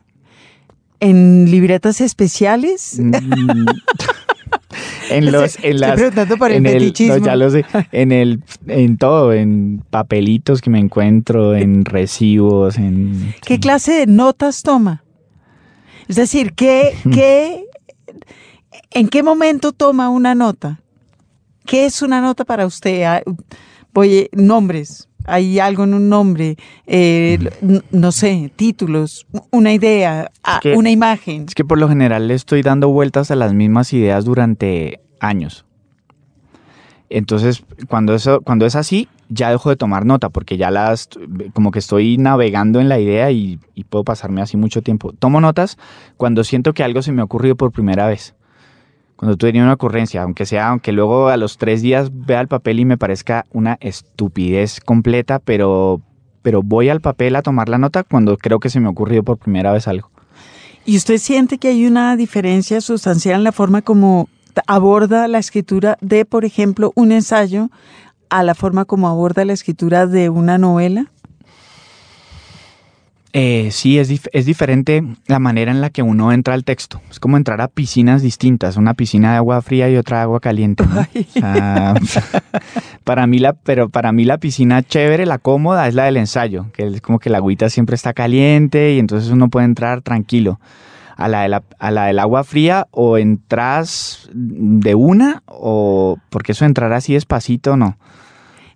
En 1.01 1.51
libretas 1.51 2.01
especiales. 2.01 3.01
Mm. 3.01 3.12
en 5.11 5.33
los, 5.33 5.59
en 5.62 5.81
las, 5.81 6.01
el 6.01 6.12
en 6.53 6.67
el, 6.67 6.73
fetichismo. 6.73 7.19
no, 7.19 7.25
ya 7.25 7.37
lo 7.37 7.51
sé, 7.51 7.65
en 7.93 8.12
el, 8.12 8.43
en 8.67 8.97
todo, 8.97 9.33
en 9.33 9.83
papelitos 9.91 10.61
que 10.61 10.71
me 10.71 10.79
encuentro, 10.79 11.55
en 11.55 11.85
recibos, 11.85 12.79
en. 12.79 13.35
¿Qué 13.45 13.59
clase 13.59 13.93
de 13.93 14.07
notas 14.07 14.62
toma? 14.62 15.03
Es 16.09 16.17
decir, 16.17 16.53
¿qué, 16.55 16.95
qué, 17.12 17.65
¿en 18.91 19.09
qué 19.09 19.23
momento 19.23 19.73
toma 19.73 20.09
una 20.09 20.35
nota? 20.35 20.81
¿Qué 21.66 21.87
es 21.87 22.03
una 22.03 22.20
nota 22.20 22.44
para 22.44 22.66
usted? 22.66 23.03
Ah, 23.05 23.22
Oye, 23.94 24.29
nombres. 24.33 25.09
Hay 25.25 25.61
algo 25.61 25.85
en 25.85 25.94
un 25.94 26.09
nombre, 26.09 26.57
eh, 26.87 27.38
no 27.92 28.11
sé, 28.11 28.51
títulos, 28.57 29.27
una 29.53 29.72
idea, 29.72 30.33
ah, 30.42 30.59
que- 30.61 30.75
una 30.75 30.90
imagen. 30.90 31.44
Es 31.46 31.55
que 31.55 31.64
por 31.64 31.79
lo 31.79 31.88
general 31.88 32.27
le 32.27 32.35
estoy 32.35 32.63
dando 32.63 32.88
vueltas 32.88 33.31
a 33.31 33.37
las 33.37 33.52
mismas 33.54 33.92
ideas 33.92 34.25
durante 34.25 35.00
años. 35.21 35.65
Entonces, 37.10 37.63
cuando, 37.88 38.15
eso, 38.15 38.40
cuando 38.40 38.65
es 38.65 38.75
así, 38.75 39.08
ya 39.29 39.50
dejo 39.50 39.69
de 39.69 39.77
tomar 39.77 40.06
nota, 40.06 40.31
porque 40.31 40.56
ya 40.56 40.71
las, 40.71 41.10
como 41.52 41.71
que 41.71 41.79
estoy 41.79 42.17
navegando 42.17 42.81
en 42.81 42.88
la 42.88 42.98
idea 42.98 43.31
y, 43.31 43.60
y 43.75 43.85
puedo 43.85 44.02
pasarme 44.02 44.40
así 44.40 44.56
mucho 44.56 44.83
tiempo. 44.83 45.13
Tomo 45.13 45.40
notas 45.40 45.77
cuando 46.17 46.42
siento 46.42 46.73
que 46.73 46.83
algo 46.83 47.02
se 47.02 47.13
me 47.13 47.21
ha 47.21 47.25
ocurrido 47.25 47.54
por 47.54 47.71
primera 47.71 48.06
vez. 48.06 48.35
Cuando 49.23 49.37
tú 49.37 49.46
tenías 49.46 49.62
una 49.62 49.75
ocurrencia, 49.75 50.25
aunque 50.25 50.46
sea, 50.46 50.66
aunque 50.66 50.90
luego 50.90 51.29
a 51.29 51.37
los 51.37 51.56
tres 51.56 51.81
días 51.81 52.10
vea 52.12 52.40
el 52.40 52.48
papel 52.48 52.81
y 52.81 52.85
me 52.85 52.98
parezca 52.98 53.46
una 53.52 53.79
estupidez 53.81 54.81
completa, 54.81 55.38
pero, 55.38 56.00
pero 56.42 56.60
voy 56.64 56.88
al 56.88 57.00
papel 57.00 57.37
a 57.37 57.42
tomar 57.42 57.68
la 57.68 57.79
nota 57.79 58.02
cuando 58.02 58.37
creo 58.37 58.58
que 58.58 58.68
se 58.68 58.81
me 58.81 58.88
ha 58.88 58.90
ocurrido 58.90 59.23
por 59.23 59.38
primera 59.38 59.70
vez 59.70 59.87
algo. 59.87 60.10
¿Y 60.85 60.96
usted 60.96 61.18
siente 61.18 61.58
que 61.58 61.68
hay 61.68 61.87
una 61.87 62.16
diferencia 62.16 62.81
sustancial 62.81 63.37
en 63.37 63.44
la 63.44 63.52
forma 63.52 63.81
como 63.81 64.29
aborda 64.66 65.29
la 65.29 65.38
escritura 65.38 65.98
de, 66.00 66.25
por 66.25 66.44
ejemplo, 66.44 66.90
un 66.96 67.12
ensayo 67.12 67.70
a 68.29 68.42
la 68.42 68.56
forma 68.56 68.87
como 68.87 69.06
aborda 69.06 69.44
la 69.44 69.52
escritura 69.52 70.08
de 70.08 70.31
una 70.31 70.58
novela? 70.58 71.12
Eh, 73.35 73.71
sí, 73.73 73.99
es, 73.99 74.11
dif- 74.11 74.29
es 74.33 74.45
diferente 74.45 75.03
la 75.27 75.39
manera 75.39 75.71
en 75.71 75.81
la 75.81 75.89
que 75.89 76.03
uno 76.03 76.33
entra 76.33 76.53
al 76.53 76.65
texto. 76.65 77.01
Es 77.11 77.19
como 77.19 77.39
entrar 77.39 77.63
a 77.63 77.69
piscinas 77.69 78.21
distintas, 78.21 78.77
una 78.77 78.93
piscina 78.93 79.31
de 79.31 79.37
agua 79.39 79.63
fría 79.63 79.89
y 79.89 79.97
otra 79.97 80.19
de 80.19 80.23
agua 80.25 80.41
caliente. 80.41 80.85
¿no? 80.87 81.01
O 81.01 81.25
sea, 81.41 81.95
para 83.05 83.27
mí 83.27 83.39
la, 83.39 83.55
pero 83.55 83.89
para 83.89 84.13
mí 84.13 84.25
la 84.27 84.37
piscina 84.37 84.83
chévere, 84.83 85.25
la 85.25 85.39
cómoda, 85.39 85.89
es 85.89 85.95
la 85.95 86.05
del 86.05 86.19
ensayo, 86.19 86.67
que 86.75 86.87
es 86.87 87.01
como 87.01 87.19
que 87.19 87.31
la 87.31 87.39
agüita 87.39 87.71
siempre 87.71 87.95
está 87.95 88.13
caliente 88.13 88.93
y 88.93 88.99
entonces 88.99 89.31
uno 89.31 89.49
puede 89.49 89.65
entrar 89.65 90.03
tranquilo. 90.03 90.61
A 91.17 91.29
la, 91.29 91.43
de 91.43 91.49
la- 91.49 91.63
a 91.79 91.91
la 91.91 92.07
del 92.07 92.19
agua 92.19 92.45
fría 92.45 92.87
o 92.91 93.17
entras 93.17 94.29
de 94.35 94.95
una 94.95 95.43
o 95.47 96.19
porque 96.29 96.53
eso 96.53 96.67
entrar 96.67 96.93
así 96.93 97.15
despacito 97.15 97.77
no. 97.79 97.97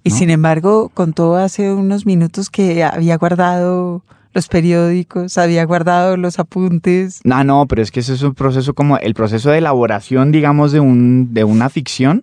Y 0.03 0.11
¿No? 0.11 0.17
sin 0.17 0.31
embargo, 0.31 0.91
contó 0.95 1.37
hace 1.37 1.73
unos 1.75 2.07
minutos 2.07 2.49
que 2.49 2.85
había 2.85 3.17
guardado 3.19 4.03
los 4.37 4.49
periódicos, 4.49 5.37
había 5.39 5.64
guardado 5.64 6.16
los 6.16 6.39
apuntes. 6.39 7.20
No, 7.24 7.43
no, 7.43 7.66
pero 7.66 7.82
es 7.82 7.91
que 7.91 8.01
ese 8.01 8.12
es 8.14 8.22
un 8.22 8.34
proceso 8.34 8.74
como 8.74 8.99
el 8.99 9.14
proceso 9.14 9.51
de 9.51 9.59
elaboración, 9.59 10.30
digamos, 10.30 10.70
de, 10.72 10.80
un, 10.80 11.32
de 11.34 11.43
una 11.45 11.68
ficción, 11.70 12.22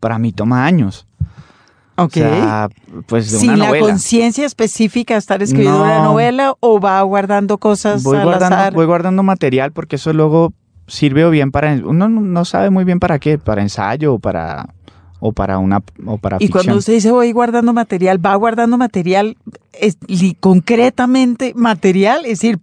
para 0.00 0.18
mí 0.18 0.32
toma 0.32 0.64
años. 0.64 1.06
Ok. 1.96 2.10
O 2.10 2.10
sea, 2.20 2.68
pues 3.06 3.32
de 3.32 3.38
Sin 3.38 3.50
una 3.50 3.72
la 3.72 3.80
conciencia 3.80 4.46
específica 4.46 5.14
de 5.14 5.18
estar 5.18 5.42
escribiendo 5.42 5.82
una 5.82 5.98
No. 5.98 6.04
novela 6.04 6.54
o 6.60 6.78
va 6.80 7.02
guardando 7.02 7.58
cosas 7.58 8.04
Voy 8.04 8.18
al 8.18 8.24
guardando, 8.24 8.54
azar. 8.56 8.72
voy 8.72 8.86
guardando 8.86 9.24
material 9.24 9.72
porque 9.72 9.96
eso 9.96 10.12
luego 10.12 10.52
sirve 10.86 11.24
o 11.24 11.30
bien 11.30 11.50
para... 11.50 11.72
Uno 11.72 12.08
no- 12.08 12.20
no 12.20 12.44
sabe 12.44 12.70
muy 12.70 12.84
bien 12.84 13.00
para 13.00 13.18
qué, 13.18 13.36
para 13.36 13.62
ensayo 13.62 14.14
o 14.14 14.18
para, 14.20 14.68
o 15.20 15.32
para 15.32 15.58
una 15.58 15.82
o 16.06 16.18
para 16.18 16.36
Y 16.40 16.48
cuando 16.48 16.76
usted 16.76 16.92
dice 16.94 17.10
voy 17.10 17.32
guardando 17.32 17.72
material, 17.72 18.24
va 18.24 18.34
guardando 18.36 18.78
material 18.78 19.36
es, 19.72 19.96
li- 20.06 20.36
concretamente 20.38 21.52
material, 21.54 22.24
es 22.24 22.40
decir, 22.40 22.58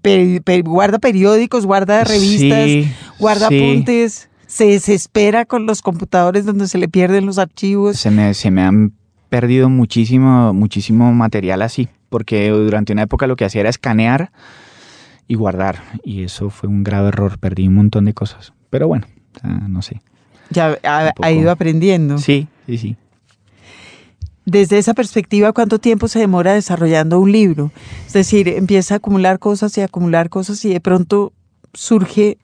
guarda 0.63 0.99
periódicos, 0.99 1.65
guarda 1.65 2.03
revistas, 2.03 2.69
Sí, 2.69 2.91
guarda 3.19 3.47
sí. 3.49 3.57
apuntes, 3.59 4.29
se 4.47 4.65
desespera 4.67 5.45
con 5.45 5.65
los 5.65 5.81
computadores 5.81 6.45
donde 6.45 6.67
se 6.67 6.77
le 6.77 6.87
pierden 6.87 7.25
los 7.25 7.37
archivos. 7.39 7.97
se 7.97 8.11
me, 8.11 8.33
se 8.33 8.51
me 8.51 8.61
han 8.61 8.93
perdido 9.29 9.69
muchísimo, 9.69 10.53
muchísimo 10.53 11.11
material 11.13 11.61
así, 11.61 11.89
porque 12.09 12.49
durante 12.49 12.93
una 12.93 13.01
época 13.03 13.27
lo 13.27 13.35
que 13.35 13.43
hacía 13.45 13.61
era 13.61 13.69
escanear 13.69 14.31
y 15.27 15.35
guardar, 15.35 15.81
y 16.03 16.23
eso 16.23 16.49
fue 16.49 16.69
un 16.69 16.83
grave 16.83 17.07
error, 17.09 17.39
perdí 17.39 17.67
un 17.67 17.73
montón 17.75 18.05
de 18.05 18.13
cosas, 18.13 18.53
pero 18.69 18.87
bueno, 18.87 19.07
no 19.67 19.81
sé. 19.81 20.01
Ya 20.49 20.77
ha, 20.83 21.31
ido 21.31 21.51
aprendiendo. 21.51 22.17
Sí, 22.17 22.47
sí, 22.65 22.77
sí. 22.77 22.95
Desde 24.45 24.77
esa 24.77 24.93
perspectiva, 24.93 25.53
¿cuánto 25.53 25.79
tiempo 25.79 26.07
se 26.07 26.19
demora 26.19 26.53
desarrollando 26.53 27.19
un 27.19 27.31
libro? 27.31 27.71
Es 28.05 28.13
decir, 28.13 28.47
empieza 28.47 28.93
a 28.93 28.97
acumular 28.97 29.39
cosas 29.39 29.75
y 29.77 29.81
acumular 29.81 30.29
cosas 30.29 30.63
y 30.65 30.69
de 30.71 30.79
pronto 30.79 31.33
surge 31.73 32.37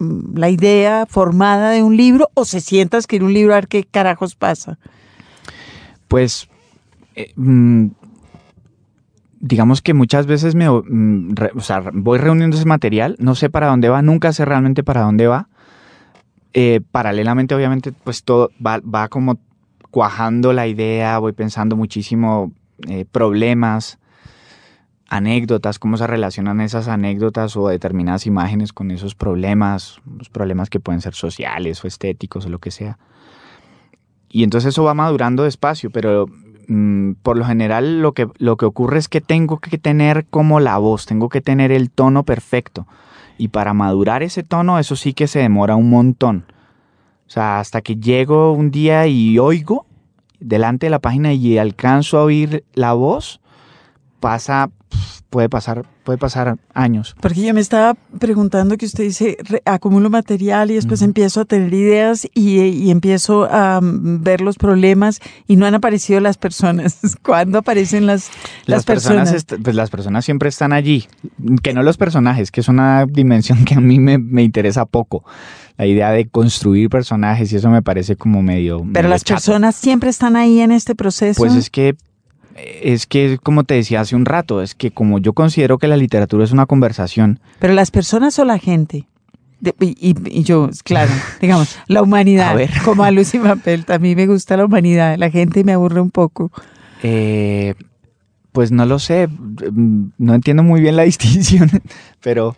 mm, 0.00 0.36
la 0.36 0.50
idea 0.50 1.06
formada 1.08 1.70
de 1.70 1.84
un 1.84 1.96
libro 1.96 2.30
o 2.34 2.44
se 2.44 2.60
sienta 2.60 2.96
a 2.96 3.00
escribir 3.00 3.24
un 3.24 3.34
libro 3.34 3.52
a 3.52 3.58
ver 3.58 3.68
qué 3.68 3.84
carajos 3.84 4.34
pasa. 4.34 4.78
Pues, 6.08 6.48
eh, 7.14 7.32
mm, 7.36 7.86
digamos 9.38 9.82
que 9.82 9.94
muchas 9.94 10.26
veces 10.26 10.56
me, 10.56 10.68
mm, 10.68 11.34
o 11.54 11.60
sea, 11.60 11.82
voy 11.92 12.18
reuniendo 12.18 12.56
ese 12.56 12.66
material, 12.66 13.14
no 13.20 13.36
sé 13.36 13.50
para 13.50 13.68
dónde 13.68 13.88
va, 13.88 14.02
nunca 14.02 14.32
sé 14.32 14.44
realmente 14.44 14.82
para 14.82 15.02
dónde 15.02 15.28
va. 15.28 15.48
Eh, 16.52 16.80
paralelamente, 16.90 17.54
obviamente, 17.54 17.92
pues 17.92 18.24
todo 18.24 18.50
va, 18.64 19.08
como 19.08 19.38
cuajando 19.90 20.52
la 20.52 20.66
idea, 20.66 21.18
voy 21.18 21.32
pensando 21.32 21.76
muchísimo 21.76 22.52
eh, 22.88 23.04
problemas, 23.10 23.98
anécdotas, 25.08 25.78
cómo 25.78 25.96
se 25.96 26.06
relacionan 26.06 26.60
esas 26.60 26.88
anécdotas 26.88 27.56
o 27.56 27.68
determinadas 27.68 28.26
imágenes 28.26 28.72
con 28.72 28.90
esos 28.90 29.14
problemas, 29.14 30.00
los 30.18 30.28
problemas 30.28 30.70
que 30.70 30.80
pueden 30.80 31.00
ser 31.00 31.14
sociales 31.14 31.84
o 31.84 31.88
estéticos 31.88 32.46
o 32.46 32.48
lo 32.48 32.58
que 32.58 32.70
sea. 32.70 32.98
Y 34.28 34.44
entonces 34.44 34.68
eso 34.68 34.84
va 34.84 34.94
madurando 34.94 35.42
despacio, 35.42 35.90
pero 35.90 36.26
mm, 36.68 37.12
por 37.22 37.36
lo 37.36 37.44
general 37.44 38.00
lo 38.00 38.12
que, 38.12 38.28
lo 38.38 38.56
que 38.56 38.66
ocurre 38.66 38.98
es 38.98 39.08
que 39.08 39.20
tengo 39.20 39.58
que 39.58 39.78
tener 39.78 40.26
como 40.26 40.60
la 40.60 40.78
voz, 40.78 41.06
tengo 41.06 41.28
que 41.28 41.40
tener 41.40 41.72
el 41.72 41.90
tono 41.90 42.24
perfecto. 42.24 42.86
Y 43.40 43.48
para 43.48 43.72
madurar 43.72 44.22
ese 44.22 44.42
tono, 44.42 44.78
eso 44.78 44.96
sí 44.96 45.14
que 45.14 45.26
se 45.26 45.38
demora 45.38 45.74
un 45.74 45.88
montón. 45.88 46.44
O 47.26 47.30
sea, 47.30 47.58
hasta 47.58 47.80
que 47.80 47.96
llego 47.96 48.52
un 48.52 48.70
día 48.70 49.06
y 49.06 49.38
oigo 49.38 49.86
delante 50.40 50.84
de 50.84 50.90
la 50.90 50.98
página 50.98 51.32
y 51.32 51.56
alcanzo 51.56 52.18
a 52.18 52.24
oír 52.24 52.64
la 52.74 52.92
voz, 52.92 53.40
pasa, 54.20 54.70
puede 55.30 55.48
pasar, 55.48 55.84
puede 56.04 56.18
pasar 56.18 56.56
años. 56.74 57.14
Porque 57.20 57.40
yo 57.42 57.54
me 57.54 57.60
estaba 57.60 57.94
preguntando 58.18 58.76
que 58.76 58.86
usted 58.86 59.04
dice, 59.04 59.36
re- 59.40 59.62
acumulo 59.64 60.10
material 60.10 60.70
y 60.70 60.74
después 60.74 61.00
Ujú. 61.00 61.10
empiezo 61.10 61.40
a 61.42 61.44
tener 61.44 61.72
ideas 61.72 62.26
y, 62.34 62.58
y 62.60 62.90
empiezo 62.90 63.44
a 63.50 63.80
mm, 63.80 64.22
ver 64.22 64.40
los 64.40 64.56
problemas 64.56 65.20
y 65.46 65.56
no 65.56 65.66
han 65.66 65.74
aparecido 65.74 66.18
las 66.20 66.36
personas. 66.36 66.98
¿Cuándo 67.22 67.58
aparecen 67.58 68.06
las, 68.06 68.30
las, 68.66 68.78
Las 68.78 68.84
personas, 68.84 69.46
pues 69.62 69.76
las 69.76 69.90
personas 69.90 70.24
siempre 70.24 70.48
están 70.48 70.72
allí, 70.72 71.06
que 71.62 71.72
no 71.74 71.82
los 71.82 71.96
personajes, 71.96 72.50
que 72.50 72.60
es 72.60 72.68
una 72.68 73.06
dimensión 73.06 73.64
que 73.64 73.74
a 73.74 73.80
mí 73.80 73.98
me, 74.00 74.18
me 74.18 74.42
interesa 74.42 74.84
poco. 74.86 75.24
La 75.76 75.86
idea 75.86 76.10
de 76.10 76.28
construir 76.28 76.90
personajes 76.90 77.50
y 77.52 77.56
eso 77.56 77.70
me 77.70 77.80
parece 77.80 78.14
como 78.16 78.42
medio... 78.42 78.78
Pero 78.80 78.88
medio 78.92 79.08
las 79.08 79.24
chato. 79.24 79.36
personas 79.36 79.76
siempre 79.76 80.10
están 80.10 80.36
ahí 80.36 80.60
en 80.60 80.72
este 80.72 80.94
proceso. 80.94 81.38
Pues 81.38 81.54
es 81.54 81.70
que, 81.70 81.96
es 82.82 83.06
que, 83.06 83.38
como 83.42 83.64
te 83.64 83.74
decía 83.74 84.00
hace 84.00 84.16
un 84.16 84.24
rato, 84.24 84.62
es 84.62 84.74
que 84.74 84.90
como 84.90 85.18
yo 85.18 85.32
considero 85.32 85.78
que 85.78 85.88
la 85.88 85.96
literatura 85.96 86.44
es 86.44 86.52
una 86.52 86.66
conversación, 86.66 87.40
Pero 87.58 87.72
las 87.74 87.90
personas 87.90 88.38
o 88.38 88.44
la 88.44 88.58
gente. 88.58 89.06
De- 89.60 89.74
y, 89.80 89.94
y- 90.10 90.38
y 90.40 90.42
yo, 90.42 90.70
claro, 90.84 91.10
digamos, 91.40 91.76
la 91.86 92.02
humanidad. 92.02 92.48
A 92.50 92.54
ver. 92.54 92.70
Como 92.84 93.04
a 93.04 93.10
Lucy 93.10 93.38
Mapel, 93.38 93.84
a 93.88 93.98
mí 93.98 94.14
me 94.16 94.26
gusta 94.26 94.56
la 94.56 94.64
humanidad. 94.64 95.16
La 95.18 95.30
gente 95.30 95.64
me 95.64 95.72
aburre 95.72 96.00
un 96.00 96.10
poco. 96.10 96.50
eh, 97.02 97.74
pues 98.52 98.72
no 98.72 98.84
lo 98.84 98.98
sé, 98.98 99.28
mm, 99.28 100.06
no 100.18 100.34
entiendo 100.34 100.62
muy 100.64 100.80
bien 100.80 100.96
la 100.96 101.02
distinción, 101.12 101.70
pero, 102.20 102.56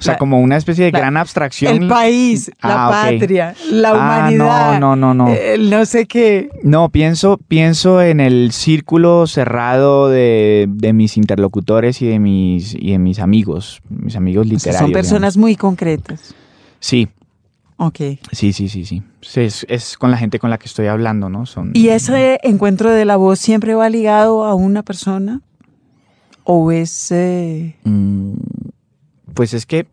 o 0.00 0.02
sea, 0.02 0.14
La- 0.14 0.18
como 0.18 0.40
una 0.40 0.56
especie 0.56 0.86
de 0.86 0.92
la- 0.92 0.98
gran 0.98 1.16
abstracción. 1.18 1.82
El 1.82 1.88
país, 1.88 2.50
la 2.62 2.86
Ah, 2.86 2.88
ok. 2.88 2.92
patria, 3.20 3.54
la 3.70 3.90
Ah, 3.90 3.94
humanidad. 3.94 4.80
no, 4.80 4.96
no, 4.96 5.14
no, 5.14 5.26
no. 5.26 5.34
El 5.34 5.68
no 5.70 5.84
sé 5.84 6.06
qué. 6.06 6.48
No, 6.64 6.88
pienso, 6.88 7.38
pienso 7.48 8.00
en 8.02 8.18
el 8.20 8.50
círculo 8.52 9.26
cerrado 9.26 10.08
de, 10.08 10.66
de 10.68 10.92
mis 10.94 11.16
interlocutores 11.18 12.00
y 12.02 12.06
de 12.06 12.18
mis, 12.18 12.74
y 12.74 12.92
de 12.92 12.98
mis 12.98 13.18
amigos, 13.20 13.82
mis 13.90 14.16
amigos 14.16 14.46
O 14.46 14.48
sea, 14.48 14.56
literarios. 14.56 14.80
son 14.80 14.92
personas 14.92 15.36
muy 15.36 15.54
concretas. 15.54 16.34
Sí, 16.78 17.08
Ok. 17.76 17.96
sí, 18.32 18.52
sí, 18.54 18.68
sí, 18.68 18.84
sí. 18.86 19.02
Sí, 19.20 19.40
Es, 19.42 19.66
es 19.68 19.98
con 19.98 20.10
la 20.10 20.16
gente 20.16 20.38
con 20.38 20.48
la 20.48 20.56
que 20.56 20.66
estoy 20.66 20.86
hablando, 20.86 21.28
¿no? 21.28 21.44
Son, 21.44 21.72
¿Y 21.74 21.88
ese 21.88 22.40
encuentro 22.42 22.90
de 22.90 23.04
la 23.04 23.16
voz 23.16 23.38
siempre 23.38 23.74
va 23.74 23.88
ligado 23.90 24.44
a 24.44 24.54
una 24.54 24.82
persona? 24.82 25.40
¿O 26.44 26.72
es 26.72 27.12
eh, 27.12 27.76
Mm, 27.84 28.32
Pues 29.34 29.54
es 29.54 29.66
que 29.66 29.86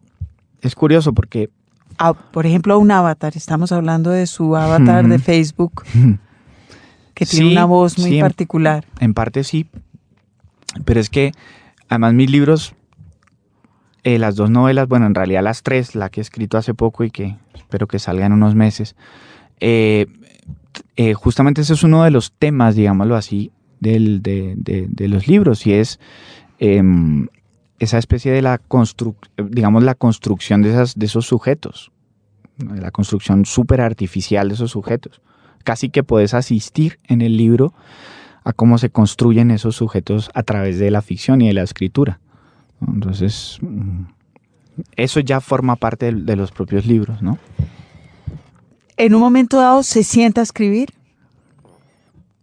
es 0.62 0.76
curioso 0.76 1.14
porque 1.14 1.50
a- 1.98 2.14
por 2.14 2.46
ejemplo, 2.46 2.78
un 2.80 2.92
avatar? 2.92 3.34
Estamos 3.36 3.72
hablando 3.72 4.10
de 4.12 4.28
su 4.28 4.56
avatar 4.56 5.08
de. 5.08 5.20
Facebook, 5.20 5.84
que 7.14 7.26
tiene 7.26 7.52
una 7.52 7.66
voz 7.66 7.98
muy 7.98 8.12
sí, 8.12 8.20
particular. 8.22 8.86
En 9.00 9.14
parte 9.14 9.44
sí, 9.44 9.68
pero 10.86 11.00
es 11.00 11.10
que 11.10 11.32
además 11.90 12.14
mis 12.14 12.30
libros, 12.30 12.76
eh, 14.04 14.20
las 14.20 14.36
dos 14.36 14.50
novelas, 14.50 14.88
bueno, 14.88 15.06
en 15.08 15.16
realidad 15.16 15.44
las 15.44 15.64
tres, 15.64 15.96
la 15.96 16.10
que 16.10 16.22
he 16.22 16.24
escrito 16.24 16.58
hace 16.58 16.74
poco 16.74 17.04
y 17.04 17.12
que 17.12 17.36
espero 17.56 17.88
que 17.88 18.00
salga 18.00 18.26
en 18.26 18.34
unos 18.34 18.54
meses, 18.56 18.96
eh, 19.60 20.06
eh, 20.96 21.14
justamente 21.16 21.62
ese 21.62 21.74
es 21.74 21.84
uno 21.84 22.04
de 22.04 22.12
los 22.12 22.32
temas, 22.32 22.76
digámoslo 22.76 23.16
así, 23.16 23.52
del- 23.80 24.22
de, 24.22 24.54
de- 24.58 24.86
de 24.88 25.08
los 25.08 25.28
libros 25.28 25.66
y 25.66 25.74
es 25.74 26.00
em, 26.60 27.28
esa 27.80 27.98
especie 27.98 28.32
de 28.32 28.42
la 28.42 28.58
construcción, 28.58 29.52
digamos, 29.52 29.84
la 29.84 29.96
construcción 29.96 30.62
de, 30.62 30.72
esas, 30.72 30.98
de 30.98 31.06
esos 31.06 31.26
sujetos, 31.26 31.92
la 32.58 32.92
construcción 32.92 33.46
súper 33.46 33.82
artificial 33.82 34.48
de 34.48 34.56
esos 34.56 34.72
sujetos. 34.72 35.22
Casi 35.64 35.90
que 35.90 36.04
puedes 36.04 36.34
asistir 36.34 37.00
en 37.08 37.22
el 37.22 37.38
libro 37.38 37.74
a 38.44 38.54
cómo 38.54 38.78
se 38.78 38.90
construyen 38.90 39.52
esos 39.52 39.76
sujetos 39.76 40.30
a 40.34 40.44
través 40.44 40.80
de 40.80 40.90
la 40.92 41.02
ficción 41.02 41.42
y 41.42 41.48
de 41.48 41.54
la 41.54 41.64
escritura. 41.64 42.20
Entonces, 42.88 43.58
mm, 43.62 44.04
eso 44.96 45.20
ya 45.20 45.42
forma 45.42 45.76
parte 45.76 46.14
de, 46.14 46.22
de 46.22 46.36
los 46.36 46.52
propios 46.52 46.86
libros, 46.86 47.22
¿no? 47.22 47.38
en 48.98 49.14
un 49.14 49.22
momento 49.22 49.58
dado 49.58 49.84
se 49.84 50.04
sienta 50.04 50.42
a 50.42 50.44
escribir. 50.44 50.90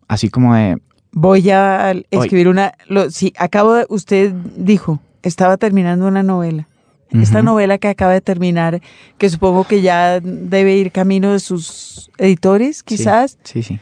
Así 0.07 0.28
como 0.28 0.55
de, 0.55 0.78
Voy 1.12 1.49
a 1.51 1.93
escribir 2.11 2.49
una. 2.49 2.74
Lo, 2.89 3.11
sí, 3.11 3.32
acabo 3.39 3.74
de. 3.74 3.87
Usted 3.89 4.32
dijo, 4.57 5.01
estaba 5.29 5.57
terminando 5.57 6.07
una 6.07 6.22
novela. 6.22 6.68
Esta 7.11 7.43
novela 7.43 7.79
que 7.79 7.87
acaba 7.87 8.12
de 8.12 8.20
terminar, 8.20 8.81
que 9.18 9.31
supongo 9.31 9.62
que 9.62 9.83
ya 9.83 10.18
debe 10.20 10.75
ir 10.77 10.91
camino 10.91 11.31
de 11.33 11.39
sus 11.39 12.11
editores, 12.18 12.79
sí, 12.79 12.83
quizás. 12.85 13.39
Sí, 13.45 13.62
sí. 13.62 13.79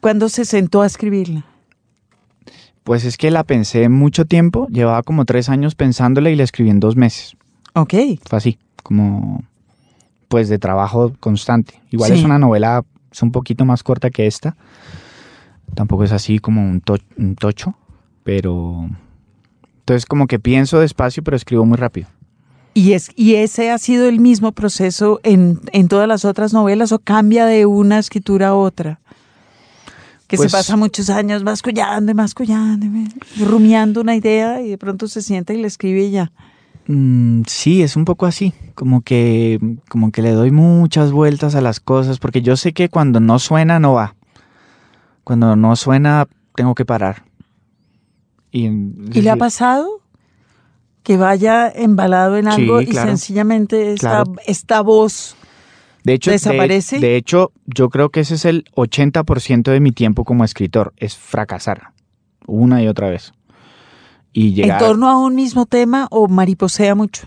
¿Cuándo 0.00 0.30
se 0.30 0.46
sentó 0.46 0.80
a 0.80 0.86
escribirla? 0.86 1.44
Pues 2.82 3.04
es 3.04 3.18
que 3.18 3.30
la 3.30 3.44
pensé 3.44 3.90
mucho 3.90 4.24
tiempo, 4.24 4.68
llevaba 4.70 5.02
como 5.02 5.26
tres 5.26 5.50
años 5.50 5.74
pensándola 5.74 6.30
y 6.30 6.36
la 6.36 6.44
escribí 6.44 6.70
en 6.70 6.80
dos 6.80 6.96
meses. 6.96 7.36
Ok. 7.74 7.92
Fue 8.26 8.38
así, 8.38 8.58
como 8.82 9.44
pues 10.28 10.48
de 10.48 10.58
trabajo 10.58 11.12
constante. 11.20 11.74
Igual 11.90 12.12
Sí. 12.12 12.18
es 12.20 12.24
una 12.24 12.38
novela, 12.38 12.84
es 13.10 13.22
un 13.22 13.32
poquito 13.32 13.66
más 13.66 13.82
corta 13.82 14.08
que 14.08 14.26
esta. 14.26 14.56
Tampoco 15.74 16.04
es 16.04 16.12
así 16.12 16.38
como 16.38 16.66
un, 16.66 16.80
to- 16.80 16.96
un 17.18 17.34
tocho, 17.36 17.74
pero... 18.24 18.88
Entonces 19.82 20.06
como 20.06 20.26
que 20.26 20.38
pienso 20.38 20.78
despacio, 20.80 21.22
pero 21.22 21.36
escribo 21.36 21.64
muy 21.64 21.76
rápido. 21.76 22.08
¿Y, 22.74 22.92
es, 22.92 23.10
¿Y 23.16 23.34
ese 23.34 23.70
ha 23.70 23.78
sido 23.78 24.08
el 24.08 24.18
mismo 24.18 24.52
proceso 24.52 25.20
en, 25.24 25.60
en 25.72 25.88
todas 25.88 26.08
las 26.08 26.24
otras 26.24 26.52
novelas 26.54 26.92
o 26.92 26.98
cambia 26.98 27.44
de 27.46 27.66
una 27.66 27.98
escritura 27.98 28.48
a 28.48 28.54
otra? 28.54 29.00
Que 30.26 30.36
Pues- 30.38 30.50
se 30.50 30.56
pasa 30.56 30.76
muchos 30.76 31.10
años 31.10 31.42
mascullando 31.42 32.12
y 32.12 32.14
mascullando, 32.14 32.86
rumiando 33.38 34.00
una 34.00 34.16
idea 34.16 34.62
y 34.62 34.70
de 34.70 34.78
pronto 34.78 35.06
se 35.08 35.20
sienta 35.20 35.52
y 35.52 35.60
la 35.60 35.66
escribe 35.66 36.04
y 36.04 36.10
ya. 36.12 36.32
Mm, 36.86 37.42
sí, 37.46 37.82
es 37.82 37.96
un 37.96 38.04
poco 38.06 38.24
así, 38.26 38.54
como 38.74 39.02
que, 39.02 39.60
como 39.88 40.10
que 40.10 40.22
le 40.22 40.30
doy 40.30 40.50
muchas 40.50 41.12
vueltas 41.12 41.54
a 41.54 41.60
las 41.60 41.78
cosas, 41.80 42.18
porque 42.18 42.40
yo 42.40 42.56
sé 42.56 42.72
que 42.72 42.88
cuando 42.88 43.20
no 43.20 43.38
suena, 43.38 43.78
no 43.78 43.92
va. 43.92 44.14
Cuando 45.24 45.54
no 45.56 45.76
suena, 45.76 46.26
tengo 46.56 46.74
que 46.74 46.84
parar. 46.86 47.24
Y, 48.52 48.66
¿Y 48.66 49.22
le 49.22 49.30
ha 49.30 49.36
pasado 49.36 49.88
que 51.02 51.16
vaya 51.16 51.68
embalado 51.68 52.36
en 52.36 52.44
Sí, 52.44 52.50
algo 52.62 52.80
y 52.80 52.92
sencillamente 52.92 53.92
esta, 53.92 54.22
Claro. 54.24 54.34
esta 54.46 54.80
voz 54.82 55.34
De 56.04 56.12
hecho, 56.14 56.30
de- 56.30 56.34
¿Desaparece? 56.34 56.98
De, 57.00 57.16
hecho, 57.16 57.52
yo 57.66 57.88
creo 57.88 58.10
que 58.10 58.20
ese 58.20 58.34
es 58.34 58.44
el 58.44 58.64
80% 58.74 59.70
de 59.70 59.80
mi 59.80 59.90
tiempo 59.92 60.24
como 60.24 60.44
escritor, 60.44 60.92
es 60.96 61.16
fracasar 61.16 61.92
una 62.46 62.82
y 62.82 62.88
otra 62.88 63.08
vez. 63.08 63.32
Y 64.32 64.52
llegar, 64.54 64.80
en 64.82 64.86
torno 64.88 65.08
a 65.08 65.18
un 65.18 65.34
mismo 65.34 65.66
tema 65.66 66.08
o 66.10 66.26
mariposea 66.28 66.94
mucho? 66.94 67.26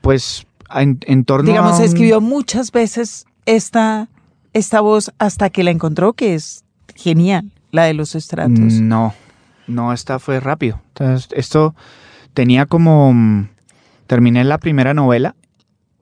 pues, 0.00 0.46
en, 0.74 0.98
en 1.06 1.24
torno 1.24 1.48
Digamos, 1.48 1.74
a 1.74 1.78
un- 1.78 1.84
escribió 1.84 2.20
muchas 2.20 2.70
veces 2.72 3.26
esta, 3.46 4.08
esta 4.52 4.80
voz 4.80 5.10
hasta 5.18 5.50
que 5.50 5.64
la 5.64 5.70
encontró, 5.70 6.12
que 6.12 6.34
es 6.34 6.62
genial, 6.94 7.50
la 7.72 7.84
de 7.84 7.94
los 7.94 8.14
estratos. 8.14 8.74
No, 8.74 9.14
no, 9.66 9.92
esta 9.92 10.18
fue 10.18 10.40
rápido. 10.40 10.80
Entonces, 10.88 11.28
esto 11.32 11.74
tenía 12.32 12.66
como... 12.66 13.12
mm, 13.12 13.48
Terminé 14.06 14.44
la 14.44 14.58
primera 14.58 14.92
novela 14.92 15.34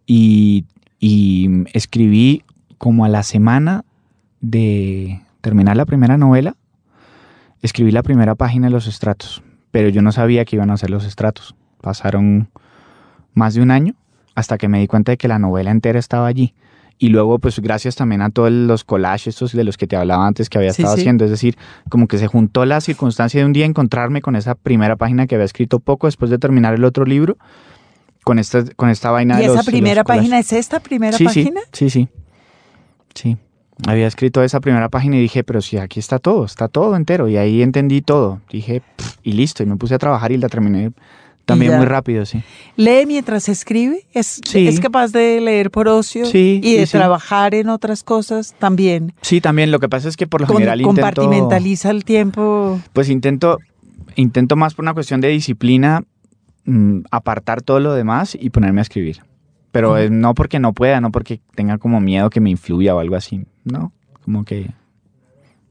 y, 0.07 0.65
escribí 1.73 2.45
como 2.79 3.05
a 3.05 3.09
la 3.09 3.23
semana 3.23 3.85
de 4.41 5.21
terminar 5.41 5.77
la 5.77 5.87
primera 5.87 6.17
novela, 6.19 6.57
escribí 7.61 7.91
la 7.91 8.03
primera 8.03 8.35
página 8.35 8.67
de 8.67 8.73
los 8.73 8.87
estratos, 8.87 9.43
pero 9.71 9.89
yo 9.89 10.03
no 10.03 10.13
sabía 10.13 10.45
que 10.45 10.57
iban 10.57 10.71
a 10.71 10.77
ser 10.77 10.91
los 10.91 11.05
estratos. 11.05 11.55
Pasaron 11.81 12.51
más 13.35 13.55
de 13.55 13.63
un 13.63 13.71
año 13.71 13.95
hasta 14.35 14.59
que 14.59 14.69
me 14.69 14.81
di 14.81 14.87
cuenta 14.87 15.13
de 15.13 15.17
que 15.17 15.29
la 15.29 15.39
novela 15.39 15.71
entera 15.71 15.99
estaba 15.99 16.27
allí. 16.27 16.55
Y 17.05 17.09
luego, 17.09 17.41
pues 17.41 17.59
gracias 17.59 17.97
también 17.97 18.23
a 18.23 18.31
todos 18.31 18.53
los 18.53 18.85
collages 18.85 19.27
estos 19.27 19.51
de 19.55 19.65
los 19.65 19.77
que 19.77 19.89
te 19.89 19.97
hablaba 19.97 20.25
antes 20.25 20.49
que 20.49 20.59
había 20.59 20.73
Sí, 20.73 20.83
estado 20.83 20.95
sí. 20.95 21.01
haciendo. 21.03 21.25
Es 21.25 21.33
decir, 21.33 21.57
como 21.89 22.07
que 22.07 22.17
se 22.17 22.29
juntó 22.29 22.65
la 22.65 22.81
circunstancia 22.81 23.41
de 23.41 23.45
un 23.47 23.53
día 23.53 23.67
encontrarme 23.67 24.21
con 24.23 24.37
esa 24.37 24.55
primera 24.55 24.95
página 24.95 25.27
que 25.27 25.35
había 25.35 25.45
escrito 25.45 25.81
poco 25.81 26.07
después 26.07 26.31
de 26.31 26.39
terminar 26.39 26.75
el 26.75 26.85
otro 26.85 27.05
libro, 27.05 27.39
con 28.23 28.39
esta, 28.39 28.63
con 28.77 28.89
esta 28.89 29.11
vaina 29.11 29.35
¿Y 29.35 29.39
de 29.39 29.45
esa 29.47 29.55
los- 29.57 29.67
los 29.67 29.73
primera 29.73 30.05
página 30.05 30.39
es 30.39 30.53
esta 30.53 30.79
primera 30.79 31.19
sí, 31.19 31.25
página? 31.25 31.61
Sí, 31.73 31.91
sí, 31.91 32.07
sí. 32.07 32.09
Sí. 33.15 33.37
Había 33.89 34.07
escrito 34.07 34.41
esa 34.45 34.61
primera 34.61 34.89
página 34.89 35.17
y 35.17 35.21
dije, 35.23 35.43
pero 35.43 35.61
si 35.61 35.79
aquí 35.79 35.99
está 35.99 36.21
todo, 36.21 36.45
está 36.45 36.69
todo 36.69 36.95
entero. 36.95 37.29
Y 37.29 37.37
ahí 37.37 37.63
entendí 37.63 38.01
todo. 38.01 38.41
Dije, 38.49 38.81
"Pff", 38.97 39.17
y 39.25 39.33
listo. 39.33 39.65
Y 39.65 39.67
me 39.67 39.77
puse 39.77 39.97
a 39.97 39.99
trabajar 39.99 40.31
y 40.31 40.37
la 40.39 40.49
terminé 40.49 40.93
también 41.45 41.73
ya. 41.73 41.79
muy 41.79 41.87
rápido, 41.87 42.25
sí. 42.25 42.43
¿Lee 42.77 43.05
mientras 43.07 43.49
escribe? 43.49 44.07
¿Es, 44.13 44.41
Sí. 44.45 44.67
¿Es 44.69 44.81
capaz 44.81 45.13
de 45.13 45.41
leer 45.41 45.71
por 45.71 45.89
ocio? 45.89 46.27
Sí, 46.27 46.61
¿Y 46.63 46.77
de 46.77 46.87
sí, 46.87 46.93
trabajar 46.93 47.55
en 47.55 47.69
otras 47.69 48.03
cosas 48.05 48.55
también? 48.59 49.13
Sí, 49.23 49.41
también. 49.41 49.71
Lo 49.71 49.79
que 49.81 49.89
pasa 49.89 50.09
es 50.09 50.17
que 50.17 50.27
por 50.27 50.41
lo 50.41 50.47
Con- 50.47 50.57
general 50.59 50.81
intento... 50.81 51.01
compartimentaliza 51.03 51.91
el 51.91 52.05
tiempo. 52.05 52.81
Pues 52.93 53.09
intento, 53.09 53.59
intento 54.17 54.57
más 54.57 54.75
por 54.75 54.85
una 54.85 54.95
cuestión 54.95 55.21
de 55.21 55.29
disciplina 55.29 56.05
mm, 56.65 57.01
apartar 57.11 57.63
todo 57.63 57.81
lo 57.81 57.93
demás 57.95 58.37
y 58.41 58.51
ponerme 58.51 58.81
a 58.81 58.83
escribir. 58.83 59.19
Pero 59.73 59.97
no 60.11 60.35
porque 60.35 60.59
no 60.59 60.75
pueda, 60.75 61.01
no 61.01 61.11
porque 61.11 61.41
tenga 61.55 61.79
como 61.79 61.99
miedo 62.01 62.29
que 62.31 62.41
me 62.41 62.51
influya 62.51 62.95
o 62.95 62.99
algo 62.99 63.17
así. 63.17 63.47
No, 63.65 63.91
como 64.23 64.45
que 64.45 64.71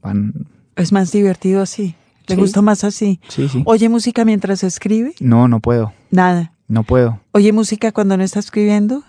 van... 0.02 0.32
Es 0.76 0.92
más 0.92 1.12
divertido 1.12 1.62
así. 1.62 1.94
¿Le 2.28 2.34
Sí. 2.36 2.40
gusta 2.40 2.62
más 2.62 2.84
así? 2.84 3.20
Sí, 3.28 3.48
sí. 3.48 3.62
¿Oye 3.66 3.88
música 3.88 4.24
mientras 4.24 4.62
escribe? 4.64 5.14
No, 5.20 5.48
no 5.48 5.60
puedo. 5.60 5.92
Nada. 6.10 6.52
No 6.68 6.84
puedo. 6.84 7.20
¿Oye 7.32 7.52
música 7.52 7.92
cuando 7.92 8.16
no 8.16 8.22
está 8.24 8.38
escribiendo? 8.38 9.02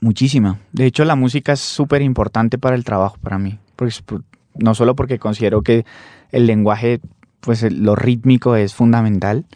Muchísima. 0.00 0.58
De 0.72 0.86
hecho, 0.86 1.04
la 1.04 1.16
música 1.16 1.52
es 1.52 1.60
súper 1.60 2.02
importante 2.02 2.58
para 2.58 2.76
el 2.76 2.84
trabajo, 2.84 3.16
para 3.22 3.38
mí. 3.38 3.58
Pu- 3.76 4.22
no 4.56 4.74
solo 4.74 4.94
porque 4.96 5.18
considero 5.18 5.62
que 5.62 5.84
el 6.32 6.46
lenguaje, 6.46 7.00
pues 7.40 7.62
lo 7.70 7.94
rítmico 7.96 8.56
es 8.56 8.74
fundamental, 8.74 9.46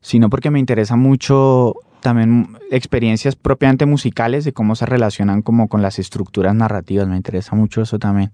sino 0.00 0.28
porque 0.30 0.50
me 0.50 0.58
interesa 0.58 0.96
mucho 0.96 1.74
también 2.00 2.58
experiencias 2.70 3.36
propiamente 3.36 3.86
musicales 3.86 4.44
de 4.44 4.52
cómo 4.52 4.74
se 4.74 4.86
relacionan 4.86 5.40
como 5.42 5.68
con 5.68 5.82
las 5.82 5.98
estructuras 6.00 6.54
narrativas. 6.54 7.06
Me 7.06 7.16
interesa 7.16 7.54
mucho 7.54 7.82
eso 7.82 7.98
también. 7.98 8.32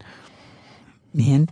Bien. 1.12 1.46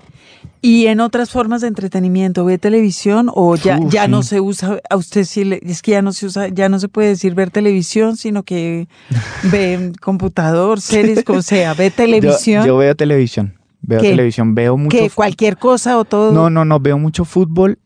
¿Y 0.60 0.86
en 0.86 1.00
otras 1.00 1.30
formas 1.30 1.60
de 1.62 1.68
entretenimiento 1.68 2.44
ve 2.44 2.58
televisión 2.58 3.30
o 3.34 3.56
ya, 3.56 3.78
ya 3.88 4.04
sí. 4.04 4.10
no 4.10 4.22
se 4.22 4.40
usa, 4.40 4.80
a 4.90 4.96
usted 4.96 5.24
sí 5.24 5.44
le- 5.44 5.60
es 5.62 5.80
que 5.82 5.92
ya 5.92 6.02
no 6.02 6.12
se 6.12 6.26
usa, 6.26 6.48
ya 6.48 6.68
no 6.68 6.78
se 6.78 6.88
puede 6.88 7.08
decir 7.08 7.34
ver 7.34 7.50
televisión, 7.50 8.16
sino 8.16 8.42
que 8.42 8.88
ve 9.42 9.92
computador, 10.00 10.80
series, 10.80 11.24
como 11.24 11.42
sea, 11.42 11.74
ve 11.74 11.90
televisión, 11.90 12.62
Yo, 12.62 12.74
yo 12.74 12.76
veo 12.78 12.94
televisión. 12.96 13.54
Veo 13.82 14.00
¿Qué? 14.00 14.10
televisión, 14.10 14.54
veo 14.54 14.76
mucho. 14.76 14.96
que 14.96 15.10
cualquier 15.10 15.56
cosa 15.58 15.96
o 15.98 16.04
todo. 16.04 16.32
No, 16.32 16.50
no, 16.50 16.64
no, 16.64 16.80
veo 16.80 16.98
mucho 16.98 17.24
fútbol. 17.24 17.78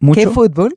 Mucho, 0.00 0.20
¿Qué 0.20 0.26
fútbol? 0.28 0.74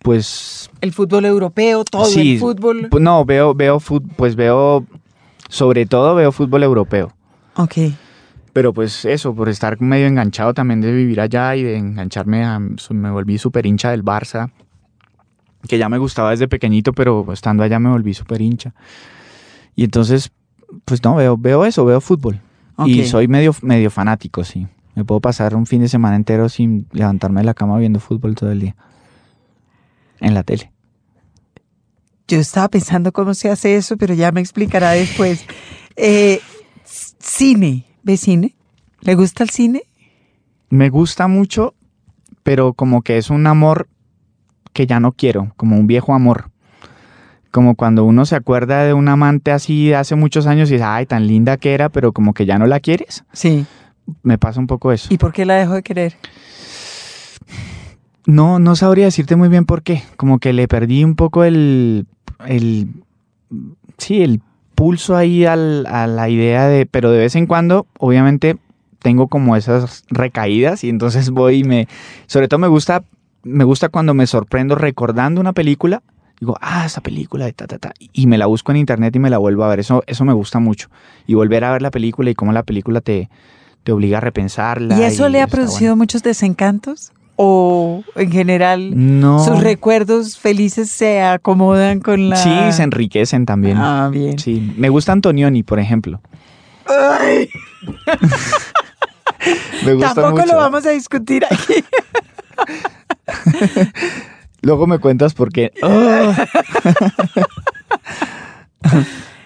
pues 0.00 0.70
El 0.80 0.92
fútbol 0.92 1.24
europeo, 1.24 1.84
todo 1.84 2.04
Sí, 2.06 2.32
el 2.34 2.38
fútbol. 2.38 2.88
No, 3.00 3.24
veo, 3.24 3.54
veo 3.54 3.80
fut- 3.80 4.06
pues 4.16 4.36
veo, 4.36 4.84
sobre 5.48 5.86
todo 5.86 6.14
veo 6.14 6.30
fútbol 6.32 6.62
europeo. 6.62 7.12
Ok. 7.56 7.74
Pero 8.54 8.72
pues 8.72 9.04
eso, 9.04 9.34
por 9.34 9.48
estar 9.48 9.80
medio 9.82 10.06
enganchado 10.06 10.54
también 10.54 10.80
de 10.80 10.92
vivir 10.92 11.20
allá 11.20 11.56
y 11.56 11.64
de 11.64 11.76
engancharme, 11.76 12.44
a, 12.44 12.60
me 12.60 13.10
volví 13.10 13.36
súper 13.36 13.66
hincha 13.66 13.90
del 13.90 14.04
Barça, 14.04 14.52
que 15.66 15.76
ya 15.76 15.88
me 15.88 15.98
gustaba 15.98 16.30
desde 16.30 16.46
pequeñito, 16.46 16.92
pero 16.92 17.32
estando 17.32 17.64
allá 17.64 17.80
me 17.80 17.90
volví 17.90 18.14
súper 18.14 18.40
hincha. 18.40 18.72
Y 19.74 19.82
entonces, 19.82 20.30
pues 20.84 21.02
no, 21.02 21.16
veo, 21.16 21.36
veo 21.36 21.64
eso, 21.64 21.84
veo 21.84 22.00
fútbol. 22.00 22.40
Y 22.86 23.04
soy 23.06 23.26
medio, 23.26 23.54
medio 23.62 23.90
fanático, 23.90 24.44
sí. 24.44 24.68
Me 24.94 25.04
puedo 25.04 25.20
pasar 25.20 25.56
un 25.56 25.66
fin 25.66 25.80
de 25.80 25.88
semana 25.88 26.14
entero 26.14 26.48
sin 26.48 26.86
levantarme 26.92 27.40
de 27.40 27.46
la 27.46 27.54
cama 27.54 27.76
viendo 27.78 27.98
fútbol 27.98 28.36
todo 28.36 28.52
el 28.52 28.60
día. 28.60 28.76
En 30.20 30.32
la 30.32 30.44
tele. 30.44 30.70
Yo 32.28 32.38
estaba 32.38 32.68
pensando 32.68 33.10
cómo 33.10 33.34
se 33.34 33.50
hace 33.50 33.74
eso, 33.74 33.96
pero 33.96 34.14
ya 34.14 34.30
me 34.30 34.40
explicará 34.40 34.92
después. 34.92 35.44
Eh, 35.96 36.40
cine, 36.84 37.84
¿ve 38.04 38.16
cine? 38.16 38.54
¿Le 39.00 39.14
gusta 39.14 39.42
el 39.42 39.50
cine? 39.50 39.82
Me 40.70 40.90
gusta 40.90 41.26
mucho, 41.26 41.74
pero 42.42 42.74
como 42.74 43.02
que 43.02 43.18
es 43.18 43.30
un 43.30 43.46
amor 43.46 43.88
que 44.72 44.86
ya 44.86 45.00
no 45.00 45.12
quiero, 45.12 45.52
como 45.56 45.76
un 45.76 45.86
viejo 45.86 46.14
amor. 46.14 46.50
Como 47.50 47.76
cuando 47.76 48.04
uno 48.04 48.26
se 48.26 48.36
acuerda 48.36 48.82
de 48.84 48.92
un 48.92 49.08
amante 49.08 49.52
así 49.52 49.88
de 49.88 49.96
hace 49.96 50.16
muchos 50.16 50.46
años 50.46 50.68
y 50.70 50.74
dice, 50.74 50.84
ay, 50.84 51.06
tan 51.06 51.26
linda 51.26 51.56
que 51.56 51.72
era, 51.72 51.88
pero 51.88 52.12
como 52.12 52.34
que 52.34 52.46
ya 52.46 52.58
no 52.58 52.66
la 52.66 52.80
quieres. 52.80 53.24
Sí. 53.32 53.64
Me 54.22 54.38
pasa 54.38 54.60
un 54.60 54.66
poco 54.66 54.92
eso. 54.92 55.12
¿Y 55.12 55.18
por 55.18 55.32
qué 55.32 55.44
la 55.44 55.54
dejó 55.54 55.74
de 55.74 55.82
querer? 55.82 56.16
No, 58.26 58.58
no 58.58 58.74
sabría 58.74 59.04
decirte 59.04 59.36
muy 59.36 59.48
bien 59.48 59.64
por 59.64 59.82
qué. 59.82 60.02
Como 60.16 60.38
que 60.38 60.52
le 60.52 60.66
perdí 60.66 61.04
un 61.04 61.14
poco 61.14 61.44
el, 61.44 62.06
el 62.46 62.88
sí, 63.98 64.22
el 64.22 64.40
pulso 64.74 65.16
ahí 65.16 65.44
al- 65.44 65.86
a 65.86 66.06
la 66.06 66.28
idea 66.28 66.66
de, 66.66 66.86
pero 66.86 67.10
de 67.10 67.18
vez 67.18 67.34
en 67.36 67.46
cuando, 67.46 67.86
obviamente, 67.98 68.56
tengo 69.00 69.28
como 69.28 69.56
esas 69.56 70.04
recaídas 70.08 70.84
y 70.84 70.88
entonces 70.88 71.30
voy 71.30 71.58
y 71.58 71.64
me, 71.64 71.88
sobre 72.26 72.48
todo 72.48 72.58
me 72.58 72.68
gusta, 72.68 73.04
me 73.42 73.64
gusta 73.64 73.88
cuando 73.88 74.14
me 74.14 74.26
sorprendo 74.26 74.74
recordando 74.74 75.40
una 75.40 75.52
película 75.52 76.02
digo, 76.40 76.56
ah, 76.60 76.84
esa 76.84 77.00
película 77.00 77.44
de 77.46 77.52
ta, 77.52 77.66
ta, 77.66 77.78
ta, 77.78 77.92
y 78.12 78.26
me 78.26 78.36
la 78.38 78.46
busco 78.46 78.72
en 78.72 78.76
internet 78.78 79.14
y 79.16 79.18
me 79.18 79.30
la 79.30 79.38
vuelvo 79.38 79.64
a 79.64 79.68
ver. 79.68 79.80
Eso, 79.80 80.02
eso 80.06 80.24
me 80.24 80.32
gusta 80.32 80.58
mucho. 80.58 80.88
Y 81.26 81.34
volver 81.34 81.64
a 81.64 81.72
ver 81.72 81.80
la 81.80 81.90
película 81.90 82.28
y 82.28 82.34
cómo 82.34 82.52
la 82.52 82.64
película 82.64 83.00
te, 83.00 83.30
te 83.84 83.92
obliga 83.92 84.18
a 84.18 84.20
repensarla. 84.20 84.98
¿Y 84.98 85.04
eso 85.04 85.28
le 85.28 85.40
ha 85.40 85.46
producido 85.46 85.92
bueno. 85.92 85.96
muchos 86.02 86.22
desencantos? 86.22 87.12
¿O 87.36 88.04
en 88.14 88.30
general 88.30 88.92
No. 89.20 89.44
sus 89.44 89.60
recuerdos 89.60 90.38
felices 90.38 90.90
se 90.90 91.20
acomodan 91.22 92.00
con 92.00 92.28
la... 92.30 92.36
Sí, 92.36 92.50
se 92.70 92.82
enriquecen 92.84 93.44
también. 93.44 93.76
Ah, 93.78 94.08
bien. 94.12 94.38
Sí, 94.38 94.72
me 94.76 94.88
gusta 94.88 95.12
Antonioni, 95.12 95.62
por 95.64 95.78
ejemplo. 95.80 96.20
me 99.84 99.94
gusta 99.94 100.14
Tampoco 100.14 100.36
mucho. 100.42 100.46
lo 100.52 100.56
vamos 100.56 100.86
a 100.86 100.90
discutir 100.90 101.44
aquí. 101.44 101.84
Luego 104.62 104.86
me 104.86 104.98
cuentas 104.98 105.34
por 105.34 105.50
qué. 105.52 105.72
Oh. 105.82 106.32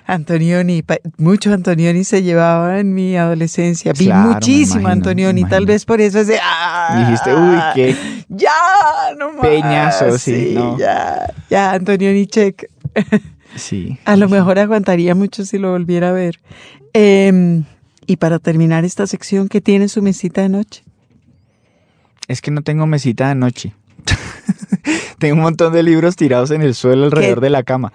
Antonioni, 0.09 0.83
mucho 1.19 1.53
Antonioni 1.53 2.03
se 2.03 2.23
llevaba 2.23 2.81
en 2.81 2.95
mi 2.95 3.15
adolescencia. 3.19 3.93
Vi 3.93 4.07
Claro, 4.07 4.31
muchísimo 4.31 4.81
imagino, 4.81 4.93
Antonioni, 4.93 5.45
tal 5.45 5.67
vez 5.67 5.85
por 5.85 6.01
eso 6.01 6.21
es 6.21 6.29
de, 6.29 6.39
ah, 6.43 7.05
Dijiste, 7.05 7.35
uy, 7.35 7.59
qué 7.75 7.95
Ya, 8.31 8.51
no 9.19 9.33
más. 9.33 9.43
Peñazo, 9.43 10.17
sí, 10.17 10.53
no. 10.55 10.79
Ya, 10.79 11.31
ya, 11.51 11.73
Antonioni 11.73 12.27
check. 12.27 12.65
Sí. 13.57 13.99
A 14.05 14.15
lo 14.17 14.29
mejor 14.29 14.59
aguantaría 14.59 15.15
mucho 15.15 15.45
si 15.45 15.59
lo 15.59 15.73
volviera 15.73 16.11
a 16.11 16.13
ver. 16.13 16.39
Em, 16.93 17.65
y 18.07 18.17
para 18.17 18.39
terminar 18.39 18.85
esta 18.85 19.07
sección, 19.07 19.49
¿qué 19.49 19.61
tiene 19.61 19.89
su 19.89 20.03
mesita 20.03 20.43
de 20.43 20.51
noche? 20.51 20.85
Es 22.29 22.41
que 22.41 22.51
no 22.51 22.63
tengo 22.63 22.87
mesita 22.87 23.29
de 23.29 23.35
noche. 23.35 23.75
tengo 25.19 25.37
un 25.37 25.43
montón 25.43 25.73
de 25.73 25.83
libros 25.83 26.15
tirados 26.15 26.51
en 26.51 26.61
el 26.63 26.75
suelo 26.75 27.07
alrededor 27.07 27.41
¿Qué? 27.41 27.47
de 27.47 27.51
la 27.51 27.63
cama. 27.63 27.93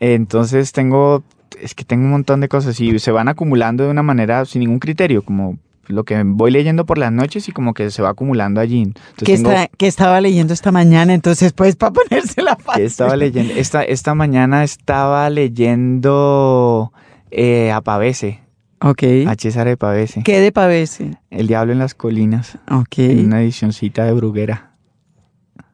Entonces 0.00 0.72
tengo, 0.72 1.22
es 1.62 1.74
que 1.74 1.84
tengo 1.84 2.04
un 2.04 2.10
montón 2.10 2.40
de 2.40 2.48
cosas 2.48 2.80
y 2.80 2.98
se 2.98 3.10
van 3.10 3.28
acumulando 3.28 3.84
de 3.84 3.90
una 3.90 4.02
manera 4.02 4.44
sin 4.44 4.60
ningún 4.60 4.78
criterio, 4.78 5.22
como 5.22 5.58
lo 5.86 6.04
que 6.04 6.22
voy 6.22 6.50
leyendo 6.50 6.84
por 6.84 6.98
las 6.98 7.10
noches 7.10 7.48
y 7.48 7.52
como 7.52 7.72
que 7.72 7.90
se 7.90 8.02
va 8.02 8.10
acumulando 8.10 8.60
allí. 8.60 8.82
Entonces 8.82 9.16
¿Qué, 9.24 9.36
tengo- 9.36 9.50
está- 9.52 9.70
qué 9.78 9.86
estaba 9.86 10.20
leyendo 10.20 10.52
esta 10.52 10.70
mañana? 10.70 11.14
Entonces, 11.14 11.52
pues, 11.54 11.76
para 11.76 11.92
ponérsela 11.94 12.56
¿Qué 12.58 12.62
fácil. 12.62 12.82
estaba 12.84 13.16
leyendo? 13.16 13.54
Esta, 13.54 13.82
esta 13.84 14.14
mañana 14.14 14.64
estaba 14.64 15.30
leyendo 15.30 16.92
eh, 17.30 17.70
a 17.72 17.80
Pavese, 17.80 18.40
Ok. 18.80 19.02
a 19.26 19.34
César 19.38 19.66
de 19.66 19.76
Pavese, 19.76 20.22
¿Qué 20.22 20.40
de 20.40 20.52
pavese? 20.52 21.18
El 21.30 21.46
Diablo 21.46 21.72
en 21.72 21.78
las 21.78 21.94
Colinas, 21.94 22.58
Ok. 22.70 22.98
en 22.98 23.26
una 23.26 23.42
edicioncita 23.42 24.04
de 24.04 24.12
Bruguera. 24.12 24.72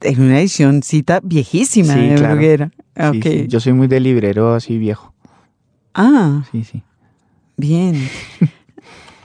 En 0.00 0.20
una 0.20 0.38
edicióncita 0.40 1.20
viejísima 1.22 1.94
Sí, 1.94 2.08
de 2.08 2.14
claro. 2.16 2.34
Bruguera. 2.34 2.70
Sí, 2.96 3.02
Ok. 3.18 3.22
sí. 3.24 3.46
Yo 3.48 3.60
soy 3.60 3.72
muy 3.72 3.86
de 3.88 4.00
librero 4.00 4.54
así 4.54 4.76
viejo. 4.78 5.13
Ah, 5.94 6.44
Sí, 6.52 6.64
sí. 6.64 6.82
bien. 7.56 8.08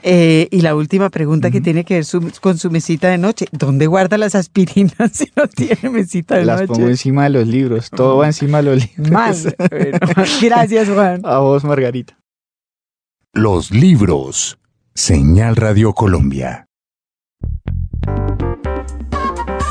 Eh, 0.02 0.48
y 0.50 0.62
la 0.62 0.76
última 0.76 1.10
pregunta 1.10 1.52
que 1.52 1.60
tiene 1.60 1.84
que 1.84 1.96
ver 1.96 2.06
su- 2.06 2.32
con 2.40 2.58
su 2.58 2.72
mesita 2.72 3.10
de 3.10 3.18
noche. 3.18 3.48
¿Dónde 3.52 3.86
guarda 3.86 4.18
las 4.18 4.34
aspirinas 4.34 4.96
si 5.12 5.30
no 5.36 5.46
tiene 5.48 5.90
mesita 5.90 6.38
de 6.38 6.46
Las 6.46 6.62
noche? 6.62 6.74
pongo 6.74 6.88
encima 6.88 7.24
de 7.26 7.32
los 7.32 7.46
libros. 7.46 7.90
Todo 7.90 8.16
va 8.16 8.28
encima 8.28 8.60
de 8.60 8.64
los 8.64 8.76
libros. 8.98 9.12
Mal. 9.12 9.56
Bueno, 9.70 9.98
gracias, 10.42 10.88
Juan. 10.88 11.20
A 11.26 11.40
vos, 11.40 11.66
Margarita. 11.66 12.18
Los 13.34 13.72
libros. 13.72 14.58
Señal 14.96 15.58
Radio 15.58 15.92
Colombia. 15.94 16.66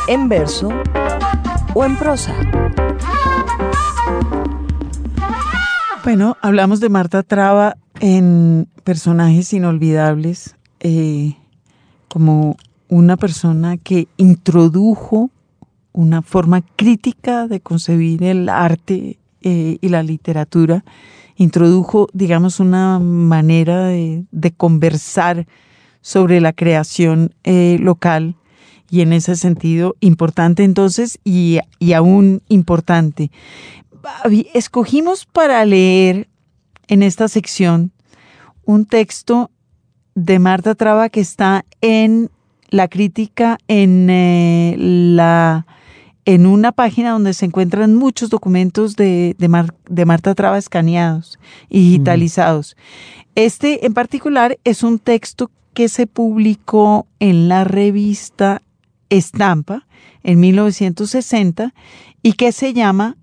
En 0.08 0.28
verso 0.28 0.68
o 1.72 1.84
en 1.86 1.96
prosa. 1.96 2.34
Bueno, 6.04 6.36
hablamos 6.40 6.80
de 6.80 6.88
Marta 6.88 7.22
Traba 7.22 7.76
en 8.00 8.68
Personajes 8.84 9.52
Inolvidables, 9.52 10.54
eh, 10.80 11.34
como 12.08 12.56
una 12.88 13.16
persona 13.16 13.76
que 13.76 14.06
introdujo 14.16 15.30
una 15.92 16.22
forma 16.22 16.62
crítica 16.76 17.48
de 17.48 17.60
concebir 17.60 18.22
el 18.22 18.48
arte 18.48 19.18
eh, 19.42 19.78
y 19.80 19.88
la 19.88 20.02
literatura, 20.02 20.84
introdujo, 21.36 22.08
digamos, 22.12 22.60
una 22.60 23.00
manera 23.00 23.88
de, 23.88 24.24
conversar 24.56 25.46
sobre 26.00 26.40
la 26.40 26.52
creación 26.52 27.34
eh, 27.42 27.76
local 27.80 28.36
y 28.88 29.02
en 29.02 29.12
ese 29.12 29.36
sentido 29.36 29.96
importante 30.00 30.64
entonces 30.64 31.18
y 31.24 31.60
aún 31.92 32.40
importante. 32.48 33.30
Babi, 34.02 34.48
Escogimos 34.54 35.26
para 35.26 35.64
leer 35.64 36.28
en 36.88 37.02
esta 37.02 37.28
sección 37.28 37.92
un 38.64 38.86
texto 38.86 39.50
de 40.14 40.38
Marta 40.38 40.74
Traba 40.74 41.08
que 41.08 41.20
está 41.20 41.64
en 41.80 42.30
la 42.70 42.88
crítica 42.88 43.58
en 43.68 44.08
eh, 44.10 44.74
la 44.78 45.66
en 46.24 46.44
una 46.44 46.72
página 46.72 47.12
donde 47.12 47.32
se 47.32 47.46
encuentran 47.46 47.94
muchos 47.94 48.28
documentos 48.28 48.96
de, 48.96 49.34
de, 49.38 49.48
Mar- 49.48 49.74
de 49.88 50.04
Marta 50.04 50.34
Traba 50.34 50.58
escaneados 50.58 51.38
y 51.70 51.80
digitalizados. 51.92 52.76
Este 53.34 53.86
en 53.86 53.94
particular 53.94 54.58
es 54.64 54.82
un 54.82 54.98
texto 54.98 55.50
que 55.72 55.88
se 55.88 56.06
publicó 56.06 57.06
en 57.18 57.48
la 57.48 57.64
revista 57.64 58.60
Estampa 59.08 59.86
en 60.22 60.40
1960 60.40 61.72
y 62.22 62.34
que 62.34 62.52
se 62.52 62.74
llama 62.74 63.16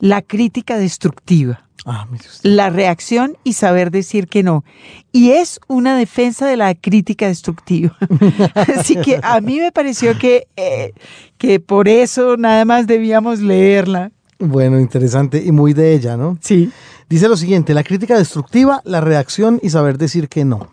La 0.00 0.22
crítica 0.22 0.76
destructiva 0.76 1.70
Ah, 1.86 2.06
la 2.42 2.68
reacción 2.68 3.38
y 3.42 3.54
saber 3.54 3.90
decir 3.90 4.26
que 4.28 4.42
no. 4.42 4.64
Y 5.12 5.30
es 5.30 5.60
una 5.66 5.96
defensa 5.96 6.46
de 6.46 6.56
la 6.56 6.74
crítica 6.74 7.26
destructiva. 7.26 7.96
Así 8.54 8.96
que 8.96 9.18
a 9.22 9.40
mí 9.40 9.58
me 9.58 9.72
pareció 9.72 10.18
que, 10.18 10.46
eh, 10.56 10.92
que 11.38 11.58
por 11.58 11.88
eso 11.88 12.36
nada 12.36 12.64
más 12.66 12.86
debíamos 12.86 13.40
leerla. 13.40 14.12
Bueno, 14.38 14.78
interesante 14.78 15.42
y 15.42 15.52
muy 15.52 15.72
de 15.72 15.94
ella, 15.94 16.16
¿no? 16.16 16.38
Sí. 16.40 16.70
Dice 17.08 17.28
lo 17.28 17.36
siguiente, 17.36 17.72
la 17.74 17.82
crítica 17.82 18.16
destructiva, 18.16 18.82
la 18.84 19.00
reacción 19.00 19.58
y 19.62 19.70
saber 19.70 19.96
decir 19.96 20.28
que 20.28 20.44
no. 20.44 20.68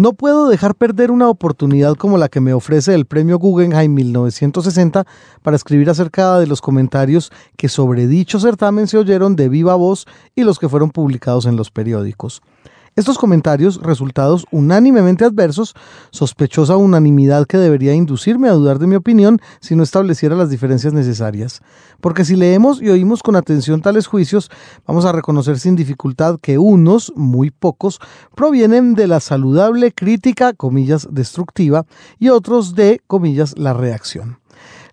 No 0.00 0.14
puedo 0.14 0.48
dejar 0.48 0.76
perder 0.76 1.10
una 1.10 1.28
oportunidad 1.28 1.94
como 1.94 2.16
la 2.16 2.30
que 2.30 2.40
me 2.40 2.54
ofrece 2.54 2.94
el 2.94 3.04
premio 3.04 3.38
Guggenheim 3.38 3.92
1960 3.92 5.04
para 5.42 5.56
escribir 5.56 5.90
acerca 5.90 6.38
de 6.38 6.46
los 6.46 6.62
comentarios 6.62 7.30
que 7.58 7.68
sobre 7.68 8.06
dicho 8.06 8.40
certamen 8.40 8.86
se 8.86 8.96
oyeron 8.96 9.36
de 9.36 9.50
viva 9.50 9.74
voz 9.74 10.06
y 10.34 10.44
los 10.44 10.58
que 10.58 10.70
fueron 10.70 10.88
publicados 10.88 11.44
en 11.44 11.56
los 11.56 11.70
periódicos. 11.70 12.40
Estos 13.00 13.16
comentarios, 13.16 13.80
resultados 13.80 14.44
unánimemente 14.50 15.24
adversos, 15.24 15.74
sospechosa 16.10 16.76
unanimidad 16.76 17.46
que 17.46 17.56
debería 17.56 17.94
inducirme 17.94 18.50
a 18.50 18.52
dudar 18.52 18.78
de 18.78 18.86
mi 18.86 18.94
opinión 18.94 19.40
si 19.58 19.74
no 19.74 19.82
estableciera 19.82 20.36
las 20.36 20.50
diferencias 20.50 20.92
necesarias. 20.92 21.62
Porque 22.02 22.26
si 22.26 22.36
leemos 22.36 22.82
y 22.82 22.90
oímos 22.90 23.22
con 23.22 23.36
atención 23.36 23.80
tales 23.80 24.06
juicios, 24.06 24.50
vamos 24.86 25.06
a 25.06 25.12
reconocer 25.12 25.58
sin 25.58 25.76
dificultad 25.76 26.38
que 26.42 26.58
unos, 26.58 27.10
muy 27.16 27.50
pocos, 27.50 28.00
provienen 28.34 28.92
de 28.92 29.06
la 29.06 29.20
saludable 29.20 29.92
crítica, 29.92 30.52
comillas, 30.52 31.08
destructiva, 31.10 31.86
y 32.18 32.28
otros 32.28 32.74
de, 32.74 33.00
comillas, 33.06 33.56
la 33.56 33.72
reacción. 33.72 34.39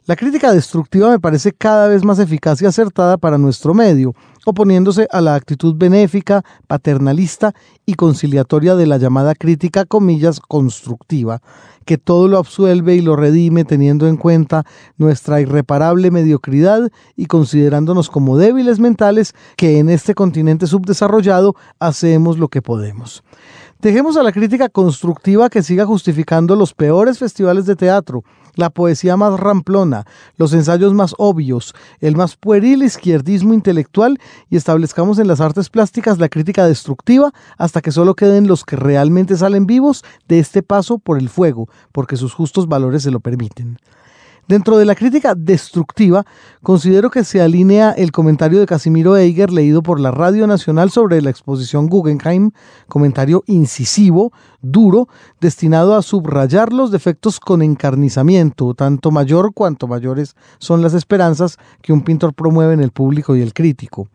La 0.07 0.15
crítica 0.15 0.53
destructiva 0.53 1.09
me 1.09 1.19
parece 1.19 1.51
cada 1.51 1.89
vez 1.89 2.05
más 2.05 2.17
eficaz 2.19 2.61
y 2.61 2.65
acertada 2.65 3.17
para 3.17 3.37
nuestro 3.37 3.73
medio, 3.73 4.15
oponiéndose 4.45 5.05
a 5.11 5.19
la 5.19 5.35
actitud 5.35 5.75
benéfica, 5.75 6.45
paternalista 6.65 7.53
y 7.85 7.95
conciliatoria 7.95 8.77
de 8.77 8.87
la 8.87 8.99
llamada 8.99 9.35
crítica, 9.35 9.83
comillas, 9.83 10.39
constructiva, 10.39 11.41
que 11.83 11.97
todo 11.97 12.29
lo 12.29 12.37
absuelve 12.37 12.95
y 12.95 13.01
lo 13.01 13.17
redime 13.17 13.65
teniendo 13.65 14.07
en 14.07 14.15
cuenta 14.15 14.63
nuestra 14.95 15.41
irreparable 15.41 16.09
mediocridad 16.09 16.89
y 17.17 17.25
considerándonos 17.25 18.09
como 18.09 18.37
débiles 18.37 18.79
mentales 18.79 19.35
que 19.57 19.77
en 19.77 19.89
este 19.89 20.15
continente 20.15 20.67
subdesarrollado 20.67 21.55
hacemos 21.79 22.37
lo 22.37 22.47
que 22.47 22.61
podemos. 22.61 23.25
Dejemos 23.79 24.17
a 24.17 24.23
la 24.23 24.31
crítica 24.31 24.69
constructiva 24.69 25.51
que 25.51 25.61
siga 25.61 25.85
justificando 25.85 26.55
los 26.55 26.73
peores 26.73 27.19
festivales 27.19 27.67
de 27.67 27.75
teatro, 27.75 28.23
la 28.55 28.71
poesía 28.71 29.17
más 29.17 29.39
ramplona, 29.39 30.05
los 30.35 30.51
ensayos 30.53 30.95
más 30.95 31.13
obvios, 31.19 31.75
el 31.99 32.15
más 32.15 32.35
pueril 32.37 32.81
izquierdismo 32.81 33.53
intelectual 33.53 34.17
y 34.49 34.57
establezcamos 34.57 35.19
en 35.19 35.27
las 35.27 35.41
artes 35.41 35.69
plásticas 35.69 36.17
la 36.17 36.27
crítica 36.27 36.65
destructiva 36.65 37.31
hasta 37.59 37.81
que 37.81 37.91
solo 37.91 38.15
queden 38.15 38.47
los 38.47 38.65
que 38.65 38.77
realmente 38.77 39.37
salen 39.37 39.67
vivos 39.67 40.03
de 40.27 40.39
este 40.39 40.63
paso 40.63 40.97
por 40.97 41.19
el 41.19 41.29
fuego, 41.29 41.69
porque 41.91 42.17
sus 42.17 42.33
justos 42.33 42.67
valores 42.67 43.03
se 43.03 43.11
lo 43.11 43.19
permiten. 43.19 43.77
Dentro 44.47 44.77
de 44.77 44.85
la 44.85 44.95
crítica 44.95 45.35
destructiva, 45.35 46.25
considero 46.63 47.09
que 47.11 47.25
se 47.25 47.41
alinea 47.41 47.91
el 47.91 48.13
comentario 48.13 48.61
de 48.61 48.65
Casimiro 48.65 49.17
Eiger 49.17 49.51
leído 49.51 49.83
por 49.83 49.99
la 49.99 50.11
Radio 50.11 50.47
Nacional 50.47 50.89
sobre 50.89 51.21
la 51.21 51.29
exposición 51.29 51.87
Guggenheim, 51.87 52.51
comentario 52.87 53.43
incisivo, 53.47 54.31
duro, 54.61 55.09
destinado 55.41 55.95
a 55.95 56.01
subrayar 56.01 56.71
los 56.71 56.91
defectos 56.91 57.41
con 57.41 57.61
encarnizamiento, 57.61 58.73
tanto 58.73 59.11
mayor 59.11 59.51
cuanto 59.53 59.85
mayores 59.85 60.37
son 60.59 60.81
las 60.81 60.93
esperanzas 60.93 61.57
que 61.81 61.91
un 61.91 62.03
pintor 62.03 62.33
promueve 62.33 62.73
en 62.73 62.79
el 62.79 62.91
público 62.91 63.35
y 63.35 63.41
el 63.41 63.53
crítico. 63.53 64.07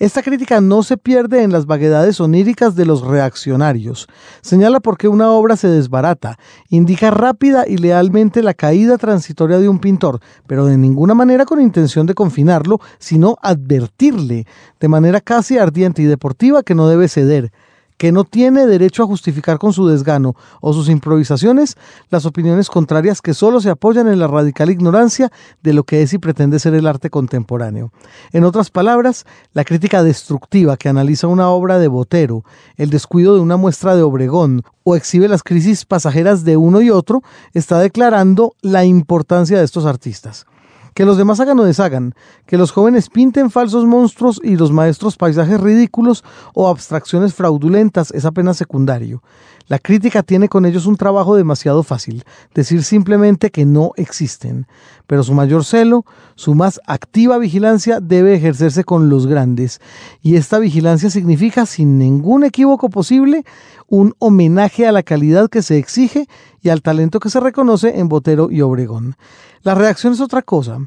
Esta 0.00 0.22
crítica 0.22 0.62
no 0.62 0.82
se 0.82 0.96
pierde 0.96 1.42
en 1.42 1.52
las 1.52 1.66
vaguedades 1.66 2.20
oníricas 2.20 2.74
de 2.74 2.86
los 2.86 3.02
reaccionarios. 3.02 4.06
Señala 4.40 4.80
por 4.80 4.96
qué 4.96 5.08
una 5.08 5.30
obra 5.30 5.56
se 5.56 5.68
desbarata, 5.68 6.38
indica 6.70 7.10
rápida 7.10 7.64
y 7.68 7.76
lealmente 7.76 8.42
la 8.42 8.54
caída 8.54 8.96
transitoria 8.96 9.58
de 9.58 9.68
un 9.68 9.78
pintor, 9.78 10.20
pero 10.46 10.64
de 10.64 10.78
ninguna 10.78 11.12
manera 11.12 11.44
con 11.44 11.60
intención 11.60 12.06
de 12.06 12.14
confinarlo, 12.14 12.80
sino 12.98 13.36
advertirle, 13.42 14.46
de 14.80 14.88
manera 14.88 15.20
casi 15.20 15.58
ardiente 15.58 16.00
y 16.00 16.06
deportiva, 16.06 16.62
que 16.62 16.74
no 16.74 16.88
debe 16.88 17.06
ceder, 17.06 17.52
que 18.00 18.12
no 18.12 18.24
tiene 18.24 18.66
derecho 18.66 19.02
a 19.02 19.06
justificar 19.06 19.58
con 19.58 19.74
su 19.74 19.86
desgano 19.86 20.34
o 20.62 20.72
sus 20.72 20.88
improvisaciones 20.88 21.76
las 22.08 22.24
opiniones 22.24 22.70
contrarias 22.70 23.20
que 23.20 23.34
solo 23.34 23.60
se 23.60 23.68
apoyan 23.68 24.08
en 24.08 24.18
la 24.18 24.26
radical 24.26 24.70
ignorancia 24.70 25.30
de 25.62 25.74
lo 25.74 25.84
que 25.84 26.00
es 26.00 26.14
y 26.14 26.18
pretende 26.18 26.58
ser 26.58 26.72
el 26.72 26.86
arte 26.86 27.10
contemporáneo. 27.10 27.92
En 28.32 28.44
otras 28.44 28.70
palabras, 28.70 29.26
la 29.52 29.66
crítica 29.66 30.02
destructiva 30.02 30.78
que 30.78 30.88
analiza 30.88 31.26
una 31.26 31.50
obra 31.50 31.78
de 31.78 31.88
Botero, 31.88 32.42
el 32.78 32.88
descuido 32.88 33.34
de 33.34 33.40
una 33.40 33.58
muestra 33.58 33.94
de 33.94 34.00
Obregón 34.00 34.62
o 34.82 34.96
exhibe 34.96 35.28
las 35.28 35.42
crisis 35.42 35.84
pasajeras 35.84 36.42
de 36.42 36.56
uno 36.56 36.80
y 36.80 36.88
otro, 36.88 37.22
está 37.52 37.80
declarando 37.80 38.54
la 38.62 38.86
importancia 38.86 39.58
de 39.58 39.64
estos 39.64 39.84
artistas. 39.84 40.46
Que 40.94 41.04
los 41.04 41.16
demás 41.16 41.40
hagan 41.40 41.58
o 41.60 41.64
deshagan, 41.64 42.14
que 42.46 42.58
los 42.58 42.72
jóvenes 42.72 43.08
pinten 43.08 43.50
falsos 43.50 43.84
monstruos 43.86 44.40
y 44.42 44.56
los 44.56 44.72
maestros 44.72 45.16
paisajes 45.16 45.60
ridículos 45.60 46.24
o 46.54 46.68
abstracciones 46.68 47.34
fraudulentas. 47.34 48.10
Es 48.10 48.24
apenas 48.24 48.56
secundario. 48.56 49.22
La 49.70 49.78
crítica 49.78 50.24
tiene 50.24 50.48
con 50.48 50.66
ellos 50.66 50.86
un 50.86 50.96
trabajo 50.96 51.36
demasiado 51.36 51.84
fácil, 51.84 52.24
decir 52.52 52.82
simplemente 52.82 53.52
que 53.52 53.64
no 53.64 53.92
existen, 53.94 54.66
pero 55.06 55.22
su 55.22 55.32
mayor 55.32 55.64
celo, 55.64 56.04
su 56.34 56.56
más 56.56 56.80
activa 56.88 57.38
vigilancia 57.38 58.00
debe 58.00 58.34
ejercerse 58.34 58.82
con 58.82 59.08
los 59.08 59.28
grandes, 59.28 59.80
y 60.22 60.34
esta 60.34 60.58
vigilancia 60.58 61.08
significa, 61.08 61.66
sin 61.66 61.98
ningún 61.98 62.42
equívoco 62.42 62.90
posible, 62.90 63.44
un 63.86 64.12
homenaje 64.18 64.88
a 64.88 64.92
la 64.92 65.04
calidad 65.04 65.48
que 65.48 65.62
se 65.62 65.78
exige 65.78 66.26
y 66.62 66.70
al 66.70 66.82
talento 66.82 67.20
que 67.20 67.30
se 67.30 67.38
reconoce 67.38 68.00
en 68.00 68.08
Botero 68.08 68.50
y 68.50 68.62
Obregón. 68.62 69.14
La 69.62 69.74
reacción 69.74 70.14
es 70.14 70.22
otra 70.22 70.40
cosa. 70.40 70.78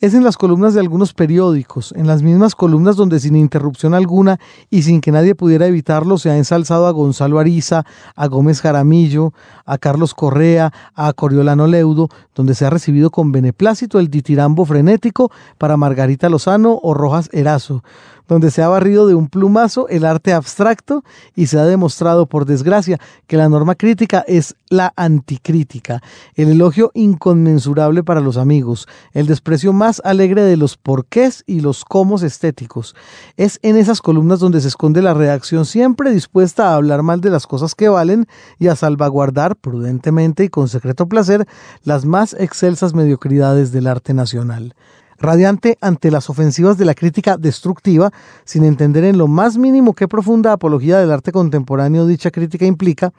Es 0.00 0.14
en 0.14 0.24
las 0.24 0.38
columnas 0.38 0.72
de 0.72 0.80
algunos 0.80 1.12
periódicos, 1.12 1.92
en 1.94 2.06
las 2.06 2.22
mismas 2.22 2.54
columnas 2.54 2.96
donde 2.96 3.20
sin 3.20 3.36
interrupción 3.36 3.92
alguna 3.92 4.40
y 4.70 4.84
sin 4.84 5.02
que 5.02 5.12
nadie 5.12 5.34
pudiera 5.34 5.66
evitarlo 5.66 6.16
se 6.16 6.30
ha 6.30 6.38
ensalzado 6.38 6.86
a 6.86 6.92
Gonzalo 6.92 7.38
Ariza, 7.38 7.84
a 8.16 8.26
Gómez 8.28 8.62
Jaramillo, 8.62 9.34
a 9.66 9.76
Carlos 9.76 10.14
Correa, 10.14 10.72
a 10.94 11.12
Coriolano 11.12 11.66
Leudo, 11.66 12.08
donde 12.34 12.54
se 12.54 12.64
ha 12.64 12.70
recibido 12.70 13.10
con 13.10 13.32
beneplácito 13.32 13.98
el 13.98 14.08
ditirambo 14.08 14.64
frenético 14.64 15.30
para 15.58 15.76
Margarita 15.76 16.30
Lozano 16.30 16.80
o 16.82 16.94
Rojas 16.94 17.28
Erazo, 17.32 17.84
donde 18.32 18.50
se 18.50 18.62
ha 18.62 18.68
barrido 18.68 19.06
de 19.06 19.14
un 19.14 19.28
plumazo 19.28 19.88
el 19.88 20.04
arte 20.04 20.32
abstracto 20.32 21.04
y 21.36 21.46
se 21.46 21.58
ha 21.58 21.64
demostrado, 21.64 22.26
por 22.26 22.46
desgracia, 22.46 22.98
que 23.26 23.36
la 23.36 23.48
norma 23.48 23.74
crítica 23.74 24.24
es 24.26 24.54
la 24.70 24.92
anticrítica, 24.96 26.02
el 26.34 26.48
elogio 26.48 26.90
inconmensurable 26.94 28.02
para 28.02 28.20
los 28.20 28.38
amigos, 28.38 28.88
el 29.12 29.26
desprecio 29.26 29.74
más 29.74 30.00
alegre 30.04 30.42
de 30.42 30.56
los 30.56 30.78
porqués 30.78 31.44
y 31.46 31.60
los 31.60 31.84
comos 31.84 32.22
estéticos. 32.22 32.96
Es 33.36 33.58
en 33.62 33.76
esas 33.76 34.00
columnas 34.00 34.40
donde 34.40 34.62
se 34.62 34.68
esconde 34.68 35.02
la 35.02 35.12
redacción 35.12 35.66
siempre 35.66 36.10
dispuesta 36.10 36.70
a 36.70 36.76
hablar 36.76 37.02
mal 37.02 37.20
de 37.20 37.30
las 37.30 37.46
cosas 37.46 37.74
que 37.74 37.90
valen 37.90 38.26
y 38.58 38.68
a 38.68 38.76
salvaguardar 38.76 39.56
prudentemente 39.56 40.44
y 40.44 40.48
con 40.48 40.68
secreto 40.68 41.06
placer 41.06 41.46
las 41.84 42.06
más 42.06 42.34
excelsas 42.38 42.94
mediocridades 42.94 43.72
del 43.72 43.86
arte 43.86 44.14
nacional 44.14 44.74
radiante 45.22 45.78
ante 45.80 46.10
las 46.10 46.28
ofensivas 46.28 46.76
de 46.76 46.84
la 46.84 46.94
crítica 46.94 47.36
destructiva, 47.36 48.10
sin 48.44 48.64
entender 48.64 49.04
en 49.04 49.16
lo 49.16 49.28
más 49.28 49.56
mínimo 49.56 49.94
qué 49.94 50.08
profunda 50.08 50.52
apología 50.52 50.98
del 50.98 51.12
arte 51.12 51.32
contemporáneo 51.32 52.06
dicha 52.06 52.30
crítica 52.30 52.66
implica, 52.66 53.12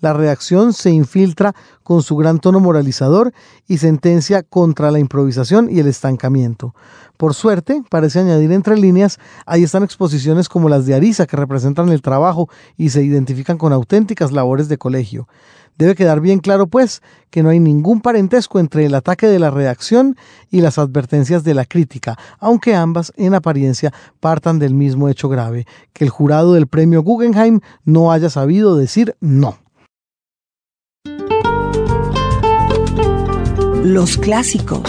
la 0.00 0.12
reacción 0.12 0.72
se 0.72 0.90
infiltra 0.90 1.54
con 1.82 2.02
su 2.02 2.16
gran 2.16 2.38
tono 2.38 2.60
moralizador 2.60 3.32
y 3.68 3.78
sentencia 3.78 4.42
contra 4.42 4.90
la 4.90 4.98
improvisación 4.98 5.68
y 5.70 5.80
el 5.80 5.86
estancamiento. 5.86 6.74
Por 7.16 7.34
suerte, 7.34 7.82
parece 7.90 8.20
añadir 8.20 8.50
entre 8.52 8.78
líneas, 8.78 9.18
ahí 9.44 9.62
están 9.62 9.82
exposiciones 9.82 10.48
como 10.48 10.70
las 10.70 10.86
de 10.86 10.94
Arisa 10.94 11.26
que 11.26 11.36
representan 11.36 11.90
el 11.90 12.00
trabajo 12.00 12.48
y 12.78 12.88
se 12.88 13.02
identifican 13.02 13.58
con 13.58 13.74
auténticas 13.74 14.32
labores 14.32 14.68
de 14.68 14.78
colegio. 14.78 15.28
Debe 15.80 15.94
quedar 15.94 16.20
bien 16.20 16.40
claro, 16.40 16.66
pues, 16.66 17.00
que 17.30 17.42
no 17.42 17.48
hay 17.48 17.58
ningún 17.58 18.02
parentesco 18.02 18.58
entre 18.58 18.84
el 18.84 18.94
ataque 18.94 19.26
de 19.26 19.38
la 19.38 19.50
redacción 19.50 20.14
y 20.50 20.60
las 20.60 20.76
advertencias 20.76 21.42
de 21.42 21.54
la 21.54 21.64
crítica, 21.64 22.18
aunque 22.38 22.74
ambas, 22.74 23.14
en 23.16 23.32
apariencia, 23.32 23.90
partan 24.20 24.58
del 24.58 24.74
mismo 24.74 25.08
hecho 25.08 25.30
grave, 25.30 25.66
que 25.94 26.04
el 26.04 26.10
jurado 26.10 26.52
del 26.52 26.66
premio 26.66 27.02
Guggenheim 27.02 27.60
no 27.86 28.12
haya 28.12 28.28
sabido 28.28 28.76
decir 28.76 29.16
no. 29.20 29.56
Los 33.82 34.18
clásicos. 34.18 34.82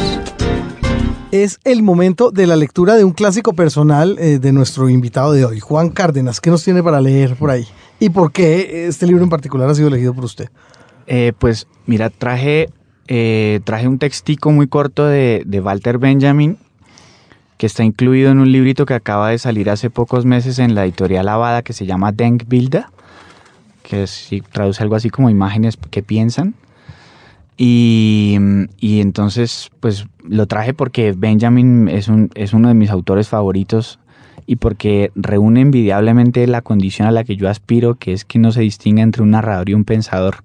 Es 1.32 1.62
el 1.64 1.84
momento 1.84 2.32
de 2.32 2.48
la 2.48 2.58
lectura 2.58 2.96
de 2.96 3.06
un 3.06 3.14
clásico 3.14 3.54
personal 3.54 4.18
eh, 4.20 4.40
de 4.40 4.52
nuestro 4.52 4.90
invitado 4.90 5.32
de 5.32 5.46
hoy, 5.46 5.62
Juan 5.62 5.92
Cárdenas. 5.92 6.42
¿Qué 6.42 6.50
nos 6.50 6.66
tiene 6.66 6.84
para 6.84 7.00
leer 7.00 7.38
por 7.38 7.50
ahí? 7.50 7.66
¿Y 8.02 8.10
por 8.10 8.34
qué 8.34 8.88
este 8.88 9.08
libro 9.08 9.24
en 9.24 9.30
particular 9.30 9.70
ha 9.70 9.76
sido 9.76 9.88
elegido 9.88 10.14
por 10.14 10.26
usted? 10.26 10.50
Eh, 11.14 11.34
pues 11.38 11.68
mira, 11.88 12.10
traje, 12.10 12.70
eh, 13.10 13.60
traje 13.66 13.86
un 13.90 14.00
textico 14.00 14.50
muy 14.54 14.68
corto 14.68 15.06
de, 15.06 15.62
Walter 15.62 15.98
Benjamin 15.98 16.58
que 17.58 17.66
está 17.66 17.84
incluido 17.84 18.32
en 18.32 18.40
un 18.40 18.50
librito 18.50 18.86
que 18.86 18.94
acaba 18.94 19.30
de 19.30 19.38
salir 19.38 19.70
hace 19.70 19.90
pocos 19.90 20.24
meses 20.24 20.58
en 20.58 20.74
la 20.74 20.86
editorial 20.86 21.26
Lavada 21.26 21.64
que 21.64 21.74
se 21.74 21.86
llama 21.86 22.14
Denkbilder, 22.14 22.86
que 23.84 24.06
traduce 24.54 24.82
algo 24.82 24.96
así 24.96 25.10
como 25.10 25.30
imágenes 25.30 25.78
que 25.90 26.02
piensan. 26.02 26.56
Y, 27.58 28.38
y, 28.80 29.02
entonces, 29.02 29.70
pues 29.82 30.08
lo 30.24 30.48
traje 30.48 30.74
porque 30.74 31.12
Benjamin 31.12 31.90
es, 31.90 32.08
un, 32.08 32.30
es 32.36 32.54
uno 32.54 32.70
de 32.70 32.74
mis 32.74 32.90
autores 32.90 33.28
favoritos 33.28 34.00
y 34.48 34.56
porque 34.56 35.12
reúne 35.16 35.60
envidiablemente 35.60 36.48
la 36.48 36.62
condición 36.62 37.06
a 37.10 37.12
la 37.12 37.26
que 37.26 37.36
yo 37.36 37.50
aspiro, 37.50 37.96
que 37.96 38.14
es 38.14 38.24
que 38.24 38.40
no 38.40 38.54
se 38.54 38.62
distinga 38.62 39.04
entre 39.04 39.24
un 39.24 39.32
narrador 39.32 39.70
y 39.70 39.74
un 39.74 39.84
pensador. 39.84 40.38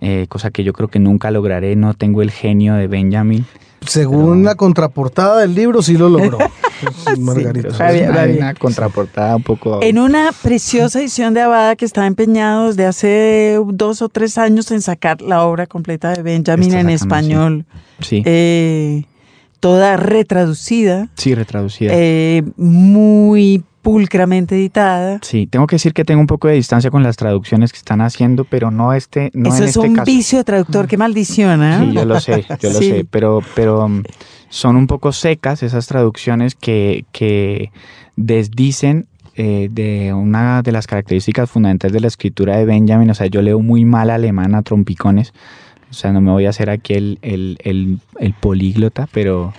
Eh, 0.00 0.26
cosa 0.28 0.50
que 0.50 0.64
yo 0.64 0.72
creo 0.72 0.88
que 0.88 0.98
nunca 0.98 1.30
lograré, 1.30 1.76
no 1.76 1.94
tengo 1.94 2.22
el 2.22 2.30
genio 2.30 2.74
de 2.74 2.86
Benjamin. 2.86 3.44
Según 3.86 4.44
la 4.44 4.54
contraportada 4.54 5.40
del 5.40 5.54
libro, 5.54 5.82
sí 5.82 5.96
lo 5.96 6.08
logró. 6.08 6.38
Margarita. 7.18 7.70
Sí, 7.70 7.82
hay 7.82 8.36
una 8.36 8.54
contraportada 8.54 9.36
un 9.36 9.42
poco... 9.42 9.80
En 9.82 9.98
una 9.98 10.30
preciosa 10.42 11.00
edición 11.00 11.34
de 11.34 11.42
Abada 11.42 11.76
que 11.76 11.84
está 11.84 12.06
empeñado 12.06 12.68
desde 12.68 12.86
hace 12.86 13.60
dos 13.66 14.02
o 14.02 14.08
tres 14.08 14.36
años 14.36 14.70
en 14.70 14.82
sacar 14.82 15.22
la 15.22 15.44
obra 15.44 15.66
completa 15.66 16.12
de 16.12 16.22
Benjamin 16.22 16.74
en 16.74 16.90
español. 16.90 17.66
Sí. 18.00 18.22
Eh, 18.26 19.04
toda 19.60 19.96
retraducida. 19.96 21.08
Sí, 21.16 21.34
retraducida. 21.34 21.92
Eh, 21.94 22.42
muy 22.56 23.64
pulcramente 23.82 24.54
editada. 24.56 25.18
Sí, 25.22 25.46
tengo 25.46 25.66
que 25.66 25.76
decir 25.76 25.92
que 25.94 26.04
tengo 26.04 26.20
un 26.20 26.26
poco 26.26 26.48
de 26.48 26.54
distancia 26.54 26.90
con 26.90 27.02
las 27.02 27.16
traducciones 27.16 27.72
que 27.72 27.78
están 27.78 28.00
haciendo, 28.00 28.44
pero 28.44 28.70
no 28.70 28.92
este, 28.92 29.30
no 29.34 29.48
Eso 29.48 29.58
en 29.58 29.62
es 29.64 29.76
este 29.76 29.88
un 29.88 29.94
caso. 29.94 30.06
vicio 30.06 30.38
de 30.38 30.44
traductor, 30.44 30.86
qué 30.88 30.96
maldición, 30.96 31.62
¿eh? 31.62 31.78
Sí, 31.80 31.92
yo 31.92 32.04
lo 32.04 32.20
sé, 32.20 32.44
yo 32.60 32.70
lo 32.70 32.78
Sí. 32.78 32.88
sé, 32.90 33.06
pero, 33.10 33.40
pero 33.54 33.84
um, 33.86 34.02
son 34.48 34.76
un 34.76 34.86
poco 34.86 35.12
secas 35.12 35.62
esas 35.62 35.86
traducciones 35.86 36.54
que, 36.54 37.04
que 37.12 37.70
desdicen 38.16 39.06
eh, 39.36 39.68
de 39.70 40.12
una 40.12 40.62
de 40.62 40.72
las 40.72 40.86
características 40.88 41.48
fundamentales 41.50 41.92
de 41.92 42.00
la 42.00 42.08
escritura 42.08 42.56
de 42.56 42.64
Benjamin. 42.64 43.08
O 43.10 43.14
sea, 43.14 43.28
yo 43.28 43.40
leo 43.40 43.60
muy 43.60 43.84
mal 43.84 44.10
alemán 44.10 44.54
a 44.56 44.62
trompicones. 44.62 45.32
O 45.90 45.94
sea, 45.94 46.12
no 46.12 46.20
me 46.20 46.30
voy 46.32 46.44
a 46.46 46.50
hacer 46.50 46.68
aquí 46.70 46.94
el, 46.94 47.18
el, 47.22 47.56
el, 47.62 47.98
el 48.18 48.34
políglota, 48.34 49.08
pero, 49.12 49.54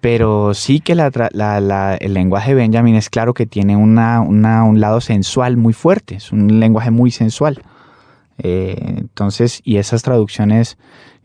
pero 0.00 0.54
sí 0.54 0.80
que 0.80 0.94
la 0.94 1.10
la- 1.32 1.60
la- 1.60 1.94
el 1.96 2.14
lenguaje 2.14 2.50
de 2.50 2.56
Benjamin 2.56 2.94
es 2.94 3.10
claro 3.10 3.34
que 3.34 3.46
tiene 3.46 3.76
una, 3.76 4.20
una- 4.20 4.64
un 4.64 4.80
lado 4.80 5.00
sensual 5.00 5.56
muy 5.56 5.72
fuerte, 5.72 6.16
es 6.16 6.32
un 6.32 6.58
lenguaje 6.60 6.90
muy 6.90 7.10
sensual. 7.10 7.62
Eh, 8.38 8.94
entonces, 8.96 9.60
y 9.64 9.76
esas 9.76 10.02
traducciones, 10.02 10.78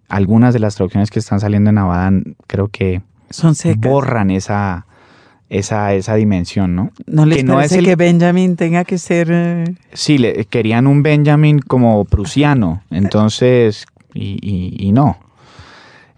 algunas 0.10 0.54
de 0.54 0.60
las 0.60 0.76
traducciones 0.76 1.10
que 1.12 1.20
están 1.20 1.40
saliendo 1.40 1.70
en 1.70 1.78
Abada, 1.78 2.12
creo 2.48 2.68
que 2.68 3.02
Son 3.30 3.56
secas. 3.56 3.80
borran 3.90 4.30
esa, 4.32 4.86
esa, 5.50 5.94
esa 5.94 6.16
dimensión, 6.16 6.76
¿no? 6.76 6.92
¿No 7.06 7.26
les 7.26 7.38
que 7.38 7.44
no 7.46 7.54
parece 7.56 7.76
es 7.76 7.80
el- 7.80 7.86
que 7.86 7.96
Benjamin 7.96 8.58
tenga 8.58 8.84
que 8.84 8.98
ser... 8.98 9.30
eh, 9.32 9.64
Sí, 9.94 10.18
le, 10.18 10.44
querían 10.46 10.88
un 10.88 11.02
Benjamin 11.04 11.60
como 11.60 12.04
prusiano, 12.04 12.82
entonces, 12.92 13.86
y, 14.14 14.38
y- 14.42 14.76
y 14.86 14.92
no. 14.92 15.18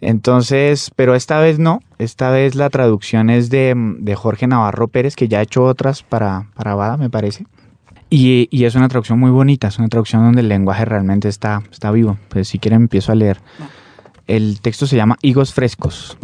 Entonces, 0.01 0.91
pero 0.95 1.15
esta 1.15 1.39
vez 1.39 1.59
no, 1.59 1.81
esta 1.97 2.29
vez 2.29 2.55
la 2.55 2.69
traducción 2.69 3.29
es 3.29 3.49
de, 3.49 3.73
de 3.99 4.15
Jorge 4.15 4.47
Navarro 4.47 4.87
Pérez, 4.87 5.15
que 5.15 5.27
ya 5.27 5.39
ha 5.39 5.43
hecho 5.43 5.63
otras 5.63 6.03
para, 6.03 6.47
para 6.53 6.73
Abada, 6.73 6.97
me 6.97 7.09
parece. 7.09 7.45
Y, 8.09 8.47
y 8.51 8.65
es 8.65 8.75
una 8.75 8.87
traducción 8.87 9.19
muy 9.19 9.31
bonita, 9.31 9.67
es 9.67 9.79
una 9.79 9.89
traducción 9.89 10.23
donde 10.23 10.41
el 10.41 10.49
lenguaje 10.49 10.85
realmente 10.85 11.27
está, 11.27 11.63
está 11.71 11.91
vivo. 11.91 12.17
Pues 12.29 12.47
si 12.47 12.59
quieren 12.59 12.83
empiezo 12.83 13.11
a 13.11 13.15
leer. 13.15 13.39
El 14.27 14.61
texto 14.61 14.87
se 14.87 14.95
llama 14.95 15.17
Higos 15.21 15.53
frescos. 15.53 16.17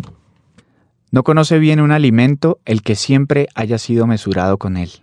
No 1.12 1.24
conoce 1.24 1.60
bien 1.60 1.80
un 1.80 1.92
alimento 1.92 2.60
el 2.66 2.82
que 2.82 2.96
siempre 2.96 3.48
haya 3.56 3.78
sido 3.78 4.08
mesurado 4.08 4.58
con 4.58 4.78
él. 4.78 5.03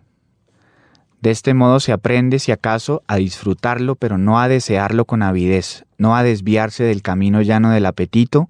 De 1.21 1.31
este 1.31 1.53
modo 1.53 1.81
se 1.81 1.93
aprende, 1.93 2.39
si 2.39 2.51
acaso, 2.51 3.03
a 3.07 3.17
disfrutarlo, 3.17 3.95
pero 3.95 4.17
no 4.17 4.41
a 4.41 4.49
desearlo 4.49 5.05
con 5.05 5.23
avidez, 5.23 5.85
no 5.99 6.17
a 6.17 6.23
desviarse 6.23 6.85
del 6.85 7.03
camino 7.03 7.43
llano 7.43 7.71
del 7.71 7.85
apetito, 7.87 8.49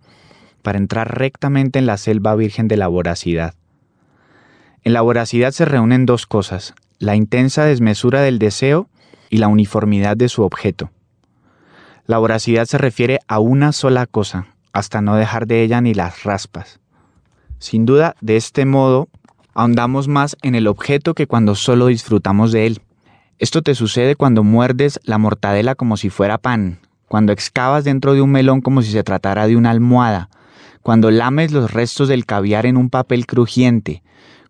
para 0.62 0.78
entrar 0.78 1.18
rectamente 1.18 1.78
en 1.78 1.86
la 1.86 1.96
selva 1.96 2.36
virgen 2.36 2.68
de 2.68 2.76
la 2.76 2.86
voracidad. 2.86 3.54
En 4.82 4.92
la 4.92 5.00
voracidad 5.00 5.50
se 5.50 5.64
reúnen 5.64 6.06
dos 6.06 6.26
cosas, 6.26 6.74
la 6.98 7.16
intensa 7.16 7.64
desmesura 7.64 8.20
del 8.20 8.38
deseo 8.38 8.88
y 9.30 9.38
la 9.38 9.48
uniformidad 9.48 10.16
de 10.16 10.28
su 10.28 10.42
objeto. 10.42 10.90
La 12.06 12.18
voracidad 12.18 12.66
se 12.66 12.78
refiere 12.78 13.18
a 13.26 13.40
una 13.40 13.72
sola 13.72 14.06
cosa, 14.06 14.46
hasta 14.72 15.00
no 15.00 15.16
dejar 15.16 15.46
de 15.46 15.62
ella 15.62 15.80
ni 15.80 15.94
las 15.94 16.22
raspas. 16.22 16.80
Sin 17.58 17.84
duda, 17.84 18.14
de 18.20 18.36
este 18.36 18.64
modo, 18.64 19.08
ahondamos 19.54 20.08
más 20.08 20.36
en 20.42 20.54
el 20.54 20.66
objeto 20.66 21.14
que 21.14 21.26
cuando 21.26 21.54
solo 21.54 21.86
disfrutamos 21.86 22.52
de 22.52 22.66
él. 22.66 22.80
Esto 23.38 23.62
te 23.62 23.74
sucede 23.74 24.16
cuando 24.16 24.44
muerdes 24.44 25.00
la 25.04 25.18
mortadela 25.18 25.74
como 25.74 25.96
si 25.96 26.10
fuera 26.10 26.38
pan, 26.38 26.78
cuando 27.08 27.32
excavas 27.32 27.84
dentro 27.84 28.14
de 28.14 28.22
un 28.22 28.30
melón 28.30 28.60
como 28.60 28.82
si 28.82 28.90
se 28.90 29.02
tratara 29.02 29.46
de 29.46 29.56
una 29.56 29.70
almohada, 29.70 30.28
cuando 30.82 31.10
lames 31.10 31.52
los 31.52 31.72
restos 31.72 32.08
del 32.08 32.26
caviar 32.26 32.66
en 32.66 32.76
un 32.76 32.90
papel 32.90 33.26
crujiente, 33.26 34.02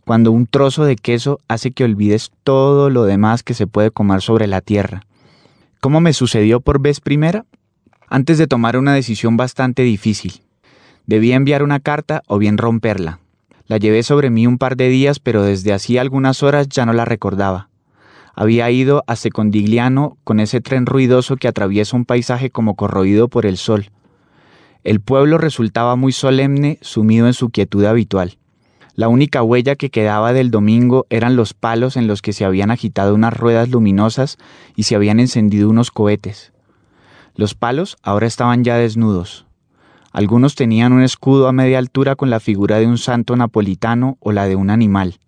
cuando 0.04 0.32
un 0.32 0.46
trozo 0.46 0.84
de 0.84 0.96
queso 0.96 1.38
hace 1.48 1.70
que 1.70 1.84
olvides 1.84 2.32
todo 2.42 2.90
lo 2.90 3.04
demás 3.04 3.42
que 3.42 3.54
se 3.54 3.66
puede 3.66 3.90
comer 3.90 4.22
sobre 4.22 4.46
la 4.46 4.60
tierra. 4.60 5.02
¿Cómo 5.80 6.00
me 6.00 6.12
sucedió 6.12 6.60
por 6.60 6.80
vez 6.80 7.00
primera? 7.00 7.46
Antes 8.08 8.38
de 8.38 8.46
tomar 8.46 8.76
una 8.76 8.92
decisión 8.92 9.36
bastante 9.36 9.82
difícil. 9.82 10.42
Debía 11.06 11.36
enviar 11.36 11.62
una 11.62 11.80
carta 11.80 12.22
o 12.26 12.38
bien 12.38 12.58
romperla. 12.58 13.20
La 13.70 13.76
llevé 13.76 14.02
sobre 14.02 14.30
mí 14.30 14.48
un 14.48 14.58
par 14.58 14.76
de 14.76 14.88
días, 14.88 15.20
pero 15.20 15.44
desde 15.44 15.72
hacía 15.72 16.00
algunas 16.00 16.42
horas 16.42 16.68
ya 16.68 16.84
no 16.86 16.92
la 16.92 17.04
recordaba. 17.04 17.68
Había 18.34 18.68
ido 18.68 19.04
a 19.06 19.14
Secondigliano 19.14 20.18
con 20.24 20.40
ese 20.40 20.60
tren 20.60 20.86
ruidoso 20.86 21.36
que 21.36 21.46
atraviesa 21.46 21.96
un 21.96 22.04
paisaje 22.04 22.50
como 22.50 22.74
corroído 22.74 23.28
por 23.28 23.46
el 23.46 23.56
sol. 23.56 23.92
El 24.82 25.00
pueblo 25.00 25.38
resultaba 25.38 25.94
muy 25.94 26.10
solemne, 26.10 26.78
sumido 26.80 27.28
en 27.28 27.32
su 27.32 27.50
quietud 27.50 27.84
habitual. 27.84 28.38
La 28.96 29.06
única 29.06 29.40
huella 29.40 29.76
que 29.76 29.90
quedaba 29.90 30.32
del 30.32 30.50
domingo 30.50 31.06
eran 31.08 31.36
los 31.36 31.54
palos 31.54 31.96
en 31.96 32.08
los 32.08 32.22
que 32.22 32.32
se 32.32 32.44
habían 32.44 32.72
agitado 32.72 33.14
unas 33.14 33.36
ruedas 33.36 33.68
luminosas 33.68 34.36
y 34.74 34.82
se 34.82 34.96
habían 34.96 35.20
encendido 35.20 35.70
unos 35.70 35.92
cohetes. 35.92 36.52
Los 37.36 37.54
palos 37.54 37.98
ahora 38.02 38.26
estaban 38.26 38.64
ya 38.64 38.74
desnudos. 38.78 39.46
Algunos 40.12 40.56
tenían 40.56 40.92
un 40.92 41.02
escudo 41.02 41.46
a 41.46 41.52
media 41.52 41.78
altura 41.78 42.16
con 42.16 42.30
la 42.30 42.40
figura 42.40 42.78
de 42.78 42.86
un 42.86 42.98
santo 42.98 43.36
napolitano 43.36 44.16
o 44.20 44.32
la 44.32 44.46
de 44.46 44.56
un 44.56 44.70
animal. 44.70 45.20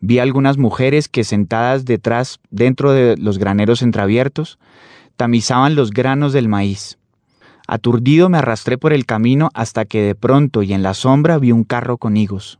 Vi 0.00 0.18
algunas 0.18 0.58
mujeres 0.58 1.08
que 1.08 1.24
sentadas 1.24 1.84
detrás, 1.84 2.38
dentro 2.50 2.92
de 2.92 3.16
los 3.16 3.38
graneros 3.38 3.82
entreabiertos, 3.82 4.58
tamizaban 5.16 5.74
los 5.74 5.90
granos 5.90 6.32
del 6.32 6.48
maíz. 6.48 6.98
Aturdido 7.66 8.28
me 8.28 8.38
arrastré 8.38 8.78
por 8.78 8.92
el 8.92 9.06
camino 9.06 9.50
hasta 9.54 9.84
que 9.84 10.02
de 10.02 10.14
pronto 10.14 10.62
y 10.62 10.72
en 10.72 10.82
la 10.82 10.94
sombra 10.94 11.38
vi 11.38 11.52
un 11.52 11.64
carro 11.64 11.98
con 11.98 12.16
higos. 12.16 12.58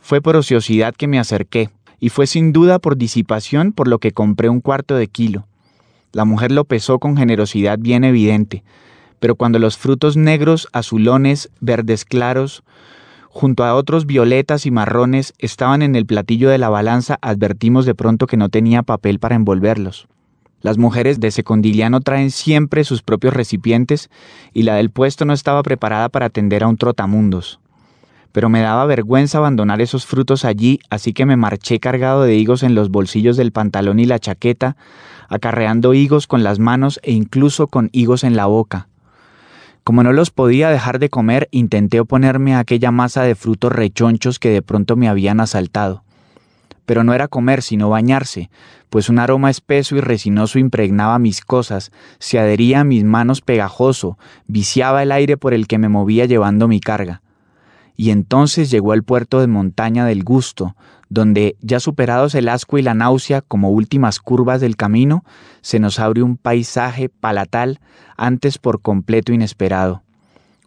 Fue 0.00 0.20
por 0.20 0.36
ociosidad 0.36 0.94
que 0.94 1.08
me 1.08 1.18
acerqué, 1.18 1.70
y 1.98 2.10
fue 2.10 2.26
sin 2.26 2.52
duda 2.52 2.78
por 2.78 2.96
disipación 2.96 3.72
por 3.72 3.88
lo 3.88 3.98
que 3.98 4.12
compré 4.12 4.48
un 4.48 4.60
cuarto 4.60 4.96
de 4.96 5.06
kilo. 5.06 5.46
La 6.12 6.24
mujer 6.24 6.52
lo 6.52 6.64
pesó 6.64 6.98
con 6.98 7.16
generosidad 7.16 7.78
bien 7.78 8.04
evidente, 8.04 8.62
pero 9.22 9.36
cuando 9.36 9.60
los 9.60 9.78
frutos 9.78 10.16
negros, 10.16 10.66
azulones, 10.72 11.48
verdes 11.60 12.04
claros, 12.04 12.64
junto 13.28 13.62
a 13.62 13.76
otros 13.76 14.04
violetas 14.04 14.66
y 14.66 14.72
marrones, 14.72 15.32
estaban 15.38 15.80
en 15.82 15.94
el 15.94 16.06
platillo 16.06 16.50
de 16.50 16.58
la 16.58 16.68
balanza, 16.70 17.20
advertimos 17.22 17.86
de 17.86 17.94
pronto 17.94 18.26
que 18.26 18.36
no 18.36 18.48
tenía 18.48 18.82
papel 18.82 19.20
para 19.20 19.36
envolverlos. 19.36 20.08
Las 20.60 20.76
mujeres 20.76 21.20
de 21.20 21.30
Secondiliano 21.30 22.00
traen 22.00 22.32
siempre 22.32 22.82
sus 22.82 23.02
propios 23.02 23.32
recipientes 23.32 24.10
y 24.52 24.64
la 24.64 24.74
del 24.74 24.90
puesto 24.90 25.24
no 25.24 25.34
estaba 25.34 25.62
preparada 25.62 26.08
para 26.08 26.26
atender 26.26 26.64
a 26.64 26.66
un 26.66 26.76
trotamundos. 26.76 27.60
Pero 28.32 28.48
me 28.48 28.60
daba 28.60 28.86
vergüenza 28.86 29.38
abandonar 29.38 29.80
esos 29.80 30.04
frutos 30.04 30.44
allí, 30.44 30.80
así 30.90 31.12
que 31.12 31.26
me 31.26 31.36
marché 31.36 31.78
cargado 31.78 32.24
de 32.24 32.34
higos 32.34 32.64
en 32.64 32.74
los 32.74 32.90
bolsillos 32.90 33.36
del 33.36 33.52
pantalón 33.52 34.00
y 34.00 34.04
la 34.04 34.18
chaqueta, 34.18 34.76
acarreando 35.28 35.94
higos 35.94 36.26
con 36.26 36.42
las 36.42 36.58
manos 36.58 36.98
e 37.04 37.12
incluso 37.12 37.68
con 37.68 37.88
higos 37.92 38.24
en 38.24 38.34
la 38.34 38.46
boca. 38.46 38.88
Como 39.84 40.04
no 40.04 40.12
los 40.12 40.30
podía 40.30 40.70
dejar 40.70 41.00
de 41.00 41.08
comer, 41.08 41.48
intenté 41.50 41.98
oponerme 41.98 42.54
a 42.54 42.60
aquella 42.60 42.92
masa 42.92 43.22
de 43.22 43.34
frutos 43.34 43.72
rechonchos 43.72 44.38
que 44.38 44.50
de 44.50 44.62
pronto 44.62 44.94
me 44.94 45.08
habían 45.08 45.40
asaltado. 45.40 46.04
Pero 46.86 47.02
no 47.02 47.14
era 47.14 47.26
comer, 47.26 47.62
sino 47.62 47.88
bañarse, 47.88 48.48
pues 48.90 49.08
un 49.08 49.18
aroma 49.18 49.50
espeso 49.50 49.96
y 49.96 50.00
resinoso 50.00 50.58
impregnaba 50.58 51.18
mis 51.18 51.40
cosas, 51.40 51.90
se 52.18 52.38
adhería 52.38 52.80
a 52.80 52.84
mis 52.84 53.02
manos 53.02 53.40
pegajoso, 53.40 54.18
viciaba 54.46 55.02
el 55.02 55.10
aire 55.10 55.36
por 55.36 55.52
el 55.54 55.66
que 55.66 55.78
me 55.78 55.88
movía 55.88 56.26
llevando 56.26 56.68
mi 56.68 56.78
carga. 56.78 57.21
Y 58.02 58.10
entonces 58.10 58.68
llegó 58.68 58.94
el 58.94 59.04
puerto 59.04 59.38
de 59.38 59.46
montaña 59.46 60.04
del 60.04 60.24
gusto, 60.24 60.74
donde, 61.08 61.54
ya 61.60 61.78
superados 61.78 62.34
el 62.34 62.48
asco 62.48 62.76
y 62.76 62.82
la 62.82 62.94
náusea 62.94 63.42
como 63.42 63.70
últimas 63.70 64.18
curvas 64.18 64.60
del 64.60 64.74
camino, 64.74 65.24
se 65.60 65.78
nos 65.78 66.00
abre 66.00 66.24
un 66.24 66.36
paisaje 66.36 67.08
palatal 67.08 67.78
antes 68.16 68.58
por 68.58 68.82
completo 68.82 69.32
inesperado. 69.32 70.02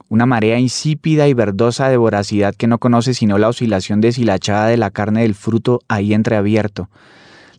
Una 0.08 0.26
marea 0.26 0.60
insípida 0.60 1.28
y 1.28 1.34
verdosa 1.34 1.90
de 1.90 1.98
voracidad 1.98 2.56
que 2.56 2.68
no 2.68 2.78
conoce 2.78 3.14
sino 3.14 3.38
la 3.38 3.50
oscilación 3.50 4.00
deshilachada 4.00 4.68
de 4.68 4.78
la 4.78 4.90
carne 4.92 5.24
del 5.24 5.36
fruto 5.36 5.82
ahí 5.90 6.14
entreabierto. 6.14 6.90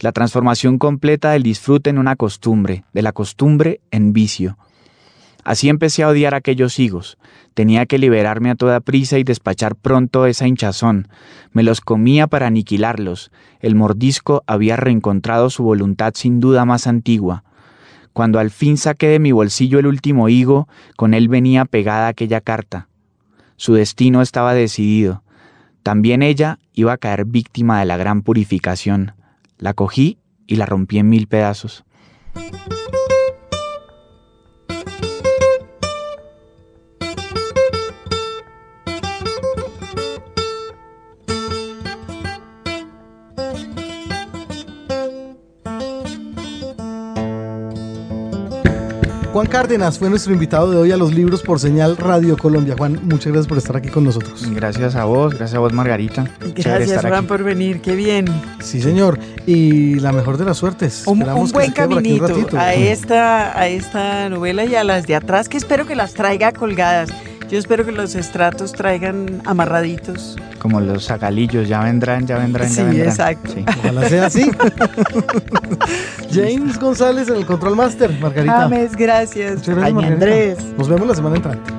La 0.00 0.12
transformación 0.12 0.78
completa 0.78 1.32
del 1.32 1.42
disfrute 1.42 1.90
en 1.90 1.98
una 1.98 2.16
costumbre, 2.16 2.84
de 2.94 3.02
la 3.02 3.12
costumbre 3.12 3.82
en 3.90 4.14
vicio. 4.14 4.56
Así 5.46 5.68
empecé 5.68 6.02
a 6.02 6.08
odiar 6.08 6.34
aquellos 6.34 6.80
higos. 6.80 7.18
Tenía 7.54 7.86
que 7.86 7.98
liberarme 7.98 8.50
a 8.50 8.56
toda 8.56 8.80
prisa 8.80 9.16
y 9.16 9.22
despachar 9.22 9.76
pronto 9.76 10.26
esa 10.26 10.48
hinchazón. 10.48 11.06
Me 11.52 11.62
los 11.62 11.80
comía 11.80 12.26
para 12.26 12.48
aniquilarlos. 12.48 13.30
El 13.60 13.76
mordisco 13.76 14.42
había 14.48 14.74
reencontrado 14.74 15.48
su 15.48 15.62
voluntad 15.62 16.14
sin 16.16 16.40
duda 16.40 16.64
más 16.64 16.88
antigua. 16.88 17.44
Cuando 18.12 18.40
al 18.40 18.50
fin 18.50 18.76
saqué 18.76 19.06
de 19.06 19.20
mi 19.20 19.30
bolsillo 19.30 19.78
el 19.78 19.86
último 19.86 20.28
higo, 20.28 20.66
con 20.96 21.14
él 21.14 21.28
venía 21.28 21.64
pegada 21.64 22.08
aquella 22.08 22.40
carta. 22.40 22.88
Su 23.54 23.74
destino 23.74 24.22
estaba 24.22 24.52
decidido. 24.52 25.22
También 25.84 26.24
ella 26.24 26.58
iba 26.72 26.92
a 26.92 26.98
caer 26.98 27.24
víctima 27.24 27.78
de 27.78 27.86
la 27.86 27.96
gran 27.96 28.22
purificación. 28.22 29.12
La 29.58 29.74
cogí 29.74 30.18
y 30.48 30.56
la 30.56 30.66
rompí 30.66 30.98
en 30.98 31.08
mil 31.08 31.28
pedazos. 31.28 31.84
Juan 49.36 49.48
Cárdenas 49.48 49.98
fue 49.98 50.08
nuestro 50.08 50.32
invitado 50.32 50.70
de 50.70 50.78
hoy 50.78 50.92
a 50.92 50.96
los 50.96 51.12
libros 51.12 51.42
por 51.42 51.60
señal 51.60 51.98
Radio 51.98 52.38
Colombia. 52.38 52.74
Juan, 52.74 52.98
muchas 53.02 53.26
gracias 53.26 53.46
por 53.46 53.58
estar 53.58 53.76
aquí 53.76 53.90
con 53.90 54.02
nosotros. 54.02 54.50
Gracias 54.50 54.96
a 54.96 55.04
vos, 55.04 55.34
gracias 55.34 55.56
a 55.56 55.58
vos 55.58 55.74
Margarita. 55.74 56.24
Gracias, 56.54 57.02
Juan, 57.02 57.12
aquí. 57.12 57.26
por 57.26 57.44
venir. 57.44 57.82
Qué 57.82 57.94
bien. 57.94 58.24
Sí, 58.60 58.80
señor. 58.80 59.18
Y 59.44 59.96
la 59.96 60.12
mejor 60.12 60.38
de 60.38 60.46
las 60.46 60.56
suertes. 60.56 61.06
Un, 61.06 61.18
Esperamos 61.18 61.42
un 61.42 61.48
que 61.48 61.52
buen 61.52 61.68
un 61.68 61.74
caminito 61.74 62.56
a 62.56 62.72
esta, 62.72 63.60
a 63.60 63.68
esta 63.68 64.30
novela 64.30 64.64
y 64.64 64.74
a 64.74 64.84
las 64.84 65.06
de 65.06 65.16
atrás, 65.16 65.50
que 65.50 65.58
espero 65.58 65.84
que 65.84 65.96
las 65.96 66.14
traiga 66.14 66.52
colgadas. 66.52 67.10
Yo 67.50 67.58
espero 67.58 67.84
que 67.86 67.92
los 67.92 68.14
estratos 68.16 68.72
traigan 68.72 69.40
amarraditos. 69.44 70.36
Como 70.58 70.80
los 70.80 71.06
zagalillos, 71.06 71.68
ya 71.68 71.80
vendrán, 71.80 72.26
ya 72.26 72.38
vendrán, 72.38 72.68
Sí, 72.68 72.76
ya 72.78 72.84
vendrán. 72.84 73.08
exacto. 73.08 73.52
Sí. 73.52 73.64
Ojalá 73.78 74.08
sea 74.08 74.26
así. 74.26 74.50
James 76.32 76.78
González 76.78 77.28
en 77.28 77.36
el 77.36 77.46
Control 77.46 77.76
Master, 77.76 78.10
Margarita. 78.20 78.62
James, 78.62 78.96
gracias. 78.96 79.58
Muchas 79.58 79.66
gracias, 79.76 79.86
Ay, 79.86 79.92
Margarita. 79.94 80.14
Andrés. 80.24 80.58
Nos 80.76 80.88
vemos 80.88 81.06
la 81.06 81.14
semana 81.14 81.36
entrante. 81.36 81.72